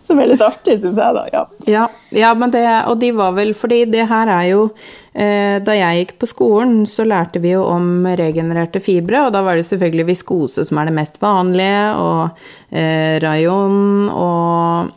som 0.00 0.18
er 0.18 0.26
litt 0.26 0.40
artig, 0.42 0.80
syns 0.80 0.96
jeg, 0.98 1.14
da. 1.14 1.26
Ja. 1.32 1.44
Ja, 1.66 1.88
ja 2.10 2.34
men 2.34 2.50
det, 2.50 2.64
og 2.88 2.98
de 2.98 3.12
var 3.12 3.32
vel 3.32 3.54
Fordi 3.54 3.84
det 3.88 4.08
her 4.08 4.26
er 4.26 4.48
jo 4.50 4.70
Da 5.12 5.74
jeg 5.74 6.04
gikk 6.04 6.12
på 6.22 6.26
skolen, 6.30 6.84
så 6.86 7.02
lærte 7.02 7.40
vi 7.42 7.50
jo 7.50 7.64
om 7.66 8.04
regenererte 8.06 8.78
fibre, 8.80 9.24
og 9.26 9.32
da 9.34 9.40
var 9.42 9.56
det 9.58 9.64
selvfølgelig 9.66 10.04
viskose 10.12 10.62
som 10.68 10.78
er 10.78 10.86
det 10.86 10.94
mest 10.94 11.18
vanlige, 11.22 11.80
og 11.98 12.38
eh, 12.70 13.16
rayon 13.24 14.06
og 14.14 14.92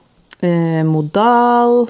eh, 0.45 0.84
modal. 0.86 1.88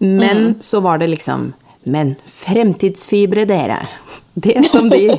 Men 0.00 0.54
så 0.64 0.80
var 0.84 0.98
det 1.04 1.10
liksom 1.12 1.50
Men 1.84 2.14
fremtidsfibre, 2.24 3.44
dere. 3.44 3.82
Det 4.34 4.64
som 4.72 4.88
de 4.90 5.12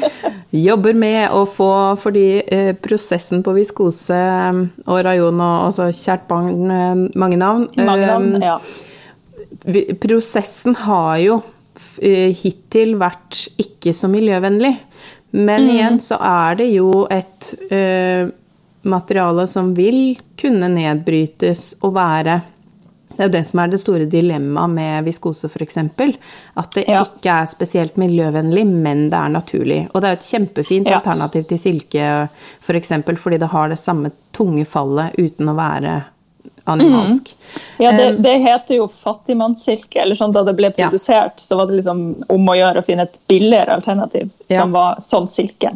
jobber 0.68 0.92
med 0.98 1.30
å 1.32 1.46
få 1.48 1.70
Fordi 1.96 2.42
eh, 2.44 2.74
prosessen 2.76 3.40
på 3.46 3.54
viskose 3.56 4.18
eh, 4.18 4.58
og 4.84 4.98
rayon 5.06 5.38
og 5.40 5.68
altså 5.70 5.86
kjært 5.94 6.26
barn, 6.28 6.50
eh, 6.68 7.06
mange 7.16 7.38
navn 7.40 7.64
Mange 7.78 8.10
navn. 8.10 8.34
eh, 8.42 8.50
Ja. 8.50 8.58
Prosessen 10.02 10.74
har 10.84 11.16
jo 11.22 11.38
eh, 11.38 11.57
hittil 12.00 12.96
vært 13.00 13.48
ikke 13.58 13.92
så 13.94 14.08
miljøvennlig. 14.10 14.74
Men 15.32 15.64
Mm. 15.66 15.70
igjen 15.76 15.98
så 16.00 16.16
er 16.20 16.54
det 16.56 16.70
jo 16.72 17.06
et 17.10 17.54
eh, 17.70 18.28
materiale 18.88 19.46
som 19.46 19.74
vil 19.74 20.16
kunne 20.40 20.68
nedbrytes 20.72 21.74
og 21.82 21.94
være 21.94 22.42
Det 23.18 23.24
er 23.24 23.28
det 23.40 23.46
som 23.48 23.58
er 23.58 23.66
det 23.66 23.80
store 23.80 24.06
dilemmaet 24.06 24.70
med 24.70 25.04
viskose, 25.04 25.48
f.eks. 25.50 25.76
At 26.56 26.70
det 26.76 26.84
Ja. 26.86 27.02
ikke 27.02 27.26
er 27.42 27.46
spesielt 27.46 27.96
miljøvennlig, 27.96 28.64
men 28.64 29.10
det 29.10 29.18
er 29.18 29.28
naturlig. 29.28 29.88
Og 29.92 30.00
det 30.02 30.08
er 30.08 30.12
et 30.12 30.20
kjempefint 30.20 30.86
Ja. 30.86 31.00
alternativ 31.00 31.48
til 31.48 31.58
silke, 31.58 32.28
f.eks. 32.62 32.88
For 33.04 33.14
fordi 33.16 33.38
det 33.40 33.48
har 33.50 33.68
det 33.70 33.78
samme 33.80 34.12
tunge 34.32 34.64
fallet 34.64 35.16
uten 35.18 35.48
å 35.48 35.56
være 35.56 36.04
animalsk. 36.68 37.34
Ja, 37.80 37.92
det, 37.96 38.06
Um, 38.16 38.22
det 38.22 38.34
heter 38.44 38.76
jo 38.76 38.86
fattigmannssilke. 38.88 40.00
eller 40.02 40.14
sånn 40.18 40.32
Da 40.32 40.42
det 40.44 40.54
ble 40.58 40.72
Ja. 40.76 40.88
produsert, 40.88 41.38
så 41.40 41.56
var 41.56 41.66
det 41.66 41.76
liksom 41.80 42.24
om 42.28 42.46
å 42.48 42.56
gjøre 42.56 42.82
å 42.82 42.84
finne 42.84 43.02
et 43.08 43.18
billigere 43.28 43.74
alternativ 43.78 44.30
Ja. 44.48 44.60
som 44.62 44.72
var 44.72 45.00
som 45.02 45.26
silke. 45.26 45.72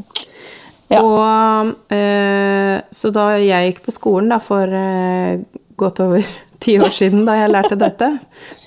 Ja. 0.90 1.00
Og 1.00 1.74
eh, 1.90 2.80
så 2.92 3.10
da 3.12 3.30
jeg 3.38 3.72
gikk 3.74 3.82
på 3.86 3.92
skolen 3.96 4.28
da, 4.28 4.38
for 4.38 4.68
eh, 4.68 5.38
godt 5.76 6.00
over 6.00 6.22
ti 6.60 6.76
år 6.78 6.90
siden, 6.92 7.24
da 7.24 7.32
jeg 7.40 7.50
lærte 7.54 7.78
dette, 7.78 8.18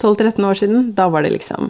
12-13 0.01 0.43
år 0.49 0.53
siden, 0.57 0.93
da 0.95 1.07
var 1.09 1.21
det 1.23 1.31
liksom 1.35 1.69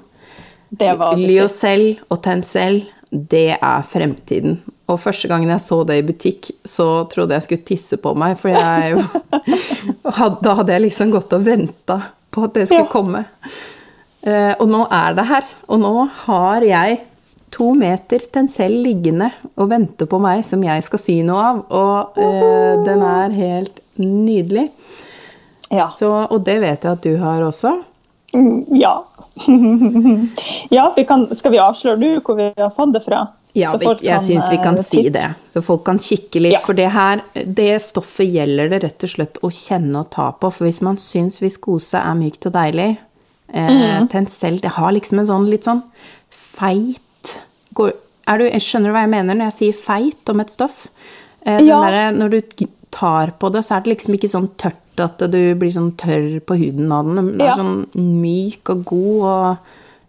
Det 0.71 0.97
var 0.97 1.15
det. 1.15 1.27
Lyocell 1.27 1.99
og 2.09 2.21
Tencel, 2.23 2.85
det 3.31 3.57
er 3.57 3.85
fremtiden. 3.87 4.59
Og 4.91 4.99
første 5.01 5.29
gangen 5.31 5.49
jeg 5.49 5.63
så 5.63 5.79
det 5.87 5.97
i 6.01 6.05
butikk, 6.05 6.51
så 6.67 7.05
trodde 7.09 7.33
jeg 7.37 7.45
skulle 7.47 7.67
tisse 7.67 7.97
på 8.01 8.13
meg, 8.17 8.37
for 8.37 8.53
jeg 8.53 9.01
Da 10.45 10.53
hadde 10.59 10.75
jeg 10.75 10.85
liksom 10.85 11.13
gått 11.13 11.33
og 11.33 11.45
venta 11.45 11.97
på 12.33 12.45
at 12.45 12.53
det 12.57 12.67
skulle 12.69 12.91
komme. 12.91 13.23
Eh, 14.25 14.53
og 14.59 14.67
nå 14.69 14.85
er 14.93 15.17
det 15.17 15.25
her. 15.29 15.49
Og 15.71 15.81
nå 15.81 15.93
har 16.25 16.65
jeg 16.65 16.99
to 17.55 17.71
meter 17.77 18.23
Tencel 18.33 18.73
liggende 18.83 19.29
og 19.55 19.69
venter 19.71 20.09
på 20.11 20.19
meg, 20.21 20.43
som 20.47 20.63
jeg 20.65 20.83
skal 20.85 21.01
sy 21.01 21.17
noe 21.25 21.49
av. 21.49 21.63
Og 21.71 22.21
eh, 22.21 22.71
den 22.85 23.03
er 23.05 23.35
helt 23.35 23.81
nydelig. 24.01 24.69
Ja. 25.71 25.87
Så, 25.89 26.11
og 26.29 26.43
det 26.45 26.59
vet 26.61 26.85
jeg 26.85 26.91
at 26.91 27.05
du 27.05 27.15
har 27.21 27.43
også. 27.45 27.77
Mm, 28.35 28.65
Ja. 28.75 28.97
ja, 30.69 30.93
vi 30.95 31.03
kan, 31.05 31.27
skal 31.35 31.51
vi 31.55 31.59
avsløre 31.61 31.99
nå 31.99 32.11
hvor 32.25 32.37
vi 32.39 32.51
har 32.57 32.71
fått 32.75 32.93
det 32.95 33.03
fra? 33.05 33.25
Ja, 33.55 33.71
vi, 33.79 33.87
jeg 34.03 34.19
syns 34.19 34.49
vi 34.51 34.57
kan 34.59 34.75
eh, 34.75 34.83
si 34.83 35.05
det, 35.15 35.29
så 35.53 35.61
folk 35.63 35.85
kan 35.87 35.99
kikke 36.01 36.41
litt. 36.43 36.57
Ja. 36.57 36.59
For 36.65 36.75
det 36.75 36.89
her, 36.91 37.21
det 37.47 37.77
stoffet 37.85 38.27
gjelder 38.27 38.73
det 38.73 38.81
rett 38.83 39.05
og 39.07 39.11
slett 39.13 39.39
å 39.47 39.51
kjenne 39.55 40.01
og 40.01 40.09
ta 40.11 40.25
på. 40.35 40.49
For 40.51 40.67
hvis 40.67 40.81
man 40.83 40.99
syns 40.99 41.39
viskose 41.43 42.01
er 42.01 42.17
mykt 42.19 42.49
og 42.49 42.55
deilig, 42.57 42.89
eh. 43.55 44.01
Tencel 44.11 44.59
det 44.59 44.73
har 44.75 44.91
liksom 44.91 45.21
en 45.23 45.29
sånn 45.29 45.47
litt 45.47 45.63
sånn 45.67 45.85
feit 46.35 47.35
går, 47.77 47.93
du, 48.41 48.45
Skjønner 48.59 48.89
du 48.91 48.95
hva 48.97 49.05
jeg 49.05 49.13
mener 49.13 49.37
når 49.37 49.51
jeg 49.51 49.57
sier 49.59 49.79
feit 49.85 50.31
om 50.33 50.43
et 50.43 50.51
stoff? 50.51 50.87
Eh, 51.45 51.61
Ja. 51.63 51.79
derre- 51.85 52.11
når 52.17 52.29
du 52.35 52.41
tar 52.95 53.33
på 53.41 53.49
det, 53.53 53.61
så 53.67 53.75
er 53.77 53.83
det 53.85 53.91
liksom 53.97 54.15
ikke 54.17 54.31
sånn 54.31 54.49
tørt 54.61 55.03
at 55.03 55.19
du 55.31 55.39
blir 55.59 55.73
sånn 55.75 55.91
tørr 55.99 56.39
på 56.47 56.55
huden 56.61 56.91
av 56.95 57.05
den. 57.09 57.15
Den 57.19 57.41
er 57.41 57.49
Ja. 57.51 57.55
sånn 57.59 57.87
myk 57.95 58.69
og 58.71 58.85
god 58.85 59.25
og 59.31 59.57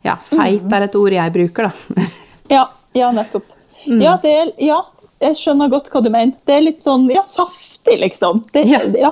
Ja, 0.07 0.14
feit 0.14 0.62
Mhm. 0.62 0.72
er 0.72 0.82
et 0.87 0.95
ord 0.95 1.11
jeg 1.12 1.32
bruker, 1.34 1.62
da. 1.66 1.72
Ja, 2.51 2.64
ja 2.95 3.11
nettopp. 3.11 3.43
Mm. 3.89 4.01
Ja, 4.03 4.16
det 4.22 4.30
er, 4.39 4.53
ja, 4.62 4.80
jeg 5.20 5.34
skjønner 5.34 5.68
godt 5.72 5.91
hva 5.91 6.03
du 6.05 6.11
mener. 6.11 6.32
Det 6.47 6.55
er 6.55 6.61
litt 6.62 6.80
sånn 6.84 7.09
ja, 7.11 7.22
saftig, 7.26 7.99
liksom. 8.01 8.45
Det, 8.53 8.62
Ja. 8.70 8.80
ja. 8.95 9.11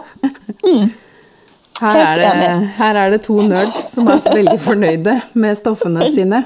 Her 1.80 1.96
er, 1.98 2.16
det, 2.38 2.68
her 2.78 2.94
er 2.96 3.10
det 3.10 3.22
to 3.26 3.40
nerds 3.42 3.88
som 3.96 4.06
er 4.08 4.20
veldig 4.22 4.60
fornøyde 4.62 5.16
med 5.34 5.56
stoffene 5.58 6.06
sine. 6.14 6.44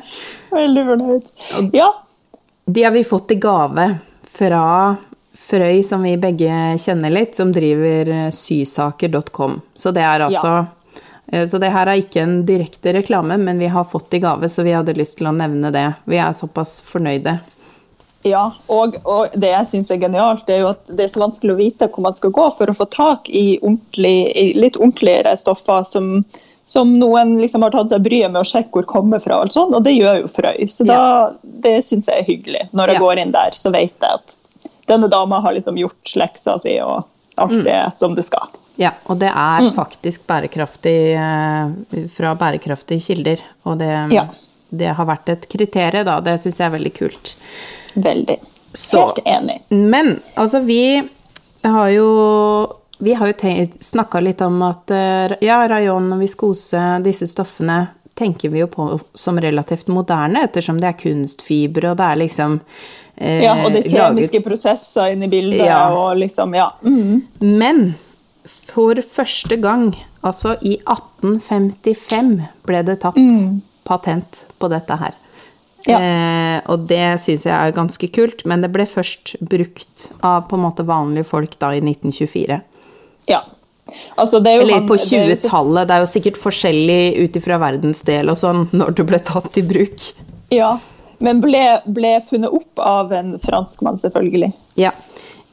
Veldig 0.51 0.85
fornøyd. 0.89 1.74
Ja, 1.76 1.91
De 2.68 2.83
har 2.85 2.93
vi 2.93 3.03
fått 3.05 3.31
i 3.33 3.37
gave 3.41 3.85
fra 4.24 4.97
Frøy, 5.39 5.82
som 5.86 6.03
vi 6.05 6.16
begge 6.20 6.51
kjenner 6.82 7.12
litt, 7.14 7.36
som 7.39 7.53
driver 7.55 8.11
eh, 8.12 8.26
sysaker.com. 8.34 9.61
Så 9.78 9.93
det 9.97 10.03
er 10.05 10.26
altså 10.26 10.51
ja. 10.59 10.66
Så 11.28 11.59
det 11.61 11.68
her 11.74 11.84
er 11.93 12.01
ikke 12.01 12.22
en 12.24 12.39
direkte 12.49 12.93
reklame, 12.97 13.36
men 13.36 13.59
vi 13.61 13.66
har 13.68 13.84
fått 13.84 14.14
i 14.16 14.18
gave, 14.22 14.49
så 14.49 14.62
vi 14.64 14.72
hadde 14.72 14.95
lyst 14.97 15.18
til 15.18 15.26
å 15.28 15.32
nevne 15.36 15.68
det. 15.74 15.82
Vi 16.09 16.16
er 16.16 16.32
såpass 16.32 16.78
fornøyde. 16.80 17.34
Ja, 18.24 18.47
og, 18.72 18.97
og 19.05 19.34
det 19.36 19.51
jeg 19.53 19.68
syns 19.68 19.91
er 19.93 20.01
genialt, 20.01 20.47
det 20.49 20.57
er 20.57 20.62
jo 20.64 20.70
at 20.72 20.80
det 20.89 21.05
er 21.05 21.12
så 21.12 21.20
vanskelig 21.20 21.53
å 21.53 21.59
vite 21.61 21.91
hvor 21.93 22.07
man 22.09 22.16
skal 22.16 22.32
gå 22.32 22.47
for 22.57 22.72
å 22.72 22.76
få 22.80 22.86
tak 22.97 23.28
i, 23.28 23.59
ordentlig, 23.61 24.16
i 24.41 24.47
litt 24.57 24.80
ordentligere 24.80 25.36
stoffer 25.36 25.84
som, 25.93 26.24
som 26.64 26.97
noen 26.99 27.36
liksom 27.43 27.62
har 27.68 27.76
tatt 27.76 27.93
seg 27.93 28.09
bryet 28.09 28.32
med 28.32 28.41
å 28.41 28.49
sjekke 28.49 28.80
hvor 28.80 28.89
kommer 28.97 29.20
fra, 29.20 29.43
og, 29.45 29.53
sånt, 29.53 29.76
og 29.76 29.84
det 29.84 29.99
gjør 29.99 30.22
jo 30.24 30.32
Frøy. 30.32 30.64
Så 30.72 30.89
da, 30.89 31.03
det 31.68 31.76
syns 31.86 32.09
jeg 32.09 32.24
er 32.24 32.30
hyggelig. 32.32 32.64
Når 32.72 32.95
jeg 32.95 33.03
Ja. 33.03 33.05
går 33.05 33.22
inn 33.26 33.36
der, 33.36 33.53
så 33.53 33.70
vet 33.76 33.93
jeg 33.93 34.16
at 34.16 34.41
denne 34.89 35.09
dama 35.12 35.41
har 35.45 35.53
liksom 35.55 35.76
gjort 35.80 36.14
leksa 36.16 36.59
si, 36.61 36.78
og 36.80 37.05
alt 37.39 37.53
Mm. 37.53 37.66
er 37.66 37.93
som 37.97 38.14
det 38.14 38.24
skal. 38.24 38.49
Ja, 38.78 38.93
og 39.07 39.18
det 39.18 39.28
er 39.34 39.70
faktisk 39.74 40.26
bærekraftig 40.26 41.14
eh, 41.14 42.09
fra 42.14 42.34
bærekraftige 42.34 43.01
kilder. 43.03 43.41
Og 43.66 43.78
det, 43.78 44.12
Ja. 44.12 44.26
det 44.70 44.95
har 44.95 45.07
vært 45.07 45.28
et 45.28 45.49
kriterium, 45.49 46.05
da. 46.05 46.20
Det 46.20 46.39
syns 46.41 46.59
jeg 46.59 46.66
er 46.72 46.78
veldig 46.78 46.95
kult. 46.95 47.34
Veldig. 47.97 48.39
Så- 48.74 49.07
Helt 49.16 49.24
enig. 49.26 49.61
Men 49.70 50.20
altså, 50.36 50.61
vi 50.64 51.03
har 51.64 51.89
jo 51.91 52.74
vi 53.01 53.12
har 53.14 53.28
jo 53.28 53.32
snakka 53.80 54.20
litt 54.20 54.41
om 54.43 54.61
at 54.62 54.91
eh, 54.91 55.36
ja, 55.41 55.66
rayon 55.68 56.12
og 56.12 56.18
viskose, 56.18 57.03
disse 57.03 57.26
stoffene, 57.30 57.89
tenker 58.18 58.50
vi 58.52 58.60
jo 58.64 58.66
på 58.72 58.88
som 59.14 59.38
relativt 59.40 59.88
moderne, 59.94 60.42
ettersom 60.48 60.80
det 60.82 60.90
er 60.90 60.98
kunstfibre, 60.98 61.92
og 61.92 62.00
det 62.00 62.08
er 62.10 62.20
liksom 62.24 62.58
eh, 63.16 63.44
Ja, 63.44 63.54
og 63.64 63.72
det 63.72 63.84
er 63.86 63.90
laget- 63.90 63.94
kjemiske 63.94 64.42
prosesser 64.44 65.12
inne 65.14 65.28
i 65.28 65.32
bildet, 65.32 65.64
Ja. 65.66 65.88
og 65.94 66.16
liksom, 66.18 66.54
ja. 66.58 66.68
Mm. 66.82 67.22
Men 67.40 67.94
for 68.44 68.94
første 69.02 69.56
gang, 69.60 69.92
altså 70.24 70.56
i 70.62 70.76
1855, 70.86 72.42
ble 72.66 72.82
det 72.86 73.00
tatt 73.02 73.18
patent 73.88 74.44
på 74.60 74.68
dette 74.72 74.96
her. 75.00 75.14
Ja. 75.86 75.98
Eh, 76.02 76.60
og 76.68 76.86
det 76.90 77.20
syns 77.22 77.44
jeg 77.46 77.54
er 77.54 77.72
ganske 77.72 78.08
kult, 78.12 78.42
men 78.50 78.60
det 78.64 78.72
ble 78.74 78.84
først 78.84 79.36
brukt 79.40 80.08
av 80.26 80.48
på 80.50 80.58
en 80.58 80.64
måte 80.66 80.84
vanlige 80.84 81.24
folk 81.30 81.54
da 81.62 81.70
i 81.76 81.80
1924. 81.80 82.60
ja. 83.28 83.42
Altså, 84.18 84.41
er 84.45 84.61
Eller 84.61 84.80
på 84.86 84.97
det 84.99 85.12
er 85.12 85.28
jo 85.28 85.36
så- 85.36 85.49
20-tallet. 85.49 85.89
Det 85.89 85.95
er 85.97 86.01
jo 86.05 86.12
sikkert 86.12 86.36
forskjellig 86.43 87.03
ut 87.24 87.36
ifra 87.41 87.59
verdensdel 87.59 88.30
og 88.30 88.36
sånn 88.36 88.68
når 88.72 88.95
det 88.97 89.07
ble 89.07 89.18
tatt 89.18 89.59
i 89.59 89.62
bruk. 89.62 90.12
Ja, 90.51 90.78
men 91.20 91.41
ble, 91.41 91.80
ble 91.86 92.20
funnet 92.28 92.53
opp 92.53 92.78
av 92.78 93.12
en 93.12 93.39
franskmann, 93.39 93.97
selvfølgelig. 93.97 94.53
Ja. 94.76 94.93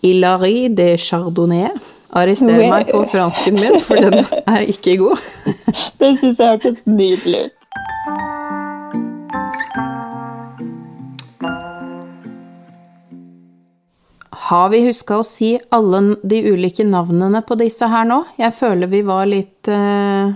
Hilary 0.04 0.68
de 0.76 0.96
Chardonnay. 0.98 1.70
Arrester 2.16 2.70
meg 2.70 2.88
på 2.88 3.02
fransken 3.12 3.58
min, 3.60 3.80
for 3.84 3.96
den 4.00 4.22
er 4.48 4.62
ikke 4.72 4.94
god. 5.02 5.18
Det 6.00 6.14
syns 6.22 6.38
jeg 6.40 6.48
hørtes 6.48 6.86
nydelig 6.88 7.48
ut. 7.50 7.65
Har 14.46 14.70
vi 14.70 14.84
huska 14.86 15.16
å 15.18 15.24
si 15.26 15.56
alle 15.74 16.00
de 16.22 16.40
ulike 16.52 16.84
navnene 16.86 17.40
på 17.42 17.56
disse 17.58 17.88
her 17.90 18.04
nå? 18.06 18.20
Jeg 18.38 18.54
føler 18.54 18.90
vi 18.92 19.00
var 19.06 19.26
litt 19.26 19.70
uh... 19.74 20.36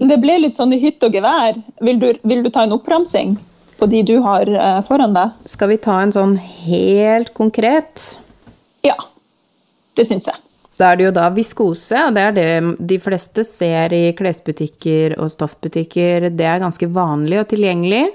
Det 0.00 0.16
ble 0.22 0.38
litt 0.46 0.54
sånn 0.56 0.72
i 0.72 0.78
hytt 0.80 1.04
og 1.04 1.12
gevær. 1.12 1.58
Vil 1.84 1.98
du, 2.00 2.06
vil 2.24 2.40
du 2.46 2.48
ta 2.54 2.62
en 2.64 2.72
oppramsing 2.72 3.34
på 3.76 3.88
de 3.90 4.00
du 4.08 4.14
har 4.24 4.48
uh, 4.48 4.78
foran 4.86 5.12
deg? 5.12 5.34
Skal 5.50 5.74
vi 5.74 5.76
ta 5.84 5.98
en 6.00 6.14
sånn 6.14 6.38
helt 6.40 7.34
konkret? 7.36 8.06
Ja, 8.86 8.96
det 10.00 10.06
syns 10.08 10.30
jeg. 10.30 10.40
Da 10.80 10.88
er 10.90 10.98
det 10.98 11.04
jo 11.04 11.10
da 11.14 11.26
viskose, 11.34 12.00
og 12.08 12.16
det 12.16 12.24
er 12.24 12.32
det 12.38 12.76
de 12.80 12.98
fleste 13.02 13.44
ser 13.44 13.92
i 13.94 14.06
klesbutikker 14.16 15.18
og 15.20 15.28
stoffbutikker. 15.34 16.30
Det 16.32 16.46
er 16.48 16.64
ganske 16.64 16.88
vanlig 16.96 17.42
og 17.42 17.50
tilgjengelig, 17.52 18.06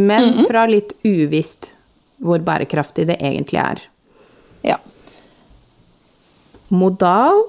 men 0.00 0.46
fra 0.48 0.64
litt 0.70 0.96
uvisst 1.04 1.74
hvor 2.24 2.40
bærekraftig 2.40 3.04
det 3.12 3.18
egentlig 3.20 3.60
er. 3.60 3.84
Modal, 6.68 7.44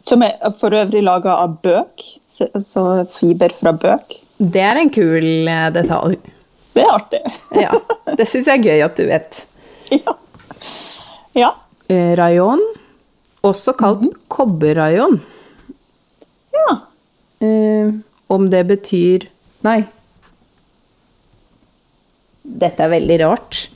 Som 0.00 0.22
er 0.24 0.38
for 0.56 0.72
øvrig 0.72 1.02
laga 1.04 1.34
av 1.42 1.58
bøk, 1.60 2.02
så, 2.26 2.84
fiber 3.12 3.52
fra 3.58 3.74
bøk. 3.76 4.14
det 4.38 4.62
er 4.64 4.80
en 4.80 4.90
kul 4.90 5.48
eh, 5.48 5.66
detalj. 5.74 6.16
Det 6.72 6.80
er 6.82 6.92
artig. 6.94 7.20
Ja, 7.60 7.74
det 8.16 8.26
syns 8.30 8.48
jeg 8.48 8.62
er 8.62 8.64
gøy 8.64 8.84
at 8.86 8.96
du 8.96 9.04
vet. 9.10 9.42
ja. 9.98 10.14
ja. 11.36 11.50
Eh, 11.92 12.14
Rayon, 12.16 12.62
også 13.44 13.74
kalt 13.76 14.06
kobberrayon. 14.32 15.20
Ja. 16.56 16.78
Eh, 17.44 17.92
om 18.30 18.48
det 18.50 18.64
betyr 18.70 19.28
Nei. 19.66 19.82
Dette 22.40 22.86
er 22.86 22.94
veldig 22.94 23.18
rart. 23.20 23.66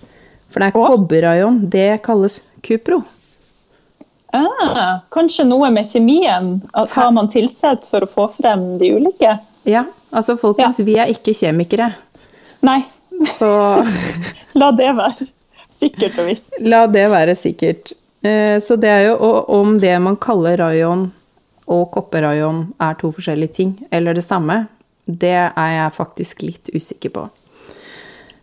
For 0.48 0.62
det 0.62 0.70
er 0.70 0.78
kobberrayon. 0.78 1.58
Det 1.68 2.00
kalles 2.06 2.38
kupro. 2.64 3.02
Ah, 4.34 5.00
kanskje 5.14 5.44
noe 5.46 5.68
med 5.70 5.86
kjemien? 5.86 6.48
Hva 6.74 7.06
man 7.14 7.28
tilsetter 7.30 7.86
for 7.90 8.02
å 8.06 8.10
få 8.10 8.24
frem 8.34 8.64
de 8.80 8.88
ulike? 8.96 9.36
Ja, 9.68 9.84
altså 10.10 10.34
folkens, 10.40 10.80
vi 10.82 10.96
er 10.98 11.12
ikke 11.12 11.34
kjemikere. 11.38 11.92
Nei, 12.66 12.80
Så 13.30 13.46
la 14.60 14.72
det 14.74 14.90
være. 14.98 15.28
Sikkert 15.74 16.18
og 16.18 16.26
visst. 16.32 16.54
la 16.62 16.84
det 16.90 17.06
være 17.10 17.34
sikkert. 17.38 17.92
Eh, 18.26 18.58
Så 18.62 18.76
det 18.80 18.90
er 18.90 19.06
jo 19.12 19.30
om 19.54 19.78
det 19.82 19.94
man 20.02 20.16
kaller 20.16 20.58
rayon 20.58 21.08
og 21.70 21.86
kopperrayon 21.94 22.66
er 22.82 22.94
to 23.00 23.08
forskjellige 23.14 23.54
ting, 23.56 23.70
eller 23.90 24.14
det 24.14 24.24
samme, 24.26 24.66
det 25.06 25.32
er 25.54 25.70
jeg 25.78 25.94
faktisk 25.96 26.42
litt 26.42 26.70
usikker 26.74 27.10
på. 27.14 27.28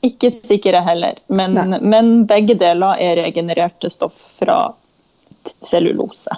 Ikke 0.01 0.31
sikker 0.33 0.79
heller, 0.81 1.19
men, 1.29 1.53
men 1.85 2.23
begge 2.25 2.55
deler 2.57 2.97
er 2.97 3.19
regenererte 3.21 3.89
stoff 3.93 4.17
fra 4.39 4.71
cellulose. 5.65 6.29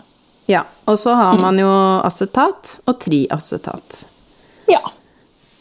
Ja, 0.45 0.64
og 0.86 0.97
så 0.99 1.14
har 1.16 1.38
man 1.39 1.60
jo 1.60 1.70
acetat 2.04 2.80
og 2.86 2.99
triacetat. 2.99 4.04
Ja. 4.68 4.82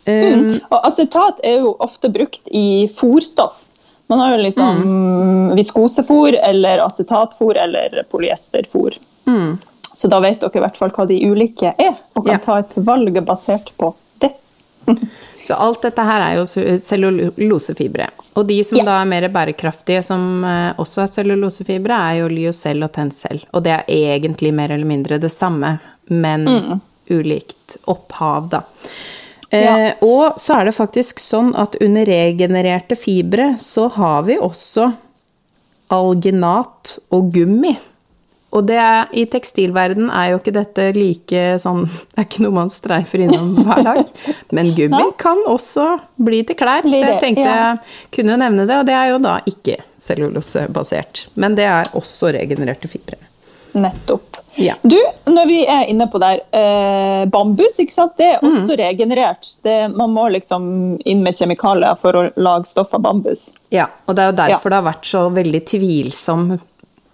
Um, 0.06 0.48
Og 0.70 0.80
acetat 0.88 1.38
er 1.46 1.60
jo 1.62 1.76
ofte 1.80 2.08
brukt 2.10 2.40
i 2.50 2.88
fôrstoff. 2.90 3.52
Man 4.10 4.18
har 4.18 4.36
jo 4.36 4.42
liksom 4.42 4.80
Mm. 4.82 5.52
viskosefôr 5.56 6.34
eller 6.42 6.78
acetatfôr 6.78 7.56
eller 7.56 8.02
polyesterfôr. 8.10 8.98
mm. 9.26 9.58
Så 9.94 10.08
da 10.08 10.20
vet 10.20 10.40
dere 10.40 10.56
i 10.56 10.60
hvert 10.60 10.76
fall 10.76 10.90
hva 10.90 11.06
de 11.06 11.18
ulike 11.30 11.74
er, 11.78 11.94
og 12.16 12.24
kan 12.26 12.32
Ja. 12.32 12.38
ta 12.38 12.58
et 12.58 12.74
valg 12.76 13.12
basert 13.26 13.70
på. 13.78 13.94
Så 15.42 15.54
alt 15.58 15.82
dette 15.82 16.02
her 16.06 16.20
er 16.22 16.36
jo 16.38 16.44
cellulosefibre. 16.78 18.06
Og 18.38 18.46
de 18.46 18.60
som 18.64 18.78
Ja. 18.78 18.84
da 18.86 19.00
er 19.02 19.08
mer 19.10 19.26
bærekraftige, 19.28 20.02
som 20.06 20.44
eh, 20.44 20.72
også 20.78 21.02
er 21.02 21.10
cellulosefibre, 21.10 21.90
er 22.12 22.20
jo 22.20 22.28
lyocell 22.28 22.82
og 22.86 22.92
tencell. 22.94 23.42
Og 23.52 23.64
det 23.64 23.72
er 23.72 23.84
egentlig 23.88 24.52
mer 24.54 24.70
eller 24.70 24.86
mindre 24.86 25.18
det 25.18 25.32
samme, 25.34 25.78
men 26.08 26.44
Mm. 26.46 26.80
ulikt 27.10 27.76
opphav, 27.88 28.48
da. 28.50 28.62
Eh, 29.50 29.64
Ja. 29.64 29.94
og 30.00 30.36
så 30.38 30.60
er 30.60 30.64
det 30.66 30.76
faktisk 30.76 31.18
sånn 31.18 31.54
at 31.58 31.74
under 31.82 32.06
regenererte 32.06 32.96
fibre 32.96 33.56
så 33.58 33.90
har 33.92 34.22
vi 34.22 34.38
også 34.38 34.94
alginat 35.90 36.98
og 37.10 37.32
gummi. 37.34 37.76
Og 38.52 38.66
det 38.68 38.78
i 39.16 39.22
tekstilverden 39.32 40.10
er 40.12 40.32
jo 40.32 40.38
ikke 40.42 40.52
dette 40.52 40.90
like 40.92 41.44
sånn 41.62 41.86
Det 41.86 42.18
er 42.20 42.26
ikke 42.26 42.42
noe 42.44 42.52
man 42.58 42.68
streifer 42.70 43.22
innom 43.24 43.54
hver 43.64 43.82
dag. 43.86 44.10
Men 44.52 44.74
gummi 44.76 45.06
kan 45.18 45.40
også 45.48 45.86
bli 46.20 46.42
til 46.44 46.58
klær, 46.60 46.84
så 46.84 47.00
jeg 47.00 47.20
tenkte 47.22 47.46
jeg 47.48 47.78
kunne 48.12 48.36
nevne 48.42 48.66
det. 48.68 48.76
Og 48.82 48.86
det 48.90 48.94
er 48.98 49.10
jo 49.14 49.18
da 49.24 49.38
ikke 49.48 49.78
cellulosebasert. 49.98 51.26
Men 51.34 51.54
det 51.56 51.64
er 51.68 51.88
også 51.96 52.32
regenererte 52.36 52.88
fibre. 52.92 53.16
Nettopp. 53.72 54.36
Ja. 54.60 54.74
Du, 54.84 54.98
når 55.32 55.46
vi 55.48 55.62
er 55.64 55.86
inne 55.88 56.04
på 56.12 56.20
der, 56.20 56.42
eh, 56.52 57.22
bambus, 57.32 57.78
ikke 57.80 57.92
sant? 57.94 58.18
det 58.18 58.26
er 58.34 58.42
Mm. 58.44 58.50
også 58.66 58.76
regenerert. 58.76 59.48
Det, 59.64 59.96
man 59.96 60.10
må 60.12 60.26
liksom 60.34 60.98
inn 61.08 61.22
med 61.24 61.32
kjemikalier 61.34 61.96
for 61.98 62.12
å 62.12 62.26
lage 62.36 62.66
stoff 62.68 62.92
av 62.92 63.00
bambus. 63.00 63.48
Ja, 63.72 63.86
og 64.06 64.14
det 64.16 64.22
er 64.26 64.30
jo 64.30 64.36
derfor 64.36 64.70
Ja. 64.70 64.76
det 64.76 64.84
har 64.84 64.92
vært 64.92 65.08
så 65.08 65.22
veldig 65.32 65.62
tvilsom 65.64 66.60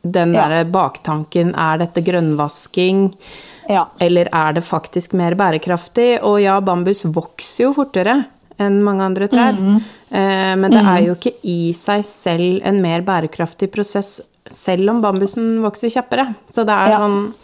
den 0.03 0.33
Ja. 0.35 0.49
derre 0.49 0.65
baktanken. 0.71 1.55
Er 1.57 1.79
dette 1.79 2.03
grønnvasking? 2.05 3.15
Ja. 3.69 3.87
Eller 4.01 4.29
er 4.33 4.53
det 4.55 4.65
faktisk 4.65 5.13
mer 5.13 5.35
bærekraftig? 5.35 6.23
Og 6.23 6.41
ja, 6.43 6.59
bambus 6.61 7.05
vokser 7.05 7.65
jo 7.69 7.73
fortere 7.75 8.25
enn 8.59 8.83
mange 8.83 9.03
andre 9.05 9.29
trær. 9.29 9.53
Mm. 9.55 9.77
Eh, 10.11 10.55
men 10.57 10.71
det 10.71 10.81
er 10.83 11.03
jo 11.07 11.15
ikke 11.15 11.35
i 11.45 11.73
seg 11.73 12.03
selv 12.05 12.61
en 12.65 12.81
mer 12.83 13.03
bærekraftig 13.03 13.71
prosess, 13.71 14.21
selv 14.49 14.89
om 14.91 15.03
bambusen 15.03 15.61
vokser 15.63 15.89
kjappere. 15.93 16.35
Så 16.51 16.65
det 16.65 16.75
er 16.75 16.89
Ja. 16.91 16.99
sånn 16.99 17.35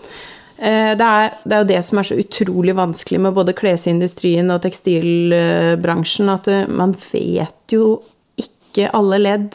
eh, 0.59 0.95
det 0.95 1.01
er, 1.05 1.31
det 1.45 1.53
er 1.53 1.63
jo 1.63 1.69
det 1.75 1.85
som 1.85 1.99
er 1.99 2.03
så 2.03 2.17
utrolig 2.19 2.75
vanskelig 2.75 3.21
med 3.21 3.35
både 3.35 3.53
klesindustrien 3.55 4.51
og 4.51 4.63
tekstilbransjen, 4.63 6.29
at 6.33 6.69
man 6.69 6.93
vet 7.13 7.75
jo 7.75 8.03
ikke 8.41 8.91
alle 8.95 9.19
ledd 9.21 9.55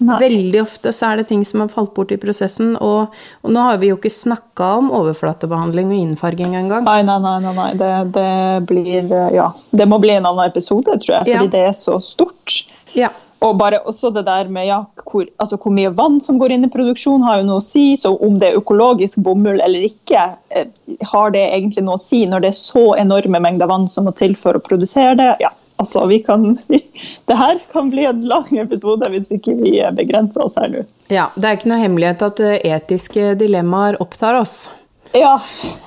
Nei. 0.00 0.16
Veldig 0.22 0.60
ofte 0.62 0.92
så 0.96 1.10
er 1.10 1.20
det 1.20 1.26
ting 1.28 1.42
som 1.44 1.60
har 1.60 1.68
falt 1.72 1.92
bort 1.96 2.12
i 2.14 2.16
prosessen, 2.20 2.72
og, 2.80 3.12
og 3.44 3.52
nå 3.52 3.64
har 3.68 3.80
vi 3.82 3.90
jo 3.90 3.98
ikke 3.98 4.12
snakka 4.12 4.70
om 4.80 4.90
overflatebehandling 4.96 5.92
og 5.92 5.98
innfarging 6.00 6.56
engang. 6.56 6.86
Nei, 6.88 7.02
nei, 7.04 7.18
nei. 7.20 7.34
nei, 7.44 7.52
nei. 7.58 7.70
Det, 7.80 7.90
det 8.16 8.28
blir 8.70 9.10
Ja. 9.34 9.50
Det 9.70 9.86
må 9.88 10.00
bli 10.00 10.16
en 10.16 10.26
annen 10.26 10.46
episode, 10.48 10.96
tror 11.04 11.18
jeg, 11.20 11.26
fordi 11.28 11.50
Ja. 11.50 11.50
det 11.56 11.66
er 11.68 11.76
så 11.76 12.00
stort. 12.00 12.62
Ja. 12.96 13.10
Og 13.40 13.54
bare 13.56 13.78
også 13.88 14.10
det 14.12 14.26
der 14.26 14.48
med 14.52 14.66
ja, 14.68 14.82
hvor, 15.08 15.24
altså 15.40 15.56
hvor 15.56 15.72
mye 15.72 15.88
vann 15.96 16.18
som 16.20 16.36
går 16.40 16.52
inn 16.52 16.66
i 16.66 16.72
produksjon, 16.72 17.22
har 17.24 17.38
jo 17.40 17.46
noe 17.48 17.60
å 17.62 17.64
si. 17.64 17.94
Så 17.96 18.12
om 18.20 18.36
det 18.40 18.50
er 18.50 18.58
økologisk 18.60 19.20
bomull 19.24 19.62
eller 19.64 19.86
ikke, 19.86 20.26
eh, 20.52 20.66
har 21.12 21.32
det 21.32 21.46
egentlig 21.46 21.84
noe 21.86 21.96
å 21.96 22.02
si 22.02 22.26
når 22.28 22.44
det 22.44 22.50
er 22.52 22.58
så 22.58 22.84
enorme 23.00 23.40
mengder 23.40 23.70
vann 23.70 23.88
som 23.88 24.04
må 24.08 24.12
til 24.16 24.36
for 24.36 24.58
å 24.58 24.64
produsere 24.64 25.16
det? 25.16 25.30
Ja, 25.40 25.52
altså 25.80 26.04
vi 26.10 26.18
kan 26.24 26.58
vi, 26.68 26.80
Det 27.28 27.36
her 27.36 27.60
kan 27.72 27.90
bli 27.90 28.04
en 28.08 28.24
lang 28.28 28.50
episode 28.58 29.08
hvis 29.12 29.30
ikke 29.34 29.54
vi 29.60 29.76
begrenser 29.96 30.44
oss 30.44 30.58
her 30.60 30.68
nå. 30.72 30.84
ja. 31.12 31.30
Det 31.36 31.48
er 31.48 31.58
ikke 31.58 31.70
noe 31.72 31.82
hemmelighet 31.82 32.24
at 32.26 32.42
eh, 32.44 32.58
etiske 32.76 33.34
dilemmaer 33.40 34.00
opptar 34.02 34.38
oss. 34.40 34.68
Ja. 35.16 35.38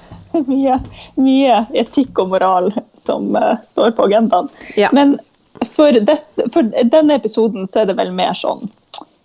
Mye, 0.49 0.79
mye 1.21 1.59
etikk 1.77 2.17
og 2.23 2.31
moral 2.31 2.71
som 2.97 3.35
uh, 3.37 3.59
står 3.61 3.91
på 3.93 4.07
agendaen. 4.07 4.47
Ja. 4.79 4.89
Men 4.89 5.19
for, 5.75 5.93
det, 5.93 6.15
for 6.49 6.71
denne 6.89 7.19
episoden 7.19 7.67
så 7.69 7.83
er 7.83 7.91
det 7.91 7.99
vel 7.99 8.09
mer 8.15 8.33
sånn 8.33 8.65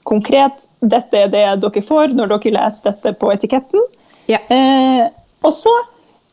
konkret. 0.08 0.66
Dette 0.80 1.24
er 1.24 1.30
det 1.32 1.46
dere 1.62 1.84
får 1.84 2.12
når 2.16 2.34
dere 2.34 2.52
leser 2.58 2.90
dette 2.90 3.14
på 3.20 3.32
etiketten. 3.32 3.86
Ja. 4.28 4.42
Eh, 4.52 5.06
og 5.40 5.54
så 5.56 5.72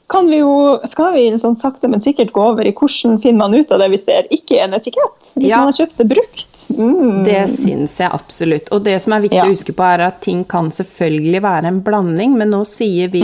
kan 0.08 0.28
vi 0.30 0.38
jo, 0.38 0.80
skal 0.86 1.14
vi 1.16 1.24
sånn 1.42 1.56
sakte, 1.58 1.88
men 1.90 2.00
sikkert 2.04 2.32
gå 2.36 2.42
over 2.52 2.68
i 2.68 2.74
hvordan 2.78 3.18
finner 3.24 3.40
man 3.40 3.56
ut 3.58 3.72
av 3.74 3.80
det 3.82 3.88
hvis 3.90 4.04
det 4.06 4.16
er 4.20 4.28
ikke 4.36 4.60
en 4.62 4.76
etikett? 4.78 5.16
Hvis 5.34 5.50
Ja. 5.50 5.58
man 5.64 5.72
har 5.72 5.80
kjøpt 5.80 5.98
det 5.98 6.08
brukt. 6.12 6.66
Mm. 6.78 7.24
Det 7.26 7.40
syns 7.50 7.98
jeg 8.00 8.12
absolutt. 8.14 8.70
Og 8.72 8.84
det 8.84 9.00
som 9.02 9.14
er 9.14 9.22
viktig 9.22 9.38
Ja. 9.42 9.46
å 9.46 9.50
huske 9.54 9.74
på, 9.74 9.84
er 9.84 10.02
at 10.08 10.22
ting 10.22 10.44
kan 10.46 10.70
selvfølgelig 10.70 11.42
være 11.42 11.66
en 11.66 11.82
blanding, 11.82 12.38
men 12.38 12.52
nå 12.52 12.64
sier 12.66 13.10
vi 13.10 13.24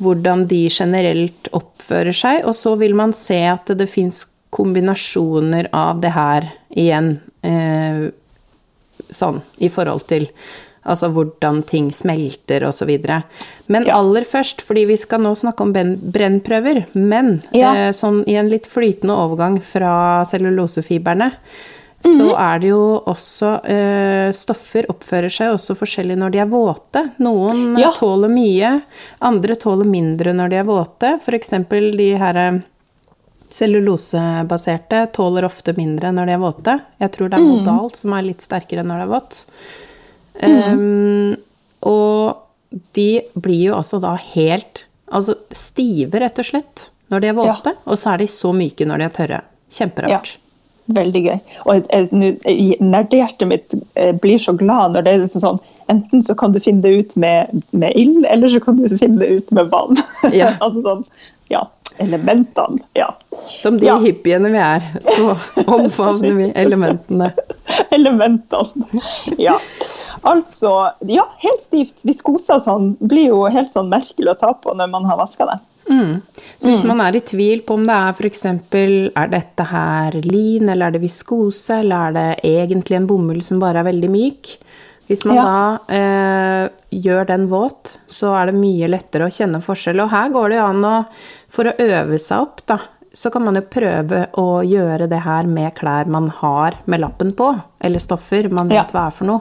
hvordan 0.00 0.46
de 0.48 0.68
generelt 0.68 1.48
oppfører 1.52 2.14
seg, 2.14 2.44
og 2.46 2.54
så 2.54 2.76
vil 2.78 2.94
man 2.94 3.12
se 3.12 3.42
at 3.44 3.66
det, 3.66 3.78
det 3.78 3.88
fins 3.88 4.24
kombinasjoner 4.50 5.68
av 5.72 6.00
det 6.00 6.12
her 6.14 6.52
igjen. 6.74 7.20
Eh, 7.44 8.10
sånn 9.14 9.42
i 9.60 9.68
forhold 9.68 10.06
til 10.10 10.28
altså 10.88 11.10
hvordan 11.12 11.62
ting 11.68 11.90
smelter 11.92 12.64
osv. 12.68 12.90
Men 13.68 13.84
Ja. 13.86 13.98
aller 13.98 14.24
først, 14.24 14.62
fordi 14.64 14.86
vi 14.86 14.96
skal 14.96 15.20
nå 15.20 15.34
snakke 15.36 15.60
om 15.60 15.72
brennprøver, 15.72 16.86
men 16.94 17.40
Ja. 17.52 17.72
eh, 17.74 17.90
sånn 17.92 18.24
i 18.26 18.34
en 18.36 18.48
litt 18.48 18.66
flytende 18.66 19.14
overgang 19.14 19.60
fra 19.62 20.24
cellulosefibrene, 20.24 21.32
så 22.04 22.30
Mhm. 22.30 22.38
er 22.38 22.58
det 22.60 22.68
jo 22.68 23.02
også 23.06 23.64
eh, 23.68 24.30
Stoffer 24.32 24.84
oppfører 24.88 25.30
seg 25.30 25.52
også 25.52 25.74
forskjellig 25.76 26.16
når 26.16 26.30
de 26.32 26.38
er 26.38 26.46
våte. 26.46 27.10
Noen 27.18 27.76
eh, 27.76 27.80
Ja. 27.82 27.92
tåler 27.92 28.28
mye, 28.30 28.82
andre 29.20 29.54
tåler 29.56 29.84
mindre 29.84 30.32
når 30.32 30.48
de 30.50 30.56
er 30.56 30.64
våte. 30.64 31.20
F.eks. 31.20 31.50
de 31.96 32.12
her 32.16 32.36
eh, 32.36 32.60
Cellulosebaserte 33.50 35.06
tåler 35.12 35.44
ofte 35.44 35.72
mindre 35.76 36.10
når 36.12 36.26
de 36.26 36.32
er 36.32 36.38
våte. 36.42 36.80
Jeg 37.00 37.12
tror 37.12 37.30
det 37.30 37.38
er 37.38 37.42
Mm. 37.42 37.64
modal 37.64 37.90
som 37.94 38.12
er 38.12 38.22
litt 38.22 38.40
sterkere 38.42 38.84
når 38.84 38.98
det 38.98 39.02
er 39.08 39.14
vått. 39.20 39.44
Ehm, 40.42 41.36
og 41.82 42.36
de 42.94 43.08
blir 43.34 43.68
jo 43.70 43.76
altså 43.78 44.00
da 44.02 44.16
helt 44.34 44.84
altså 45.08 45.34
stive, 45.56 46.20
rett 46.20 46.38
og 46.38 46.44
slett, 46.44 46.88
når 47.10 47.20
de 47.24 47.30
er 47.30 47.38
våte. 47.38 47.72
Og 47.88 47.96
så 47.96 48.12
er 48.14 48.18
de 48.24 48.26
så 48.30 48.52
myke 48.52 48.84
når 48.86 48.98
de 49.00 49.06
er 49.08 49.14
tørre. 49.16 49.40
Kjemperart. 49.72 50.34
Veldig 50.88 51.22
gøy. 51.24 51.38
Og 51.68 51.88
i- 52.48 52.76
nerdehjertet 52.80 53.48
mitt 53.48 53.74
eh, 53.96 54.12
blir 54.12 54.38
så 54.40 54.54
glad 54.56 54.92
når 54.94 55.04
det 55.04 55.12
er 55.14 55.18
liksom 55.24 55.42
sånn 55.44 55.58
Enten 55.88 56.20
så 56.20 56.34
kan 56.36 56.52
du 56.52 56.60
finne 56.60 56.82
det 56.84 56.90
ut 56.98 57.14
med, 57.16 57.62
med 57.72 57.94
ild, 57.96 58.26
eller 58.28 58.48
så 58.52 58.60
kan 58.60 58.76
du 58.76 58.90
finne 58.98 59.16
det 59.22 59.28
ut 59.38 59.50
med 59.56 59.70
vann. 59.72 59.96
Ja. 60.36 60.50
altså 60.60 60.82
sånn, 60.84 61.04
ja, 61.48 61.62
Elementene. 61.98 62.78
Ja. 62.94 63.10
Som 63.50 63.78
de 63.78 63.86
Ja. 63.86 63.98
hippiene 64.02 64.50
vi 64.52 64.58
er, 64.58 64.84
så 65.02 65.36
omfavner 65.66 66.34
vi 66.38 66.50
elementene. 66.54 67.32
Elementene. 67.90 69.02
Ja. 69.38 69.58
Altså, 70.26 70.72
ja, 71.06 71.24
helt 71.44 71.60
stivt. 71.62 72.00
Viskose 72.06 72.56
og 72.58 72.62
sånn 72.64 72.88
blir 73.00 73.28
jo 73.30 73.44
helt 73.54 73.70
sånn 73.70 73.90
merkelig 73.92 74.32
å 74.34 74.38
ta 74.40 74.52
på 74.58 74.74
når 74.76 74.90
man 74.90 75.04
har 75.08 75.18
vaska 75.20 75.46
det. 75.50 75.58
Så 76.60 76.68
hvis 76.68 76.82
man 76.84 77.00
er 77.00 77.16
i 77.16 77.20
tvil 77.24 77.62
på 77.64 77.78
om 77.78 77.86
det 77.88 77.94
er 77.96 78.10
f.eks. 78.12 78.42
er 78.52 79.30
dette 79.32 79.64
her 79.70 80.18
lin, 80.20 80.68
eller 80.68 80.90
er 80.90 80.96
det 80.98 81.00
viskose, 81.00 81.78
eller 81.80 82.10
er 82.10 82.12
det 82.18 82.26
egentlig 82.50 82.98
en 82.98 83.06
bomull 83.08 83.40
som 83.46 83.62
bare 83.62 83.80
er 83.80 83.86
veldig 83.88 84.10
myk 84.12 84.50
Hvis 85.08 85.22
man 85.24 85.38
Ja. 85.38 85.44
da 85.46 85.94
eh, 85.96 86.68
gjør 86.92 87.24
den 87.30 87.46
våt, 87.48 87.94
så 88.06 88.34
er 88.36 88.50
det 88.50 88.58
mye 88.60 88.90
lettere 88.92 89.24
å 89.24 89.32
kjenne 89.32 89.62
forskjell. 89.64 90.02
Og 90.04 90.10
her 90.12 90.28
går 90.34 90.50
det 90.52 90.58
jo 90.58 90.66
an 90.66 90.84
å 90.84 91.06
For 91.48 91.64
å 91.70 91.74
øve 91.80 92.18
seg 92.20 92.44
opp, 92.44 92.62
da, 92.68 92.78
så 93.12 93.30
kan 93.32 93.42
man 93.46 93.56
jo 93.56 93.62
prøve 93.72 94.26
å 94.38 94.60
gjøre 94.68 95.08
det 95.08 95.22
her 95.24 95.48
med 95.48 95.74
klær 95.78 96.06
man 96.06 96.28
har 96.42 96.76
med 96.86 97.00
lappen 97.00 97.32
på, 97.38 97.54
eller 97.80 97.98
stoffer 98.04 98.50
man 98.52 98.70
Ja. 98.70 98.82
vet 98.82 98.92
hva 98.92 99.06
er 99.08 99.10
for 99.16 99.24
noe. 99.24 99.40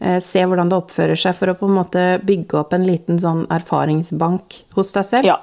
Eh, 0.00 0.18
se 0.20 0.42
hvordan 0.44 0.68
det 0.68 0.76
oppfører 0.76 1.16
seg, 1.16 1.34
for 1.38 1.46
å 1.48 1.54
på 1.56 1.68
en 1.70 1.76
måte 1.78 2.02
bygge 2.26 2.58
opp 2.60 2.72
en 2.76 2.84
liten 2.84 3.16
sånn 3.18 3.46
erfaringsbank 3.48 4.62
hos 4.74 4.92
deg 4.92 5.04
selv. 5.04 5.24
Ja. 5.24 5.38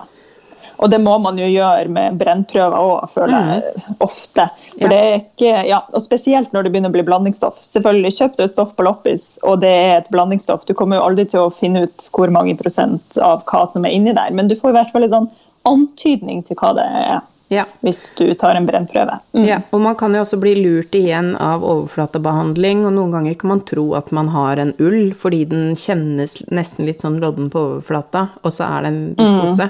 Og 0.79 0.89
det 0.89 0.99
må 0.99 1.13
man 1.21 1.37
jo 1.37 1.45
gjøre 1.45 1.87
med 1.87 2.17
brennprøver 2.19 2.75
òg, 2.75 3.09
føler 3.13 3.45
jeg 3.63 3.83
ofte. 4.01 4.49
For 4.73 4.81
Ja. 4.81 4.87
Det 4.89 4.97
er 4.99 5.19
ikke, 5.21 5.67
ja, 5.69 5.79
og 5.93 6.01
Spesielt 6.01 6.51
når 6.51 6.63
det 6.63 6.71
begynner 6.73 6.89
å 6.89 6.95
bli 6.97 7.03
blandingsstoff. 7.07 7.61
Selvfølgelig 7.63 8.11
Kjøp 8.17 8.35
du 8.35 8.43
et 8.43 8.51
stoff 8.51 8.75
på 8.75 8.83
loppis, 8.83 9.37
og 9.43 9.61
det 9.61 9.69
er 9.69 9.97
et 10.01 10.09
blandingsstoff. 10.11 10.65
Du 10.65 10.73
kommer 10.73 10.97
jo 10.97 11.03
aldri 11.07 11.25
til 11.29 11.39
å 11.45 11.53
finne 11.53 11.83
ut 11.87 12.09
hvor 12.11 12.29
mange 12.29 12.57
prosent 12.57 13.17
av 13.21 13.45
hva 13.45 13.65
som 13.69 13.85
er 13.85 13.91
inni 13.95 14.13
der, 14.13 14.31
men 14.31 14.47
du 14.49 14.55
får 14.55 14.69
i 14.73 14.73
hvert 14.73 14.91
fall 14.91 15.01
litt 15.05 15.11
sånn 15.11 15.29
antydning 15.65 16.43
til 16.47 16.55
hva 16.59 16.73
det 16.75 16.85
er 16.85 17.21
Ja. 17.53 17.65
hvis 17.83 17.99
du 18.17 18.33
tar 18.33 18.55
en 18.55 18.65
brennprøve. 18.65 19.19
Mm. 19.35 19.45
Ja, 19.45 19.59
og 19.71 19.81
man 19.81 19.95
kan 19.95 20.13
jo 20.15 20.21
også 20.23 20.39
bli 20.41 20.55
lurt 20.55 20.91
igjen 20.97 21.35
av 21.39 21.61
overflatebehandling, 21.63 22.85
og 22.85 22.93
noen 22.93 23.11
ganger 23.11 23.35
kan 23.37 23.47
man 23.49 23.61
tro 23.61 23.93
at 23.95 24.11
man 24.11 24.27
har 24.33 24.57
en 24.57 24.73
ull 24.79 25.13
fordi 25.13 25.43
den 25.49 25.75
kjennes 25.75 26.39
nesten 26.49 26.85
litt 26.87 27.01
sånn 27.01 27.19
lodden 27.21 27.49
på 27.53 27.59
overflata, 27.77 28.29
og 28.43 28.51
så 28.51 28.65
er 28.69 28.81
det 28.81 28.87
en 28.93 29.15
viskose. 29.19 29.69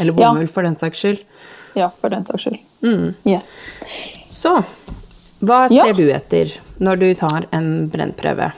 Eller 0.00 0.12
bomull, 0.12 0.40
Ja. 0.42 0.46
for 0.46 0.62
den 0.62 0.76
saks 0.76 0.98
skyld. 0.98 1.22
Ja, 1.74 1.88
for 2.00 2.10
den 2.10 2.24
saks 2.24 2.42
skyld. 2.44 2.58
Mm. 2.82 3.14
Yes. 3.24 3.70
Så 4.28 4.64
hva 5.42 5.68
Ja. 5.70 5.84
ser 5.84 5.92
du 5.94 6.10
etter 6.10 6.50
når 6.80 6.98
du 6.98 7.14
tar 7.14 7.46
en 7.52 7.88
brennprøve? 7.88 8.52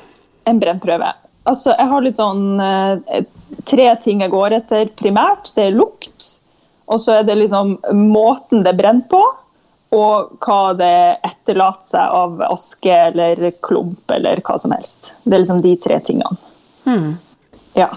En 0.46 0.58
brennprøve. 0.60 1.12
Altså, 1.46 1.76
jeg 1.78 1.86
har 1.88 2.00
litt 2.00 2.16
sånn 2.16 2.60
eh, 2.60 3.22
tre 3.66 3.88
ting 4.02 4.22
jeg 4.24 4.32
går 4.32 4.58
etter 4.60 4.92
primært. 4.98 5.52
Det 5.56 5.68
er 5.68 5.76
lukt, 5.76 6.32
og 6.86 7.02
så 7.02 7.18
er 7.18 7.26
det 7.28 7.38
liksom 7.40 7.76
måten 7.92 8.64
det 8.66 8.76
brenner 8.78 9.06
på, 9.10 9.22
og 9.96 10.32
hva 10.42 10.62
det 10.76 11.18
etterlater 11.24 11.86
seg 11.86 12.16
av 12.18 12.40
aske 12.48 12.90
eller 12.90 13.38
klump 13.64 14.10
eller 14.12 14.42
hva 14.44 14.58
som 14.60 14.74
helst. 14.74 15.12
Det 15.24 15.36
er 15.36 15.44
liksom 15.44 15.62
de 15.64 15.76
tre 15.82 16.00
tingene. 16.04 16.36
Hmm. 16.86 17.14
Ja. 17.78 17.92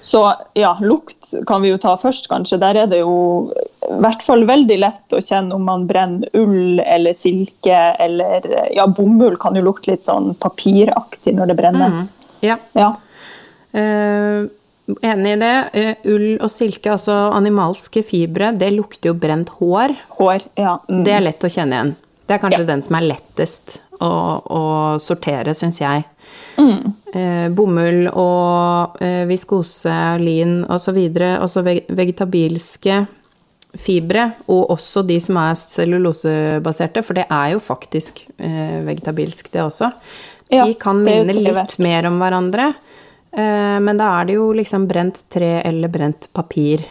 Så 0.00 0.22
ja, 0.56 0.78
lukt 0.80 1.34
kan 1.46 1.62
vi 1.62 1.70
jo 1.74 1.78
ta 1.78 1.92
først, 2.00 2.28
kanskje. 2.30 2.58
Der 2.62 2.78
er 2.82 2.88
det 2.88 3.02
jo 3.02 3.52
i 3.84 3.98
hvert 4.00 4.24
fall 4.24 4.46
veldig 4.48 4.78
lett 4.80 5.14
å 5.14 5.20
kjenne 5.22 5.54
om 5.56 5.66
man 5.68 5.84
brenner 5.90 6.28
ull 6.40 6.80
eller 6.80 7.18
silke 7.18 7.82
eller 8.00 8.46
Ja, 8.74 8.88
bomull 8.88 9.36
kan 9.40 9.58
jo 9.58 9.66
lukte 9.68 9.92
litt 9.92 10.06
sånn 10.06 10.32
papiraktig 10.40 11.36
når 11.36 11.52
det 11.52 11.60
brennes. 11.60 12.10
Ja, 12.40 12.56
Ja. 12.72 12.94
Eh, 13.72 14.44
enig 15.02 15.32
i 15.36 15.40
det. 15.40 15.54
Eh, 15.72 16.08
ull 16.12 16.28
og 16.40 16.50
silke, 16.50 16.92
altså 16.92 17.16
animalske 17.36 18.02
fibre, 18.06 18.52
det 18.58 18.72
lukter 18.74 19.12
jo 19.12 19.18
brent 19.18 19.52
hår. 19.60 19.94
Hår. 20.18 20.46
Ja. 20.60 20.78
Mm. 20.88 21.04
Det 21.06 21.14
er 21.16 21.26
lett 21.26 21.46
å 21.46 21.52
kjenne 21.52 21.78
igjen. 21.78 21.94
Det 22.26 22.36
er 22.36 22.42
kanskje 22.44 22.64
Ja. 22.64 22.70
den 22.72 22.82
som 22.86 22.96
er 22.96 23.08
lettest 23.08 23.80
å, 24.00 24.10
å 24.46 24.62
sortere, 25.02 25.54
syns 25.54 25.80
jeg. 25.82 26.04
Mm. 26.60 26.92
Eh, 27.14 27.48
bomull 27.50 28.04
og 28.12 29.00
eh, 29.02 29.24
viskose, 29.26 29.94
lin 30.22 30.60
osv. 30.70 30.98
Altså 31.18 31.64
veg 31.66 31.88
vegetabilske 31.88 33.00
fibre, 33.78 34.32
og 34.50 34.72
også 34.74 35.04
de 35.06 35.18
som 35.22 35.36
er 35.38 35.54
cellulosebaserte, 35.58 37.02
for 37.06 37.18
det 37.18 37.26
er 37.30 37.52
jo 37.54 37.60
faktisk 37.62 38.24
eh, 38.38 38.80
vegetabilsk, 38.86 39.50
det 39.54 39.62
også. 39.62 39.92
Ja, 40.50 40.64
de 40.66 40.74
kan 40.74 40.98
minne 41.04 41.34
litt 41.36 41.76
mer 41.78 42.08
om 42.08 42.18
hverandre, 42.18 42.72
men 43.32 43.96
da 44.00 44.08
er 44.20 44.24
det 44.26 44.34
jo 44.34 44.48
liksom 44.52 44.88
brent 44.90 45.20
tre 45.30 45.60
eller 45.64 45.88
brent 45.88 46.28
papir. 46.34 46.82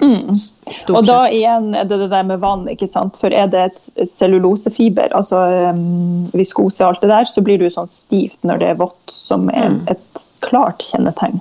Mm. 0.00 0.30
Og 0.94 1.06
da 1.06 1.24
igjen 1.30 1.72
er 1.74 1.86
det 1.90 1.96
det 2.04 2.08
der 2.12 2.26
med 2.26 2.38
vann, 2.42 2.68
ikke 2.70 2.86
sant. 2.90 3.16
For 3.18 3.34
er 3.34 3.48
det 3.50 3.62
et 3.72 4.08
cellulosefiber, 4.10 5.10
altså 5.16 5.40
um, 5.74 6.28
viskose 6.38 6.84
og 6.84 6.92
alt 6.92 7.02
det 7.02 7.10
der, 7.10 7.26
så 7.30 7.42
blir 7.42 7.58
det 7.58 7.70
jo 7.70 7.74
sånn 7.80 7.90
stivt 7.90 8.38
når 8.46 8.60
det 8.62 8.68
er 8.72 8.78
vått, 8.78 9.10
som 9.10 9.48
er 9.50 9.68
Mm. 9.70 9.80
et 9.90 10.22
klart 10.46 10.84
kjennetegn. 10.86 11.40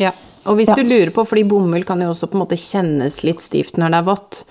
Ja, 0.00 0.12
og 0.46 0.56
hvis 0.56 0.68
Ja. 0.68 0.74
du 0.74 0.82
lurer 0.88 1.10
på, 1.12 1.26
fordi 1.26 1.44
bomull 1.48 1.84
kan 1.84 2.00
jo 2.00 2.08
også 2.10 2.28
på 2.30 2.34
en 2.40 2.46
måte 2.46 2.56
kjennes 2.56 3.22
litt 3.24 3.40
stivt 3.44 3.76
når 3.76 3.90
det 3.90 3.98
er 3.98 4.08
vått, 4.08 4.44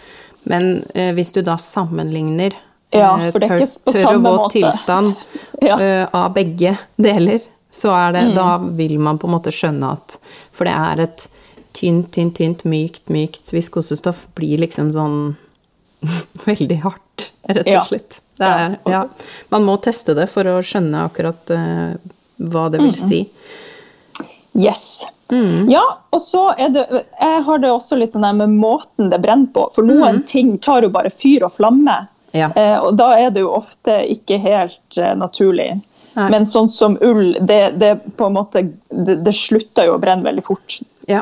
men 0.45 0.85
eh, 0.93 1.13
hvis 1.13 1.33
du 1.33 1.41
da 1.41 1.57
sammenligner 1.57 2.53
Ja, 2.93 3.17
eh, 3.19 3.31
for 3.31 3.39
det 3.39 3.49
er 3.51 3.59
ikke 3.59 3.83
på 3.85 3.93
tørr 3.93 4.15
og 4.15 4.23
våt 4.23 4.51
tilstand 4.53 5.15
Ja. 5.61 5.75
uh, 5.75 6.07
av 6.13 6.33
begge 6.33 6.77
deler, 7.01 7.41
så 7.77 7.93
er 7.93 8.17
Mm. 8.27 8.35
Da 8.35 8.57
vil 8.79 8.97
man 8.99 9.17
på 9.21 9.27
en 9.29 9.35
måte 9.37 9.51
skjønne 9.53 9.91
at 9.93 10.17
For 10.51 10.65
det 10.65 10.73
er 10.73 11.03
et 11.05 11.27
tynt, 11.77 12.11
tynt, 12.11 12.35
tynt, 12.39 12.63
mykt, 12.65 13.03
mykt 13.13 13.51
viskosestoff 13.53 14.25
blir 14.35 14.57
liksom 14.63 14.89
sånn 14.95 15.35
veldig 16.47 16.79
hardt, 16.81 17.31
rett 17.47 17.67
og 17.67 17.73
Ja. 17.73 17.83
slett. 17.85 18.19
Det 18.37 18.45
er, 18.47 18.77
ja. 18.85 19.03
Man 19.49 19.63
må 19.65 19.77
teste 19.81 20.13
det 20.17 20.27
for 20.29 20.45
å 20.45 20.59
skjønne 20.65 21.05
akkurat 21.09 21.49
uh, 21.53 21.93
hva 22.37 22.67
det 22.73 22.81
vil 22.81 22.93
si. 23.01 23.21
Yes. 24.57 25.05
Mm. 25.31 25.69
Ja, 25.69 25.83
og 26.15 26.21
så 26.23 26.53
er 26.57 26.69
det 26.71 26.83
Jeg 27.19 27.41
har 27.43 27.57
det 27.59 27.69
også 27.73 27.97
litt 27.99 28.13
sånn 28.15 28.23
der 28.23 28.33
med 28.37 28.53
måten 28.55 29.09
det 29.11 29.19
brenner 29.21 29.49
på. 29.53 29.65
For 29.75 29.83
noen 29.85 30.21
ting 30.29 30.55
tar 30.63 30.85
jo 30.85 30.89
bare 30.93 31.09
fyr 31.11 31.43
og 31.49 31.53
flamme. 31.57 31.97
Mm. 32.31 32.37
Ja. 32.37 32.49
Eh, 32.55 32.77
og 32.83 32.95
da 32.99 33.11
er 33.17 33.31
det 33.33 33.41
jo 33.43 33.51
ofte 33.57 33.99
ikke 34.13 34.37
helt 34.43 34.97
eh, 35.01 35.13
naturlig. 35.17 35.81
Nei. 36.17 36.29
Men 36.33 36.45
sånn 36.49 36.69
som 36.73 36.97
ull, 37.05 37.35
det, 37.45 37.77
det 37.77 37.91
på 38.17 38.25
en 38.25 38.33
måte 38.39 38.63
det, 38.89 39.19
det 39.23 39.33
slutter 39.37 39.85
jo 39.85 39.95
å 39.95 40.01
brenne 40.01 40.25
veldig 40.25 40.43
fort. 40.47 40.79
Ja. 41.07 41.21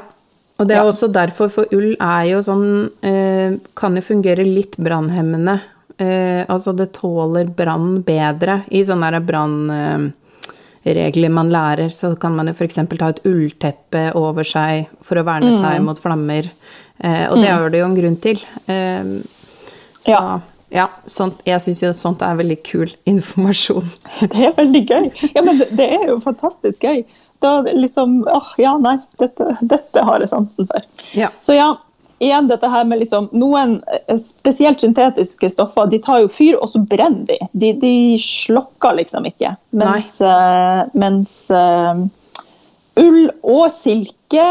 Og 0.57 0.67
det 0.69 0.77
er 0.77 0.83
Ja. 0.85 0.89
også 0.89 1.09
derfor, 1.11 1.49
for 1.51 1.65
ull 1.75 1.97
er 1.99 2.23
jo 2.29 2.37
sånn 2.39 2.89
eh, 3.03 3.57
Kan 3.75 3.95
jo 3.99 4.01
fungere 4.01 4.45
litt 4.47 4.77
brannhemmende. 4.79 5.57
Eh, 5.99 6.45
altså 6.47 6.71
det 6.75 6.93
tåler 6.95 7.45
brann 7.51 8.01
bedre. 8.07 8.61
I 8.71 8.81
sånne 8.87 9.19
brannregler 9.25 10.13
brannregler 10.85 11.31
man 11.31 11.49
lærer, 11.51 11.89
så 11.89 12.13
kan 12.19 12.35
man 12.35 12.47
jo 12.47 12.53
f.eks. 12.53 12.75
ta 12.97 13.09
et 13.09 13.21
ullteppe 13.25 14.11
over 14.15 14.43
seg 14.47 14.87
for 15.01 15.15
å 15.19 15.23
verne 15.25 15.51
Mm. 15.51 15.61
seg 15.61 15.81
mot 15.83 15.99
flammer. 15.99 16.49
Eh, 17.01 17.27
og 17.31 17.41
det 17.41 17.49
har 17.49 17.69
det 17.69 17.79
jo 17.79 17.85
en 17.85 17.95
grunn 17.95 18.17
til. 18.21 18.39
Eh, 18.67 19.03
så 20.01 20.11
ja, 20.13 20.39
Ja. 20.75 20.89
sånt, 21.09 21.41
jeg 21.47 21.63
syns 21.63 21.81
jo 21.83 21.91
sånt 21.95 22.23
er 22.25 22.37
veldig 22.39 22.59
kul 22.67 22.89
informasjon. 23.13 23.87
Det 24.21 24.49
er 24.49 24.55
veldig 24.57 24.83
gøy. 24.85 25.11
Ja, 25.35 25.45
men 25.45 25.61
det, 25.61 25.71
det 25.77 25.89
er 25.97 26.09
jo 26.11 26.19
fantastisk 26.23 26.83
gøy. 26.85 27.05
Da 27.43 27.57
liksom 27.67 28.21
åh, 28.31 28.53
ja, 28.61 28.77
nei, 28.79 28.97
dette, 29.19 29.57
dette 29.61 30.05
har 30.07 30.23
jeg 30.23 30.31
sansen 30.31 30.69
for. 30.69 30.85
Ja. 31.17 31.31
Så 31.43 31.57
ja, 31.57 31.73
igjen 32.23 32.47
dette 32.47 32.69
her 32.71 32.85
med 32.87 33.01
liksom 33.01 33.27
Noen, 33.35 33.77
eh, 33.91 34.19
spesielt 34.21 34.83
syntetiske 34.83 35.49
stoffer, 35.51 35.89
de 35.91 35.99
tar 36.03 36.23
jo 36.23 36.31
fyr, 36.31 36.55
og 36.59 36.71
så 36.71 36.81
brenner 36.81 37.25
de. 37.27 37.39
De, 37.51 37.73
de 37.81 37.95
slokker 38.21 38.95
liksom 39.01 39.27
ikke. 39.29 39.55
Mens, 39.75 40.15
uh, 40.23 40.85
mens 40.95 41.35
uh, 41.51 42.05
ull 43.01 43.27
og 43.43 43.67
silke 43.75 44.47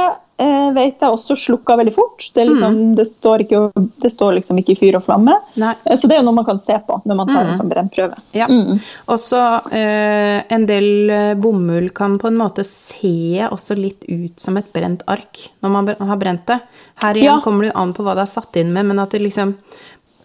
vet 0.75 1.01
jeg 1.01 1.15
også 1.15 1.37
slukka 1.39 1.77
veldig 1.79 1.93
fort. 1.95 2.25
Det, 2.35 2.45
liksom, 2.49 2.75
mm. 2.75 2.95
det, 2.99 3.07
står 3.07 3.45
ikke, 3.45 3.61
det 4.03 4.11
står 4.11 4.35
liksom 4.39 4.59
ikke 4.59 4.75
i 4.75 4.79
fyr 4.81 4.99
og 4.99 5.05
flamme. 5.07 5.37
Nei. 5.61 5.75
Eh, 5.85 5.97
Så 6.01 6.09
det 6.11 6.17
er 6.17 6.23
jo 6.23 6.27
noe 6.29 6.39
man 6.41 6.47
kan 6.49 6.61
se 6.63 6.77
på 6.87 7.01
når 7.07 7.19
man 7.21 7.31
tar 7.31 7.45
en 7.45 7.59
sånn 7.59 7.71
brennprøve. 7.71 8.19
Ja. 8.37 8.49
Mm. 8.51 8.81
Også 9.15 9.41
eh, 9.71 10.43
en 10.57 10.67
del 10.71 11.11
eh, 11.15 11.33
bomull 11.39 11.91
kan 11.95 12.19
på 12.19 12.31
en 12.31 12.39
måte 12.41 12.67
se 12.67 13.47
også 13.47 13.79
litt 13.79 14.05
ut 14.11 14.41
som 14.43 14.59
et 14.61 14.71
brent 14.75 15.05
ark 15.11 15.45
når 15.65 15.75
man 15.77 15.95
har 16.11 16.21
brent 16.21 16.47
det. 16.51 16.61
Her 17.03 17.15
igjen 17.19 17.39
Ja. 17.39 17.41
kommer 17.45 17.65
det 17.67 17.73
jo 17.73 17.81
an 17.83 17.95
på 17.95 18.05
hva 18.07 18.15
det 18.19 18.27
er 18.27 18.35
satt 18.35 18.57
inn 18.61 18.73
med, 18.75 18.87
men 18.91 18.99
at 19.03 19.11
det 19.15 19.23
liksom 19.23 19.55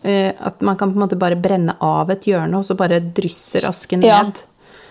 eh, 0.04 0.32
At 0.40 0.62
man 0.62 0.78
kan 0.78 0.92
på 0.92 0.98
en 0.98 1.06
måte 1.06 1.20
bare 1.20 1.36
brenne 1.36 1.76
av 1.82 2.10
et 2.10 2.26
hjørne, 2.26 2.58
og 2.58 2.66
så 2.66 2.76
bare 2.78 3.00
drysser 3.00 3.68
asken 3.70 4.02
Ja. 4.06 4.24
ned. 4.24 4.42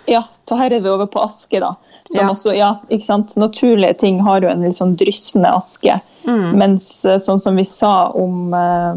Ja, 0.08 0.22
så 0.48 0.56
her 0.56 0.72
er 0.72 0.80
vi 0.80 0.88
over 0.88 1.06
på 1.06 1.20
aske, 1.20 1.60
da. 1.60 1.74
Som 2.10 2.24
Ja. 2.26 2.30
også, 2.32 2.54
ja, 2.56 2.70
ikke 2.90 3.04
sant? 3.04 3.34
Naturlige 3.36 3.98
ting 3.98 4.20
har 4.24 4.40
jo 4.40 4.48
en 4.48 4.62
litt 4.62 4.76
sånn 4.78 4.96
dryssende 4.96 5.50
aske. 5.52 6.00
Mm. 6.24 6.54
Mens 6.56 7.04
eh, 7.04 7.18
sånn 7.18 7.40
som 7.40 7.56
vi 7.56 7.64
sa 7.68 8.08
om, 8.16 8.54
eh, 8.54 8.94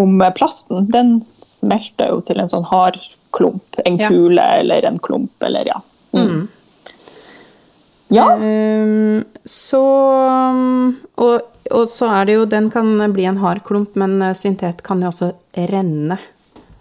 om 0.00 0.18
plasten, 0.36 0.86
den 0.90 1.20
smelter 1.26 2.08
jo 2.12 2.20
til 2.20 2.38
en 2.40 2.48
sånn 2.52 2.64
hard 2.64 2.98
klump. 3.32 3.62
En 3.84 3.96
Ja. 3.98 4.08
kule 4.08 4.40
eller 4.60 4.84
en 4.86 4.98
klump, 4.98 5.32
eller 5.42 5.66
ja. 5.66 5.80
Mm. 6.14 6.48
Ja, 8.08 8.28
Ehm, 8.38 9.24
så 9.44 9.82
og, 11.18 11.40
og 11.72 11.88
så 11.90 12.06
er 12.20 12.24
det 12.28 12.34
jo 12.36 12.44
Den 12.46 12.70
kan 12.70 12.96
bli 13.12 13.24
en 13.26 13.38
hard 13.42 13.64
klump, 13.66 13.96
men 13.96 14.20
eh, 14.22 14.32
syntet 14.38 14.82
kan 14.86 15.00
jo 15.02 15.08
også 15.10 15.32
renne. 15.72 16.18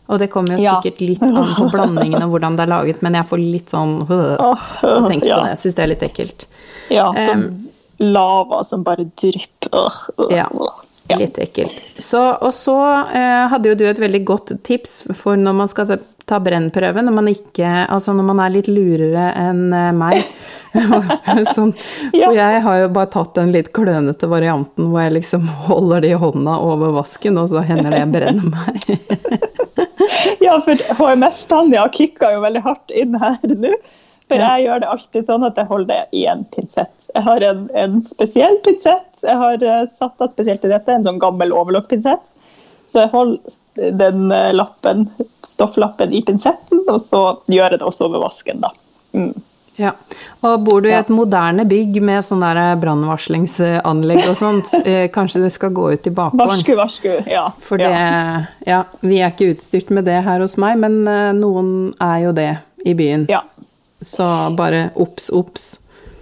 Og 0.08 0.20
det 0.22 0.28
kommer 0.30 0.56
jo 0.58 0.64
Ja. 0.64 0.76
sikkert 0.82 1.02
litt 1.02 1.22
an 1.24 1.56
på 1.58 1.70
blandingen 1.74 2.22
og 2.24 2.30
hvordan 2.36 2.56
det 2.58 2.66
er 2.68 2.72
laget, 2.76 3.02
men 3.02 3.14
jeg 3.18 3.26
får 3.30 3.42
litt 3.42 3.70
sånn 3.74 3.96
øh, 4.06 4.36
å 4.38 5.08
tenke 5.08 5.28
ja. 5.28 5.40
på 5.40 5.44
det. 5.46 5.54
Jeg 5.56 5.62
syns 5.64 5.76
det 5.80 5.84
er 5.84 5.92
litt 5.94 6.04
ekkelt. 6.10 6.46
ja 6.94 7.08
som 7.18 7.46
lava 7.98 8.64
som 8.68 8.84
bare 8.84 9.06
drypper. 9.18 9.72
Øh, 9.74 10.02
øh, 10.20 10.36
Ja. 10.36 10.48
Ja. 11.08 11.20
Litt 11.22 11.38
ekkelt. 11.38 11.78
Så, 12.02 12.20
og 12.42 12.54
så 12.54 12.76
eh, 13.14 13.46
hadde 13.52 13.70
jo 13.70 13.78
du 13.78 13.86
et 13.86 14.02
veldig 14.02 14.24
godt 14.26 14.56
tips 14.66 15.04
for 15.14 15.38
når 15.38 15.54
man 15.60 15.70
skal 15.70 15.86
ta, 15.92 15.98
ta 16.26 16.40
brennprøve, 16.42 17.04
når 17.06 17.14
man 17.14 17.30
ikke 17.30 17.70
Altså 17.86 18.16
når 18.18 18.26
man 18.26 18.42
er 18.42 18.56
litt 18.56 18.70
lurere 18.72 19.28
enn 19.38 19.68
eh, 19.70 19.92
meg. 19.94 20.24
sånn, 21.56 21.76
Ja. 22.12 22.32
For 22.32 22.40
jeg 22.40 22.64
har 22.66 22.80
jo 22.82 22.90
bare 22.96 23.12
tatt 23.14 23.38
den 23.38 23.54
litt 23.54 23.70
klønete 23.76 24.28
varianten 24.32 24.90
hvor 24.90 25.06
jeg 25.06 25.14
liksom 25.20 25.46
holder 25.68 26.02
det 26.04 26.16
i 26.16 26.20
hånda 26.20 26.58
over 26.66 26.96
vasken, 26.98 27.38
og 27.40 27.54
så 27.54 27.62
hender 27.66 27.94
det 27.94 28.02
jeg 28.02 28.14
brenner 28.16 28.50
meg. 28.56 29.46
Ja, 30.40 30.60
for 30.62 30.78
HMS-Spania 31.00 31.88
kicka 31.94 32.30
jo 32.36 32.42
veldig 32.44 32.62
hardt 32.66 32.92
inn 32.94 33.16
her 33.18 33.40
nå. 33.50 33.72
For 34.28 34.42
jeg 34.42 34.64
gjør 34.66 34.80
det 34.82 34.88
alltid 34.90 35.26
sånn 35.28 35.44
at 35.46 35.58
jeg 35.62 35.68
holder 35.70 35.90
det 35.92 36.18
i 36.18 36.24
en 36.32 36.44
pinsett. 36.56 37.10
Jeg 37.14 37.24
har 37.28 37.44
en, 37.46 37.66
en 37.78 38.00
spesiell 38.10 38.56
pinsett. 38.66 39.20
Jeg 39.22 39.38
har 39.38 39.62
eh, 39.64 39.84
satt 39.94 40.22
av 40.26 40.32
spesielt 40.34 40.64
til 40.66 40.74
dette, 40.74 40.92
en 40.96 41.06
sånn 41.06 41.20
gammel 41.22 41.54
overlockpinsett. 41.54 42.24
Så 42.90 43.04
jeg 43.04 43.12
holder 43.14 43.92
den 44.02 44.32
eh, 44.34 44.50
lappen, 44.58 45.08
stofflappen 45.46 46.14
i 46.14 46.24
pinsetten, 46.26 46.82
og 46.90 46.98
så 47.02 47.22
gjør 47.54 47.76
jeg 47.76 47.82
det 47.82 47.86
også 47.86 48.10
over 48.10 48.26
vasken, 48.26 48.62
da. 48.66 48.74
Mm. 49.14 49.32
Ja. 49.78 49.92
Og 50.48 50.62
bor 50.64 50.82
du 50.82 50.88
i 50.88 50.94
Ja. 50.94 51.02
et 51.04 51.10
moderne 51.12 51.66
bygg 51.68 51.98
med 52.02 52.24
sånn 52.24 52.42
der 52.46 52.78
brannvarslingsanlegg 52.80 54.22
og 54.30 54.38
sånt, 54.40 54.72
eh, 54.88 55.08
kanskje 55.14 55.42
du 55.44 55.50
skal 55.54 55.74
gå 55.76 55.90
ut 55.94 56.08
i 56.08 56.14
bakgården? 56.16 56.48
Varsku, 56.54 56.76
varsku. 56.80 57.10
Ja. 57.30 57.50
For 57.62 57.78
det 57.82 57.90
ja. 57.92 58.46
Ja, 58.66 58.84
vi 59.02 59.20
er 59.22 59.34
ikke 59.34 59.52
utstyrt 59.54 59.92
med 59.94 60.06
det 60.10 60.22
her 60.26 60.40
hos 60.46 60.56
meg, 60.62 60.78
men 60.82 61.02
eh, 61.08 61.34
noen 61.38 61.92
er 62.02 62.24
jo 62.26 62.32
det 62.38 62.52
i 62.86 62.94
byen. 62.98 63.28
ja. 63.30 63.44
Så 64.06 64.30
bare 64.58 64.90
obs, 64.96 65.30
obs. 65.34 65.68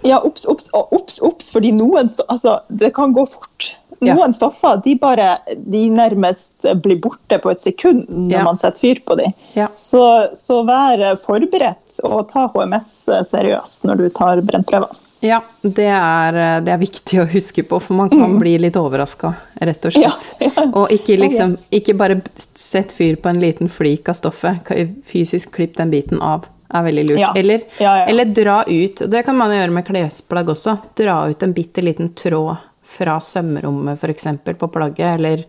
Ja, 0.04 0.18
obs, 0.24 0.44
obs 0.50 0.66
og 0.76 0.90
obs, 0.92 1.16
obs, 1.24 1.46
fordi 1.54 1.70
noen 1.72 2.10
altså, 2.28 2.58
det 2.68 2.90
kan 2.96 3.14
gå 3.16 3.24
fort. 3.30 3.70
Ja. 4.04 4.12
Noen 4.18 4.34
stoffer 4.36 4.80
de 4.84 4.96
bare, 5.00 5.38
de 5.64 5.84
nærmest 5.94 6.50
blir 6.84 6.98
borte 7.00 7.38
på 7.40 7.52
et 7.54 7.62
sekund 7.62 8.02
når 8.10 8.34
Ja. 8.34 8.42
man 8.44 8.58
setter 8.60 8.82
fyr 8.82 9.00
på 9.06 9.16
dem. 9.16 9.32
Ja. 9.56 9.68
Så, 9.80 10.02
så 10.36 10.58
vær 10.68 11.04
forberedt 11.22 12.00
og 12.04 12.26
ta 12.34 12.48
HMS 12.52 13.06
seriøst 13.30 13.86
når 13.88 14.02
du 14.02 14.08
tar 14.12 14.42
brentprøver. 14.44 14.92
Ja, 15.24 15.38
det 15.62 15.86
er, 15.88 16.36
det 16.60 16.68
er 16.74 16.80
viktig 16.82 17.22
å 17.22 17.24
huske 17.32 17.62
på, 17.64 17.78
for 17.80 17.96
man 17.96 18.10
kan 18.12 18.34
bli 18.36 18.58
litt 18.60 18.76
overraska, 18.76 19.30
rett 19.64 19.86
og 19.88 19.94
slett. 19.96 20.26
Mm. 20.36 20.42
Ja, 20.44 20.50
ja. 20.58 20.64
Og 20.76 20.92
ikke 20.92 21.16
liksom. 21.22 21.54
Ikke 21.72 21.94
bare 21.96 22.18
sett 22.60 22.92
fyr 22.92 23.16
på 23.16 23.30
en 23.32 23.40
liten 23.40 23.70
flik 23.72 24.10
av 24.12 24.18
stoffet. 24.20 24.68
Fysisk 25.08 25.54
klipp 25.56 25.78
den 25.80 25.94
biten 25.94 26.20
av. 26.20 26.44
Er 26.74 26.82
veldig 26.82 27.04
lurt. 27.10 27.20
Ja. 27.20 27.32
Eller, 27.38 27.62
Ja, 27.78 27.92
ja. 28.00 28.04
eller 28.10 28.24
dra 28.34 28.56
ut. 28.66 29.02
Det 29.10 29.22
kan 29.26 29.36
man 29.38 29.52
gjøre 29.54 29.70
med 29.70 29.86
klesplagg 29.86 30.48
også. 30.50 30.76
Dra 30.98 31.20
ut 31.30 31.42
en 31.46 31.52
bitte 31.54 31.82
liten 31.84 32.10
tråd 32.18 32.56
fra 32.84 33.18
sømrommet, 33.22 33.96
f.eks., 34.02 34.26
på 34.58 34.68
plagget, 34.74 35.14
eller 35.18 35.44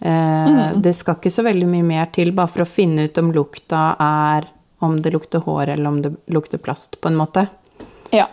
eh, 0.00 0.48
Mm. 0.48 0.82
Det 0.82 0.92
skal 0.94 1.16
ikke 1.18 1.30
så 1.34 1.42
veldig 1.42 1.66
mye 1.66 1.82
mer 1.82 2.06
til, 2.14 2.30
bare 2.32 2.46
for 2.52 2.62
å 2.62 2.68
finne 2.70 3.08
ut 3.08 3.18
om 3.18 3.32
lukta 3.34 3.96
er 3.98 4.46
Om 4.80 5.00
det 5.02 5.10
lukter 5.12 5.40
hår, 5.42 5.72
eller 5.72 5.88
om 5.90 5.96
det 6.04 6.12
lukter 6.30 6.58
plast, 6.62 7.00
på 7.00 7.08
en 7.10 7.16
måte. 7.18 7.48
Ja, 8.14 8.28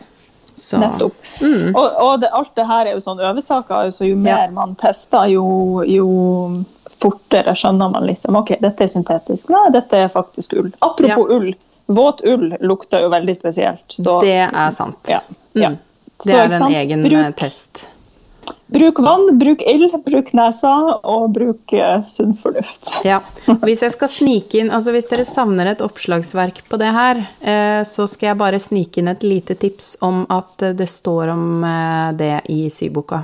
Så, 0.54 0.78
nettopp. 0.78 1.16
Og, 1.42 1.88
og 2.04 2.20
det, 2.22 2.30
alt 2.32 2.52
det 2.56 2.68
her 2.70 2.86
er 2.86 2.94
jo 2.94 3.02
sånn 3.02 3.20
øvesaker, 3.20 3.90
så 3.92 4.06
jo 4.06 4.16
Mm. 4.16 4.24
Mer 4.28 4.52
man 4.54 4.76
tester, 4.76 5.26
jo, 5.34 5.82
jo 5.90 6.64
fortere 7.02 7.56
skjønner 7.58 7.90
man 7.92 8.06
liksom 8.08 8.38
ok, 8.40 8.54
dette 8.62 8.86
er 8.86 8.88
syntetisk, 8.94 9.50
nei, 9.50 9.66
dette 9.74 9.98
er 10.06 10.08
faktisk 10.14 10.54
ull. 10.54 10.70
Apropos 10.82 11.10
Ja. 11.30 11.36
ull. 11.36 11.56
Våt 11.88 12.22
ull 12.26 12.56
lukter 12.62 13.02
jo 13.06 13.10
veldig 13.10 13.36
spesielt. 13.38 13.84
Så 13.88 14.20
Det 14.22 14.38
er 14.52 14.72
sant. 14.72 14.98
Ja, 15.08 15.20
ja. 15.54 15.70
Mm. 15.70 15.78
Så, 16.20 16.30
Det 16.30 16.36
er 16.40 16.46
en 16.46 16.60
sant? 16.60 16.74
egen 16.76 17.04
Bruk- 17.04 17.26
eh, 17.28 17.32
test. 17.32 17.88
Bruk 18.68 19.00
vann, 19.00 19.38
bruk 19.38 19.62
ild, 19.62 19.92
bruk 20.06 20.32
nesa, 20.34 20.72
og 21.04 21.30
bruk 21.34 21.74
eh, 21.74 22.02
sunn 22.08 22.34
fornuft. 22.42 22.90
Ja. 23.06 23.20
Hvis 23.62 23.82
jeg 23.86 23.92
skal 23.94 24.10
snike 24.10 24.58
inn, 24.60 24.72
altså 24.74 24.92
hvis 24.96 25.10
dere 25.10 25.26
savner 25.26 25.70
et 25.72 25.82
oppslagsverk 25.86 26.64
på 26.70 26.78
det 26.82 26.90
her, 26.96 27.22
eh, 27.42 27.84
så 27.86 28.08
skal 28.10 28.32
jeg 28.32 28.38
bare 28.42 28.60
snike 28.60 28.98
inn 29.02 29.08
et 29.14 29.22
lite 29.24 29.56
tips 29.62 29.98
om 30.02 30.26
at 30.34 30.62
eh, 30.66 30.74
det 30.74 30.90
står 30.90 31.34
om 31.36 31.64
eh, 31.64 32.12
det 32.18 32.42
i 32.50 32.64
syboka. 32.74 33.24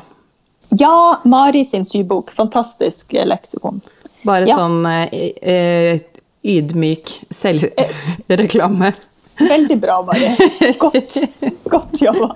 Ja, 0.70 1.20
Mari 1.26 1.66
sin 1.66 1.86
sybok. 1.86 2.32
Fantastisk 2.38 3.12
leksikon. 3.26 3.82
Bare 4.24 4.45
Ja. 4.47 4.55
sånn 4.62 4.86
eh, 4.86 5.99
ydmyk 6.44 7.12
selvreklame. 7.32 8.94
Veldig 9.42 9.78
bra, 9.82 10.02
Mari. 10.06 10.74
Godt, 10.78 11.18
godt 11.74 12.02
jobba. 12.02 12.30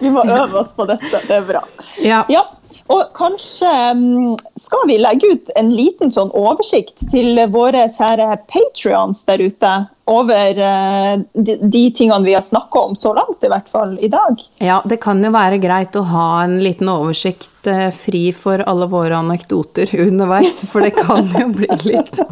Vi 0.00 0.10
må 0.10 0.22
øve 0.24 0.60
oss 0.62 0.70
på 0.76 0.86
dette. 0.88 1.20
Det 1.28 1.34
er 1.36 1.44
bra. 1.48 1.62
Ja. 2.04 2.22
Ja, 2.32 2.44
Og 2.88 3.10
kanskje 3.16 3.68
mm, 3.98 4.36
skal 4.56 4.86
vi 4.88 4.96
legge 5.00 5.28
ut 5.34 5.50
en 5.60 5.68
liten 5.74 6.12
sånn 6.12 6.30
oversikt 6.36 7.02
til 7.12 7.36
våre 7.52 7.84
kjære 7.92 8.30
patrions 8.48 9.20
der 9.28 9.42
ute 9.44 9.72
over 10.08 10.60
eh, 10.64 11.18
de, 11.36 11.58
de 11.60 11.82
tingene 11.92 12.24
vi 12.24 12.32
har 12.32 12.44
snakka 12.46 12.80
om 12.88 12.94
så 12.96 13.12
langt, 13.12 13.44
i 13.44 13.50
hvert 13.52 13.68
fall 13.68 13.98
i 14.00 14.08
dag. 14.08 14.40
Ja, 14.64 14.78
det 14.88 15.02
kan 15.04 15.20
jo 15.20 15.28
være 15.34 15.58
greit 15.60 15.98
å 16.00 16.04
ha 16.08 16.28
en 16.46 16.56
liten 16.64 16.88
oversikt 16.88 17.68
eh, 17.68 17.90
fri 17.92 18.30
for 18.32 18.64
alle 18.64 18.88
våre 18.88 19.20
anekdoter 19.20 19.92
underveis, 20.06 20.62
for 20.72 20.80
det 20.86 20.94
kan 20.96 21.28
jo 21.36 21.50
bli 21.58 21.68
litt 21.90 22.22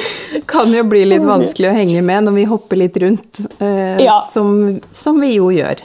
kan 0.52 0.72
jo 0.72 0.84
bli 0.88 1.06
litt 1.08 1.24
vanskelig 1.24 1.70
å 1.70 1.74
henge 1.76 2.04
med 2.04 2.28
når 2.28 2.36
vi 2.36 2.44
hopper 2.52 2.80
litt 2.84 3.00
rundt, 3.00 3.40
eh, 3.64 3.96
Ja. 4.04 4.20
som, 4.28 4.80
som 4.92 5.20
vi 5.20 5.34
jo 5.38 5.48
gjør. 5.52 5.80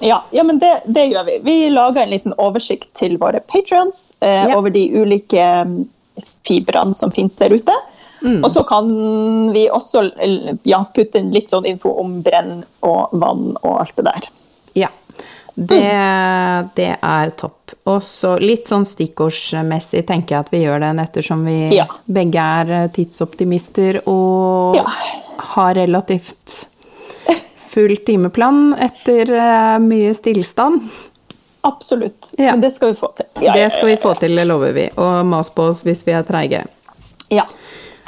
Ja, 0.00 0.22
ja 0.30 0.42
men 0.46 0.58
det, 0.62 0.72
det 0.86 1.06
gjør 1.10 1.24
vi. 1.26 1.38
Vi 1.44 1.56
lager 1.70 2.02
en 2.02 2.10
liten 2.12 2.34
oversikt 2.38 2.90
til 2.98 3.16
våre 3.18 3.40
patrions 3.40 4.12
eh, 4.20 4.48
Ja. 4.48 4.56
over 4.58 4.70
de 4.70 4.84
ulike 4.94 5.44
mm, 5.66 5.88
fibrene 6.48 6.94
som 6.94 7.10
finnes 7.14 7.36
der 7.40 7.50
ute. 7.54 7.74
Mm. 8.22 8.40
Og 8.44 8.50
så 8.50 8.64
kan 8.66 8.88
vi 9.54 9.68
også 9.70 10.08
ja, 10.66 10.80
putte 10.94 11.20
inn 11.20 11.30
litt 11.34 11.50
sånn 11.52 11.66
info 11.70 11.92
om 12.02 12.16
brenn 12.26 12.64
og 12.82 13.12
vann 13.14 13.52
og 13.62 13.76
alt 13.84 13.94
det 14.00 14.06
der. 14.08 14.26
Ja. 14.74 14.88
Det, 15.58 15.82
det 16.78 16.90
er 17.02 17.30
topp. 17.38 17.72
Og 17.90 18.02
så 18.06 18.36
litt 18.38 18.68
sånn 18.70 18.84
stikkordsmessig 18.86 20.04
tenker 20.06 20.36
jeg 20.36 20.44
at 20.46 20.52
vi 20.54 20.60
gjør 20.62 20.82
den 20.84 21.00
ettersom 21.02 21.42
vi 21.46 21.56
Ja. 21.74 21.86
begge 22.06 22.38
er 22.62 22.70
eh, 22.84 22.88
tidsoptimister 22.94 24.00
og 24.06 24.76
Ja. 24.78 24.84
har 25.54 25.74
relativt 25.74 26.67
full 27.78 27.96
timeplan 27.96 28.74
etter 28.80 29.30
eh, 29.34 29.78
mye 29.78 30.14
stillstand. 30.14 30.80
Absolutt. 31.60 32.34
Ja. 32.38 32.52
Men 32.52 32.60
det 32.60 32.70
skal 32.70 32.88
vi 32.88 32.94
få 32.94 33.12
til. 33.16 33.26
Ja, 33.40 33.52
Det 33.54 33.70
skal 33.70 33.86
vi 33.86 33.96
få 33.96 34.14
til, 34.18 34.34
det 34.36 34.44
lover 34.48 34.72
vi. 34.74 34.88
Og 34.96 35.26
mas 35.26 35.50
på 35.54 35.68
oss 35.70 35.84
hvis 35.86 36.02
vi 36.06 36.14
er 36.18 36.26
treige. 36.26 36.64
Ja. 37.30 37.46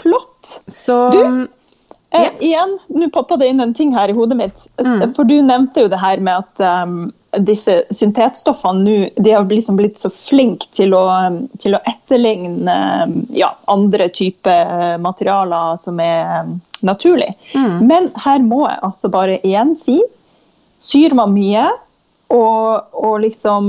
Flott. 0.02 0.60
Så 0.66 1.10
Du? 1.14 1.22
Eh, 1.22 1.46
Ja. 2.10 2.30
Igjen, 2.40 2.78
nå 2.88 3.06
poppa 3.14 3.36
det 3.38 3.46
inn 3.46 3.60
en 3.60 3.74
ting 3.74 3.92
her 3.94 4.10
i 4.10 4.12
hodet 4.12 4.36
mitt. 4.36 4.66
Mm. 4.82 5.14
For 5.14 5.22
du 5.24 5.36
nevnte 5.46 5.84
jo 5.84 5.90
det 5.92 6.00
her 6.02 6.18
med 6.18 6.42
at 6.42 6.82
um, 6.82 7.12
disse 7.46 7.84
syntetstoffene 7.94 8.82
nå 8.82 8.96
de 9.22 9.30
har 9.36 9.46
liksom 9.46 9.76
blitt 9.78 9.98
så 9.98 10.10
flinke 10.10 10.66
til 10.74 10.96
um, 10.98 11.44
til 11.62 11.78
å 11.78 11.82
etterligne 11.86 12.74
um, 13.04 13.14
ja, 13.30 13.52
andre 13.70 14.08
typer 14.10 14.98
materialer 14.98 15.78
som 15.78 16.02
er 16.02 16.50
naturlig. 16.86 17.32
Mm. 17.54 17.86
Men 17.88 18.10
her 18.24 18.42
må 18.44 18.64
jeg 18.66 18.80
altså 18.86 19.10
bare 19.12 19.40
igjen 19.46 19.74
si 19.78 19.98
syr 20.80 21.14
man 21.16 21.34
mye, 21.36 21.66
og, 22.32 22.94
og 22.96 23.18
liksom 23.24 23.66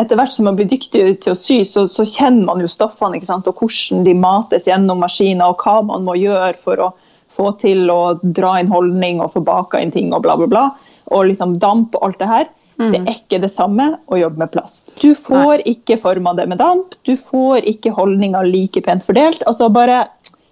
etter 0.00 0.18
hvert 0.18 0.34
som 0.34 0.48
man 0.48 0.56
blir 0.58 0.66
dyktig 0.68 1.04
til 1.22 1.32
å 1.32 1.38
sy, 1.38 1.60
så, 1.68 1.86
så 1.90 2.06
kjenner 2.08 2.48
man 2.48 2.62
jo 2.62 2.70
stoffene 2.70 3.18
ikke 3.18 3.30
sant? 3.30 3.46
og 3.46 3.62
hvordan 3.62 4.02
de 4.06 4.14
mates 4.18 4.66
gjennom 4.66 5.00
maskiner, 5.04 5.52
og 5.52 5.62
hva 5.62 5.78
man 5.86 6.06
må 6.06 6.16
gjøre 6.18 6.56
for 6.60 6.82
å 6.82 6.90
få 7.34 7.52
til 7.62 7.90
å 7.90 8.16
dra 8.22 8.56
inn 8.60 8.70
holdning 8.70 9.22
og 9.22 9.32
få 9.34 9.44
baka 9.46 9.80
inn 9.82 9.94
ting 9.94 10.12
og 10.14 10.24
bla, 10.26 10.36
bla, 10.38 10.50
bla. 10.50 10.66
Og 11.14 11.30
liksom 11.30 11.58
damp 11.62 11.94
og 11.98 12.08
alt 12.08 12.20
det 12.20 12.30
her. 12.30 12.50
Det 12.74 12.98
er 12.98 13.12
ikke 13.12 13.38
det 13.42 13.52
samme 13.54 13.84
å 14.10 14.18
jobbe 14.18 14.40
med 14.42 14.50
plast. 14.50 14.96
Du 14.98 15.14
får 15.14 15.62
ikke 15.70 15.96
forma 16.00 16.32
det 16.34 16.48
med 16.50 16.58
damp, 16.58 16.96
du 17.06 17.14
får 17.14 17.66
ikke 17.70 17.92
holdninga 17.94 18.42
like 18.48 18.82
pent 18.82 19.06
fordelt. 19.06 19.44
Altså 19.46 19.68
bare, 19.70 20.04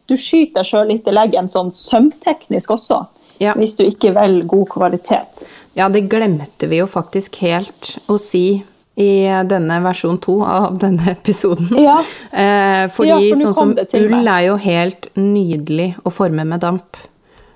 Du 0.09 0.17
skyter 0.19 0.61
deg 0.61 0.67
sjøl 0.69 0.89
litt 0.89 1.07
i 1.09 1.15
leggen 1.15 1.49
sånn 1.49 1.71
sømteknisk 1.73 2.71
også, 2.75 3.07
Ja. 3.41 3.55
hvis 3.55 3.77
du 3.77 3.85
ikke 3.85 4.13
velger 4.15 4.47
god 4.47 4.69
kvalitet. 4.69 5.45
Ja, 5.75 5.89
det 5.89 6.09
glemte 6.11 6.69
vi 6.69 6.79
jo 6.83 6.87
faktisk 6.87 7.37
helt 7.41 7.99
å 8.09 8.19
si 8.21 8.63
i 8.97 9.25
denne 9.49 9.79
versjon 9.83 10.19
to 10.21 10.43
av 10.45 10.79
denne 10.79 11.15
episoden. 11.15 11.71
Ja. 11.81 12.01
Eh, 12.33 12.89
fordi 12.93 13.09
Ja, 13.09 13.17
for 13.37 13.41
sånn 13.47 13.55
som 13.55 13.71
ull 13.73 14.11
meg. 14.11 14.27
er 14.29 14.47
jo 14.51 14.57
helt 14.57 15.09
nydelig 15.17 15.95
å 16.05 16.13
forme 16.13 16.45
med 16.45 16.61
damp. 16.61 16.97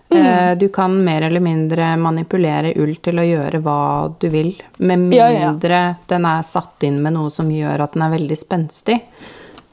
Eh, 0.09 0.17
Mm. 0.17 0.59
du 0.59 0.69
kan 0.69 1.05
mer 1.05 1.23
eller 1.27 1.41
mindre 1.41 1.97
manipulere 1.99 2.73
ull 2.79 2.95
til 3.03 3.17
å 3.19 3.25
gjøre 3.27 3.61
hva 3.61 4.15
du 4.21 4.29
vil, 4.31 4.53
med 4.79 4.99
mindre 5.11 5.97
den 6.09 6.25
er 6.25 6.43
satt 6.43 6.83
inn 6.85 7.03
med 7.03 7.13
noe 7.15 7.29
som 7.29 7.49
gjør 7.51 7.81
at 7.83 7.93
den 7.93 8.03
er 8.03 8.11
veldig 8.17 8.39
spenstig. 8.39 9.01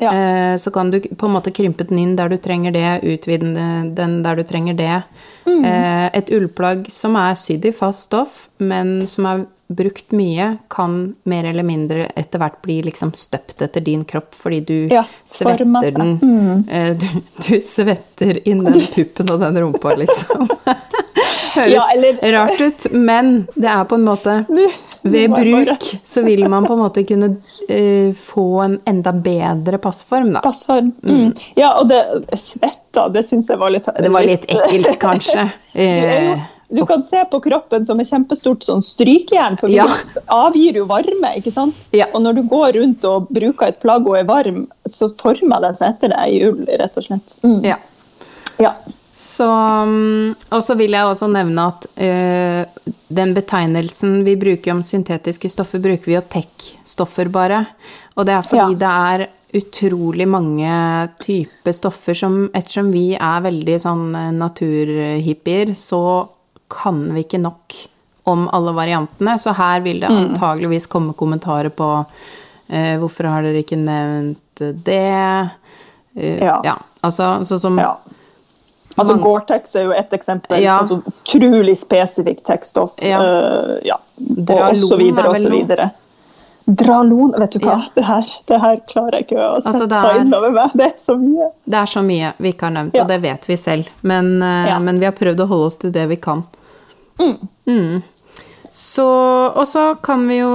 Ja. 0.02 0.12
Eh, 0.14 0.58
Så 0.58 0.72
kan 0.72 0.92
du 0.92 1.00
på 1.00 1.26
en 1.26 1.34
måte 1.34 1.52
krympe 1.54 1.84
den 1.88 2.00
inn 2.00 2.16
der 2.16 2.30
du 2.30 2.38
trenger 2.38 2.72
det, 2.72 3.02
utvide 3.04 3.54
den 3.96 4.22
der 4.24 4.36
du 4.36 4.44
trenger 4.44 4.74
det. 4.74 5.04
Mm. 5.46 5.66
Eh, 5.66 6.10
Et 6.14 6.30
ullplagg 6.30 6.88
som 6.92 7.16
er 7.16 7.36
sydd 7.36 7.66
i 7.66 7.72
fast 7.72 8.04
stoff, 8.10 8.48
men 8.60 9.08
som 9.08 9.26
er 9.26 9.46
brukt 9.74 10.12
mye, 10.12 10.58
kan 10.70 11.16
mer 11.26 11.46
eller 11.50 11.64
mindre 11.64 12.12
etter 12.20 12.38
hvert 12.40 12.60
bli 12.62 12.82
liksom 12.84 13.14
støpt 13.18 13.62
etter 13.62 13.82
din 13.82 14.04
kropp, 14.06 14.36
fordi 14.36 14.60
du 14.66 14.88
Ja, 14.92 15.06
svetter 15.26 15.66
den 15.98 16.66
eh, 16.70 16.94
du, 16.94 17.06
du 17.48 17.62
svetter 17.62 18.40
inn 18.48 18.64
den 18.68 18.82
puppen 18.96 19.32
og 19.34 19.40
den 19.40 19.58
rumpa, 19.64 19.96
liksom. 19.98 20.50
Høres 21.56 21.74
Ja, 21.74 21.82
eller- 21.96 22.32
rart 22.38 22.62
ut, 22.62 22.92
men 22.92 23.48
det 23.56 23.70
er 23.70 23.84
på 23.86 23.96
en 23.96 24.06
måte 24.06 24.44
ved 25.04 25.34
bruk 25.36 25.84
så 26.04 26.24
vil 26.24 26.46
man 26.50 26.66
på 26.66 26.74
en 26.74 26.80
måte 26.80 27.04
kunne 27.08 27.30
uh, 27.70 28.14
få 28.16 28.46
en 28.64 28.80
enda 28.90 29.12
bedre 29.14 29.78
passform, 29.84 30.34
da. 30.38 30.42
Passform. 30.46 30.94
Mm. 31.04 31.34
Ja, 31.60 31.74
og 31.82 31.90
det 31.92 32.02
svetta, 32.40 33.10
det 33.14 33.26
syns 33.28 33.52
jeg 33.52 33.60
var 33.62 33.74
litt 33.76 33.88
Det 34.00 34.12
var 34.14 34.28
litt 34.28 34.48
ekkelt, 34.52 34.98
kanskje. 35.02 35.50
Du, 35.74 35.82
jo, 35.82 36.10
Eh, 36.34 36.42
du 36.74 36.86
kan 36.86 37.04
se 37.06 37.20
på 37.30 37.40
kroppen 37.42 37.86
som 37.86 38.00
et 38.02 38.10
kjempestort 38.10 38.64
sånn 38.66 38.82
strykejern, 38.82 39.58
for 39.60 39.68
vi 39.70 39.76
Ja. 39.78 39.88
avgir 40.30 40.78
jo 40.78 40.86
varme. 40.90 41.36
ikke 41.38 41.52
sant? 41.54 41.88
Ja. 41.94 42.08
Og 42.14 42.22
når 42.22 42.34
du 42.40 42.44
går 42.50 42.74
rundt 42.80 43.06
og 43.06 43.28
bruker 43.30 43.68
et 43.68 43.80
plagg 43.82 44.08
og 44.08 44.18
er 44.18 44.24
varm, 44.30 44.68
så 44.88 45.10
former 45.18 45.62
det 45.62 45.78
seg 45.78 45.90
etter 45.96 46.14
deg 46.14 46.34
i 46.34 46.44
ull, 46.48 46.66
rett 46.80 46.98
og 46.98 47.04
slett. 47.04 47.38
Mm. 47.44 47.64
ja. 47.66 47.78
Ja. 48.62 48.74
Så, 49.14 49.46
mm, 49.46 50.34
og 50.50 50.64
så 50.66 50.74
vil 50.80 50.96
jeg 50.96 51.06
også 51.06 51.28
nevne 51.30 51.68
at 51.70 51.86
eh, 52.02 52.90
den 53.14 53.36
betegnelsen 53.36 54.24
vi 54.26 54.34
bruker 54.42 54.74
om 54.74 54.82
syntetiske 54.86 55.52
stoffer, 55.54 55.82
bruker 55.84 56.10
vi 56.10 56.16
jo 56.16 56.24
tech-stoffer 56.34 57.30
bare. 57.34 57.60
Og 58.18 58.26
det 58.26 58.34
er 58.34 58.48
fordi 58.48 58.80
det 58.82 58.90
er 58.90 59.26
utrolig 59.54 60.26
mange 60.26 60.74
typer 61.22 61.76
stoffer 61.78 62.18
som 62.18 62.38
Ettersom 62.58 62.90
vi 62.94 63.12
er 63.14 63.44
veldig 63.46 63.76
sånn 63.84 64.08
eh, 64.18 64.32
naturhippier, 64.34 65.76
så 65.78 66.02
kan 66.74 67.06
vi 67.14 67.28
ikke 67.28 67.44
nok 67.44 67.78
om 68.34 68.48
alle 68.56 68.74
variantene. 68.74 69.38
Så 69.38 69.54
her 69.54 69.84
vil 69.86 70.02
det 70.02 70.10
antageligvis 70.10 70.90
komme 70.90 71.14
kommentarer 71.14 71.70
på 71.70 71.92
eh, 72.02 72.96
hvorfor 72.98 73.30
har 73.30 73.46
dere 73.46 73.62
ikke 73.62 73.78
nevnt 73.78 74.64
det? 74.88 75.52
Uh, 76.18 76.40
Ja. 76.42 76.58
ja. 76.66 76.76
Altså 77.06 77.44
sånn 77.46 77.62
som 77.62 77.78
ja. 77.82 77.92
Altså, 78.96 79.16
Gore-Tex 79.24 79.76
er 79.76 79.84
jo 79.88 79.92
et 79.98 80.12
eksempel 80.14 80.62
Ja. 80.62 80.80
sånn 80.86 81.04
utrolig 81.10 81.78
spesifikt 81.80 82.44
tekststoff. 82.46 82.92
Ja. 83.02 83.20
Uh, 83.20 83.80
ja. 83.84 83.98
Og, 84.20 84.50
og 84.50 84.76
så 84.78 84.98
videre 85.00 85.26
er 85.26 85.30
og 85.30 85.38
så 85.42 85.50
videre. 85.50 85.92
Dralon, 86.66 87.34
vet 87.40 87.52
du 87.52 87.60
hva? 87.60 87.74
Ja. 87.82 87.88
Det, 87.96 88.04
her, 88.08 88.30
det 88.48 88.60
her 88.62 88.78
klarer 88.88 89.18
jeg 89.18 89.26
ikke 89.28 89.40
å 89.42 89.48
Altså, 89.58 89.74
sette 89.82 89.90
det 89.90 90.12
er- 90.14 90.22
inn 90.22 90.34
over 90.38 90.52
meg. 90.56 90.72
Det 90.80 90.86
er 90.86 90.94
så 90.98 91.18
mye. 91.20 91.50
Det 91.66 91.80
er 91.82 91.86
så 91.92 92.04
mye 92.06 92.34
vi 92.38 92.52
ikke 92.54 92.70
har 92.70 92.76
nevnt, 92.78 92.94
Ja. 92.96 93.02
og 93.02 93.08
det 93.10 93.22
vet 93.26 93.48
vi 93.50 93.58
selv. 93.58 93.90
Men, 94.02 94.42
uh, 94.42 94.80
men 94.80 95.00
vi 95.00 95.06
har 95.10 95.18
prøvd 95.18 95.40
å 95.44 95.48
holde 95.48 95.66
oss 95.66 95.78
til 95.78 95.92
det 95.92 96.08
vi 96.08 96.16
kan. 96.16 96.44
Mm. 97.20 98.04
Så, 98.74 99.04
og 99.54 99.68
så 99.70 99.82
kan 100.02 100.24
vi 100.26 100.40
jo 100.40 100.50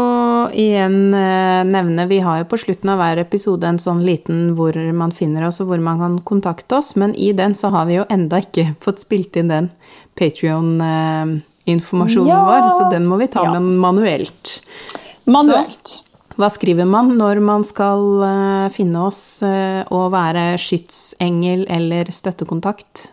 igjen 0.50 1.14
eh, 1.14 1.60
nevne 1.68 2.08
Vi 2.10 2.16
har 2.24 2.40
jo 2.40 2.48
på 2.50 2.58
slutten 2.58 2.90
av 2.90 2.98
hver 2.98 3.20
episode 3.22 3.62
en 3.68 3.78
sånn 3.78 4.00
liten 4.02 4.56
hvor 4.58 4.74
man 4.90 5.12
finner 5.14 5.46
oss, 5.46 5.60
og 5.62 5.68
hvor 5.70 5.78
man 5.78 6.00
kan 6.02 6.16
kontakte 6.26 6.74
oss. 6.80 6.96
Men 6.98 7.14
i 7.14 7.30
den 7.38 7.54
så 7.54 7.70
har 7.70 7.86
vi 7.86 7.94
jo 8.00 8.08
enda 8.10 8.40
ikke 8.42 8.72
fått 8.84 8.98
spilt 9.04 9.38
inn 9.38 9.52
den 9.52 9.68
Patrion-informasjonen 10.18 12.32
Ja. 12.32 12.40
vår, 12.48 12.66
så 12.74 12.88
den 12.90 13.06
må 13.06 13.20
vi 13.22 13.28
ta 13.30 13.44
Ja. 13.46 13.52
med 13.54 13.62
manuelt. 13.78 14.58
Manuelt. 15.30 16.00
Hva 16.38 16.48
skriver 16.50 16.86
man 16.86 17.14
når 17.18 17.40
man 17.42 17.64
skal 17.66 18.02
eh, 18.22 18.68
finne 18.74 18.98
oss 19.08 19.42
eh, 19.42 19.82
og 19.90 20.10
være 20.14 20.54
skytsengel 20.58 21.66
eller 21.70 22.10
støttekontakt? 22.14 23.12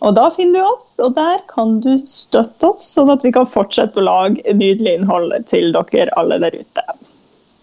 Og 0.05 0.13
da 0.13 0.27
finner 0.35 0.61
du 0.61 0.67
oss, 0.69 0.99
og 1.01 1.15
der 1.17 1.41
kan 1.49 1.79
du 1.81 1.97
støtte 2.05 2.69
oss, 2.69 2.85
sånn 2.93 3.09
at 3.09 3.25
vi 3.25 3.33
kan 3.33 3.49
fortsette 3.49 3.97
å 3.97 4.05
lage 4.05 4.53
nydelig 4.53 4.93
innhold 4.99 5.33
til 5.49 5.73
dere 5.73 6.13
alle 6.21 6.37
der 6.43 6.53
ute. 6.61 6.83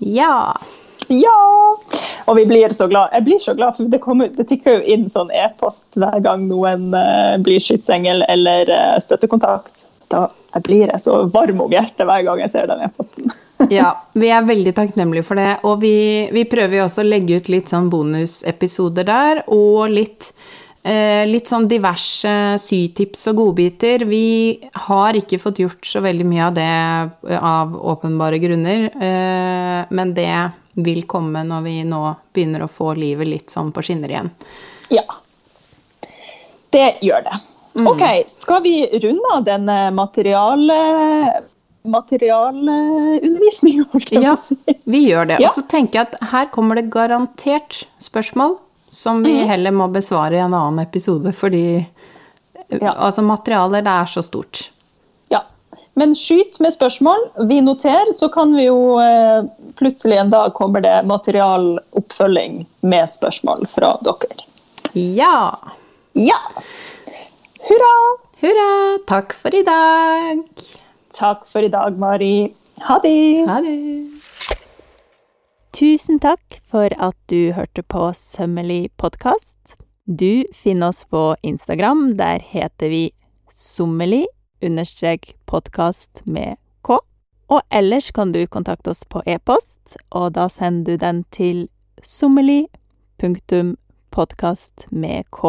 Ja! 0.03 0.59
Ja! 1.09 1.41
Og 2.25 2.39
vi 2.39 2.45
blir 2.49 2.73
så 2.73 2.87
glad. 2.89 3.13
Jeg 3.13 3.27
blir 3.27 3.43
så 3.43 3.55
glad, 3.57 3.77
for 3.77 3.91
det, 3.93 4.01
kommer, 4.05 4.31
det 4.33 4.47
tikker 4.49 4.79
jo 4.79 4.95
inn 4.95 5.09
sånn 5.13 5.33
e-post 5.35 5.87
hver 5.99 6.23
gang 6.25 6.47
noen 6.49 6.95
uh, 6.97 7.37
blir 7.45 7.61
skytsengel 7.61 8.25
eller 8.33 8.71
uh, 8.73 8.97
støttekontakt. 9.05 9.85
da 10.13 10.29
jeg 10.55 10.63
blir 10.69 10.91
jeg 10.93 11.03
så 11.03 11.17
varm 11.35 11.65
om 11.65 11.73
hjertet 11.75 12.07
hver 12.07 12.23
gang 12.23 12.41
jeg 12.45 12.53
ser 12.53 12.69
den 12.71 12.85
e-posten. 12.87 13.33
ja, 13.75 13.89
vi 14.15 14.31
er 14.31 14.47
veldig 14.47 14.75
takknemlige 14.77 15.27
for 15.27 15.41
det. 15.41 15.57
Og 15.67 15.81
vi, 15.83 15.97
vi 16.35 16.45
prøver 16.47 16.79
jo 16.79 16.85
også 16.87 17.03
å 17.03 17.09
legge 17.09 17.41
ut 17.41 17.51
litt 17.51 17.73
sånn 17.73 17.89
bonusepisoder 17.91 19.09
der, 19.09 19.41
og 19.51 19.91
litt, 19.91 20.31
eh, 20.87 21.25
litt 21.27 21.51
sånn 21.51 21.67
diverse 21.71 22.35
sytips 22.63 23.27
og 23.33 23.41
godbiter. 23.41 24.07
Vi 24.07 24.27
har 24.87 25.19
ikke 25.19 25.43
fått 25.43 25.59
gjort 25.65 25.91
så 25.91 26.05
veldig 26.07 26.29
mye 26.31 26.47
av 26.47 26.55
det 26.61 27.41
av 27.41 27.75
åpenbare 27.97 28.39
grunner, 28.43 28.87
men 29.91 30.15
det 30.15 30.31
vil 30.75 31.05
komme 31.11 31.45
når 31.47 31.67
vi 31.67 31.75
nå 31.87 32.03
begynner 32.35 32.65
å 32.65 32.71
få 32.71 32.95
livet 32.99 33.31
litt 33.31 33.55
sånn 33.55 33.71
på 33.75 33.83
skinner 33.85 34.11
igjen. 34.11 34.31
Ja. 34.93 35.05
Det 36.75 36.89
gjør 37.05 37.27
det. 37.27 37.41
Mm. 37.79 37.89
Ok, 37.91 38.05
skal 38.31 38.63
vi 38.63 38.77
runde 39.03 39.35
av 39.35 39.45
den 39.47 39.71
materiale 39.95 40.79
materialundervisning, 41.85 43.83
holdt 43.93 44.13
jeg 44.15 44.23
ja, 44.25 44.35
på 44.35 44.41
å 44.41 44.45
si. 44.45 44.57
vi 44.89 45.01
gjør 45.09 45.25
det. 45.33 45.39
Ja. 45.43 45.51
Og 45.51 45.59
så 45.59 45.65
tenker 45.69 46.01
jeg 46.01 46.09
at 46.09 46.15
her 46.33 46.47
kommer 46.55 46.81
det 46.81 46.87
garantert 46.95 47.85
spørsmål 48.03 48.57
som 48.95 49.25
vi 49.27 49.35
mm. 49.41 49.49
heller 49.49 49.73
må 49.75 49.89
besvare 49.93 50.39
i 50.39 50.45
en 50.45 50.55
annen 50.55 50.79
episode, 50.85 51.33
fordi 51.35 51.85
ja. 52.69 52.95
altså 52.95 53.23
materialet, 53.27 53.85
det 53.85 53.91
er 53.91 54.07
så 54.11 54.23
stort. 54.25 54.71
Ja. 55.33 55.43
Men 55.99 56.15
skyt 56.19 56.61
med 56.63 56.73
spørsmål. 56.75 57.21
Vi 57.51 57.61
noterer, 57.65 58.13
så 58.15 58.29
kan 58.33 58.55
vi 58.57 58.65
jo 58.69 58.99
eh, 59.03 59.45
plutselig 59.79 60.19
en 60.21 60.31
dag 60.31 60.55
kommer 60.55 60.81
det 60.85 61.03
materialoppfølging 61.09 62.65
med 62.81 63.11
spørsmål 63.11 63.67
fra 63.73 63.95
dere. 64.07 64.47
Ja. 64.95 65.59
Ja. 66.13 66.39
Hurra! 67.69 67.95
Hurra! 68.43 68.99
Takk 69.09 69.35
for 69.35 69.55
i 69.55 69.63
dag. 69.67 70.45
Takk 71.15 71.47
for 71.51 71.67
i 71.67 71.71
dag, 71.73 71.99
Mari. 71.99 72.55
Ha 72.87 72.99
det. 73.03 73.47
Ha 73.49 73.61
det. 73.65 73.79
Tusen 75.75 76.21
takk 76.23 76.61
for 76.71 76.95
at 77.03 77.17
du 77.31 77.51
hørte 77.57 77.83
på 77.83 78.13
Sømmelig 78.15 78.93
podkast. 79.01 79.75
Du 80.07 80.45
finner 80.55 80.93
oss 80.93 81.03
på 81.11 81.35
Instagram. 81.43 82.13
Der 82.19 82.39
heter 82.39 82.93
vi 82.93 83.11
sommelig 83.57 84.27
understrek 84.63 85.35
podkast 85.47 86.23
med 86.27 86.55
k. 86.55 86.64
Og 87.53 87.61
ellers 87.71 88.11
kan 88.11 88.33
du 88.33 88.47
kontakte 88.47 88.91
oss 88.95 89.05
på 89.05 89.23
e-post, 89.27 89.97
og 90.11 90.33
da 90.37 90.49
sender 90.49 90.85
du 90.85 90.97
den 91.01 91.25
til 91.31 91.69
k 95.31 95.45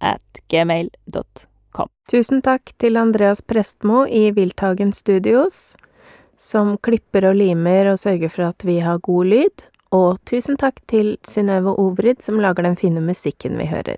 at 0.00 0.40
gmail.com. 0.48 1.88
Tusen 2.10 2.42
takk 2.42 2.72
til 2.78 2.96
Andreas 2.96 3.40
Prestmo 3.42 4.04
i 4.06 4.30
Wildtagen 4.36 4.92
Studios, 4.92 5.76
som 6.38 6.76
klipper 6.78 7.30
og 7.30 7.38
limer 7.40 7.92
og 7.92 8.02
sørger 8.02 8.28
for 8.28 8.50
at 8.50 8.66
vi 8.66 8.80
har 8.84 8.98
god 8.98 9.24
lyd. 9.32 9.64
Og 9.94 10.18
tusen 10.26 10.58
takk 10.58 10.82
til 10.90 11.16
Synnøve 11.30 11.78
Ovrid, 11.78 12.20
som 12.20 12.40
lager 12.42 12.66
den 12.66 12.76
fine 12.76 13.00
musikken 13.00 13.58
vi 13.58 13.70
hører. 13.70 13.96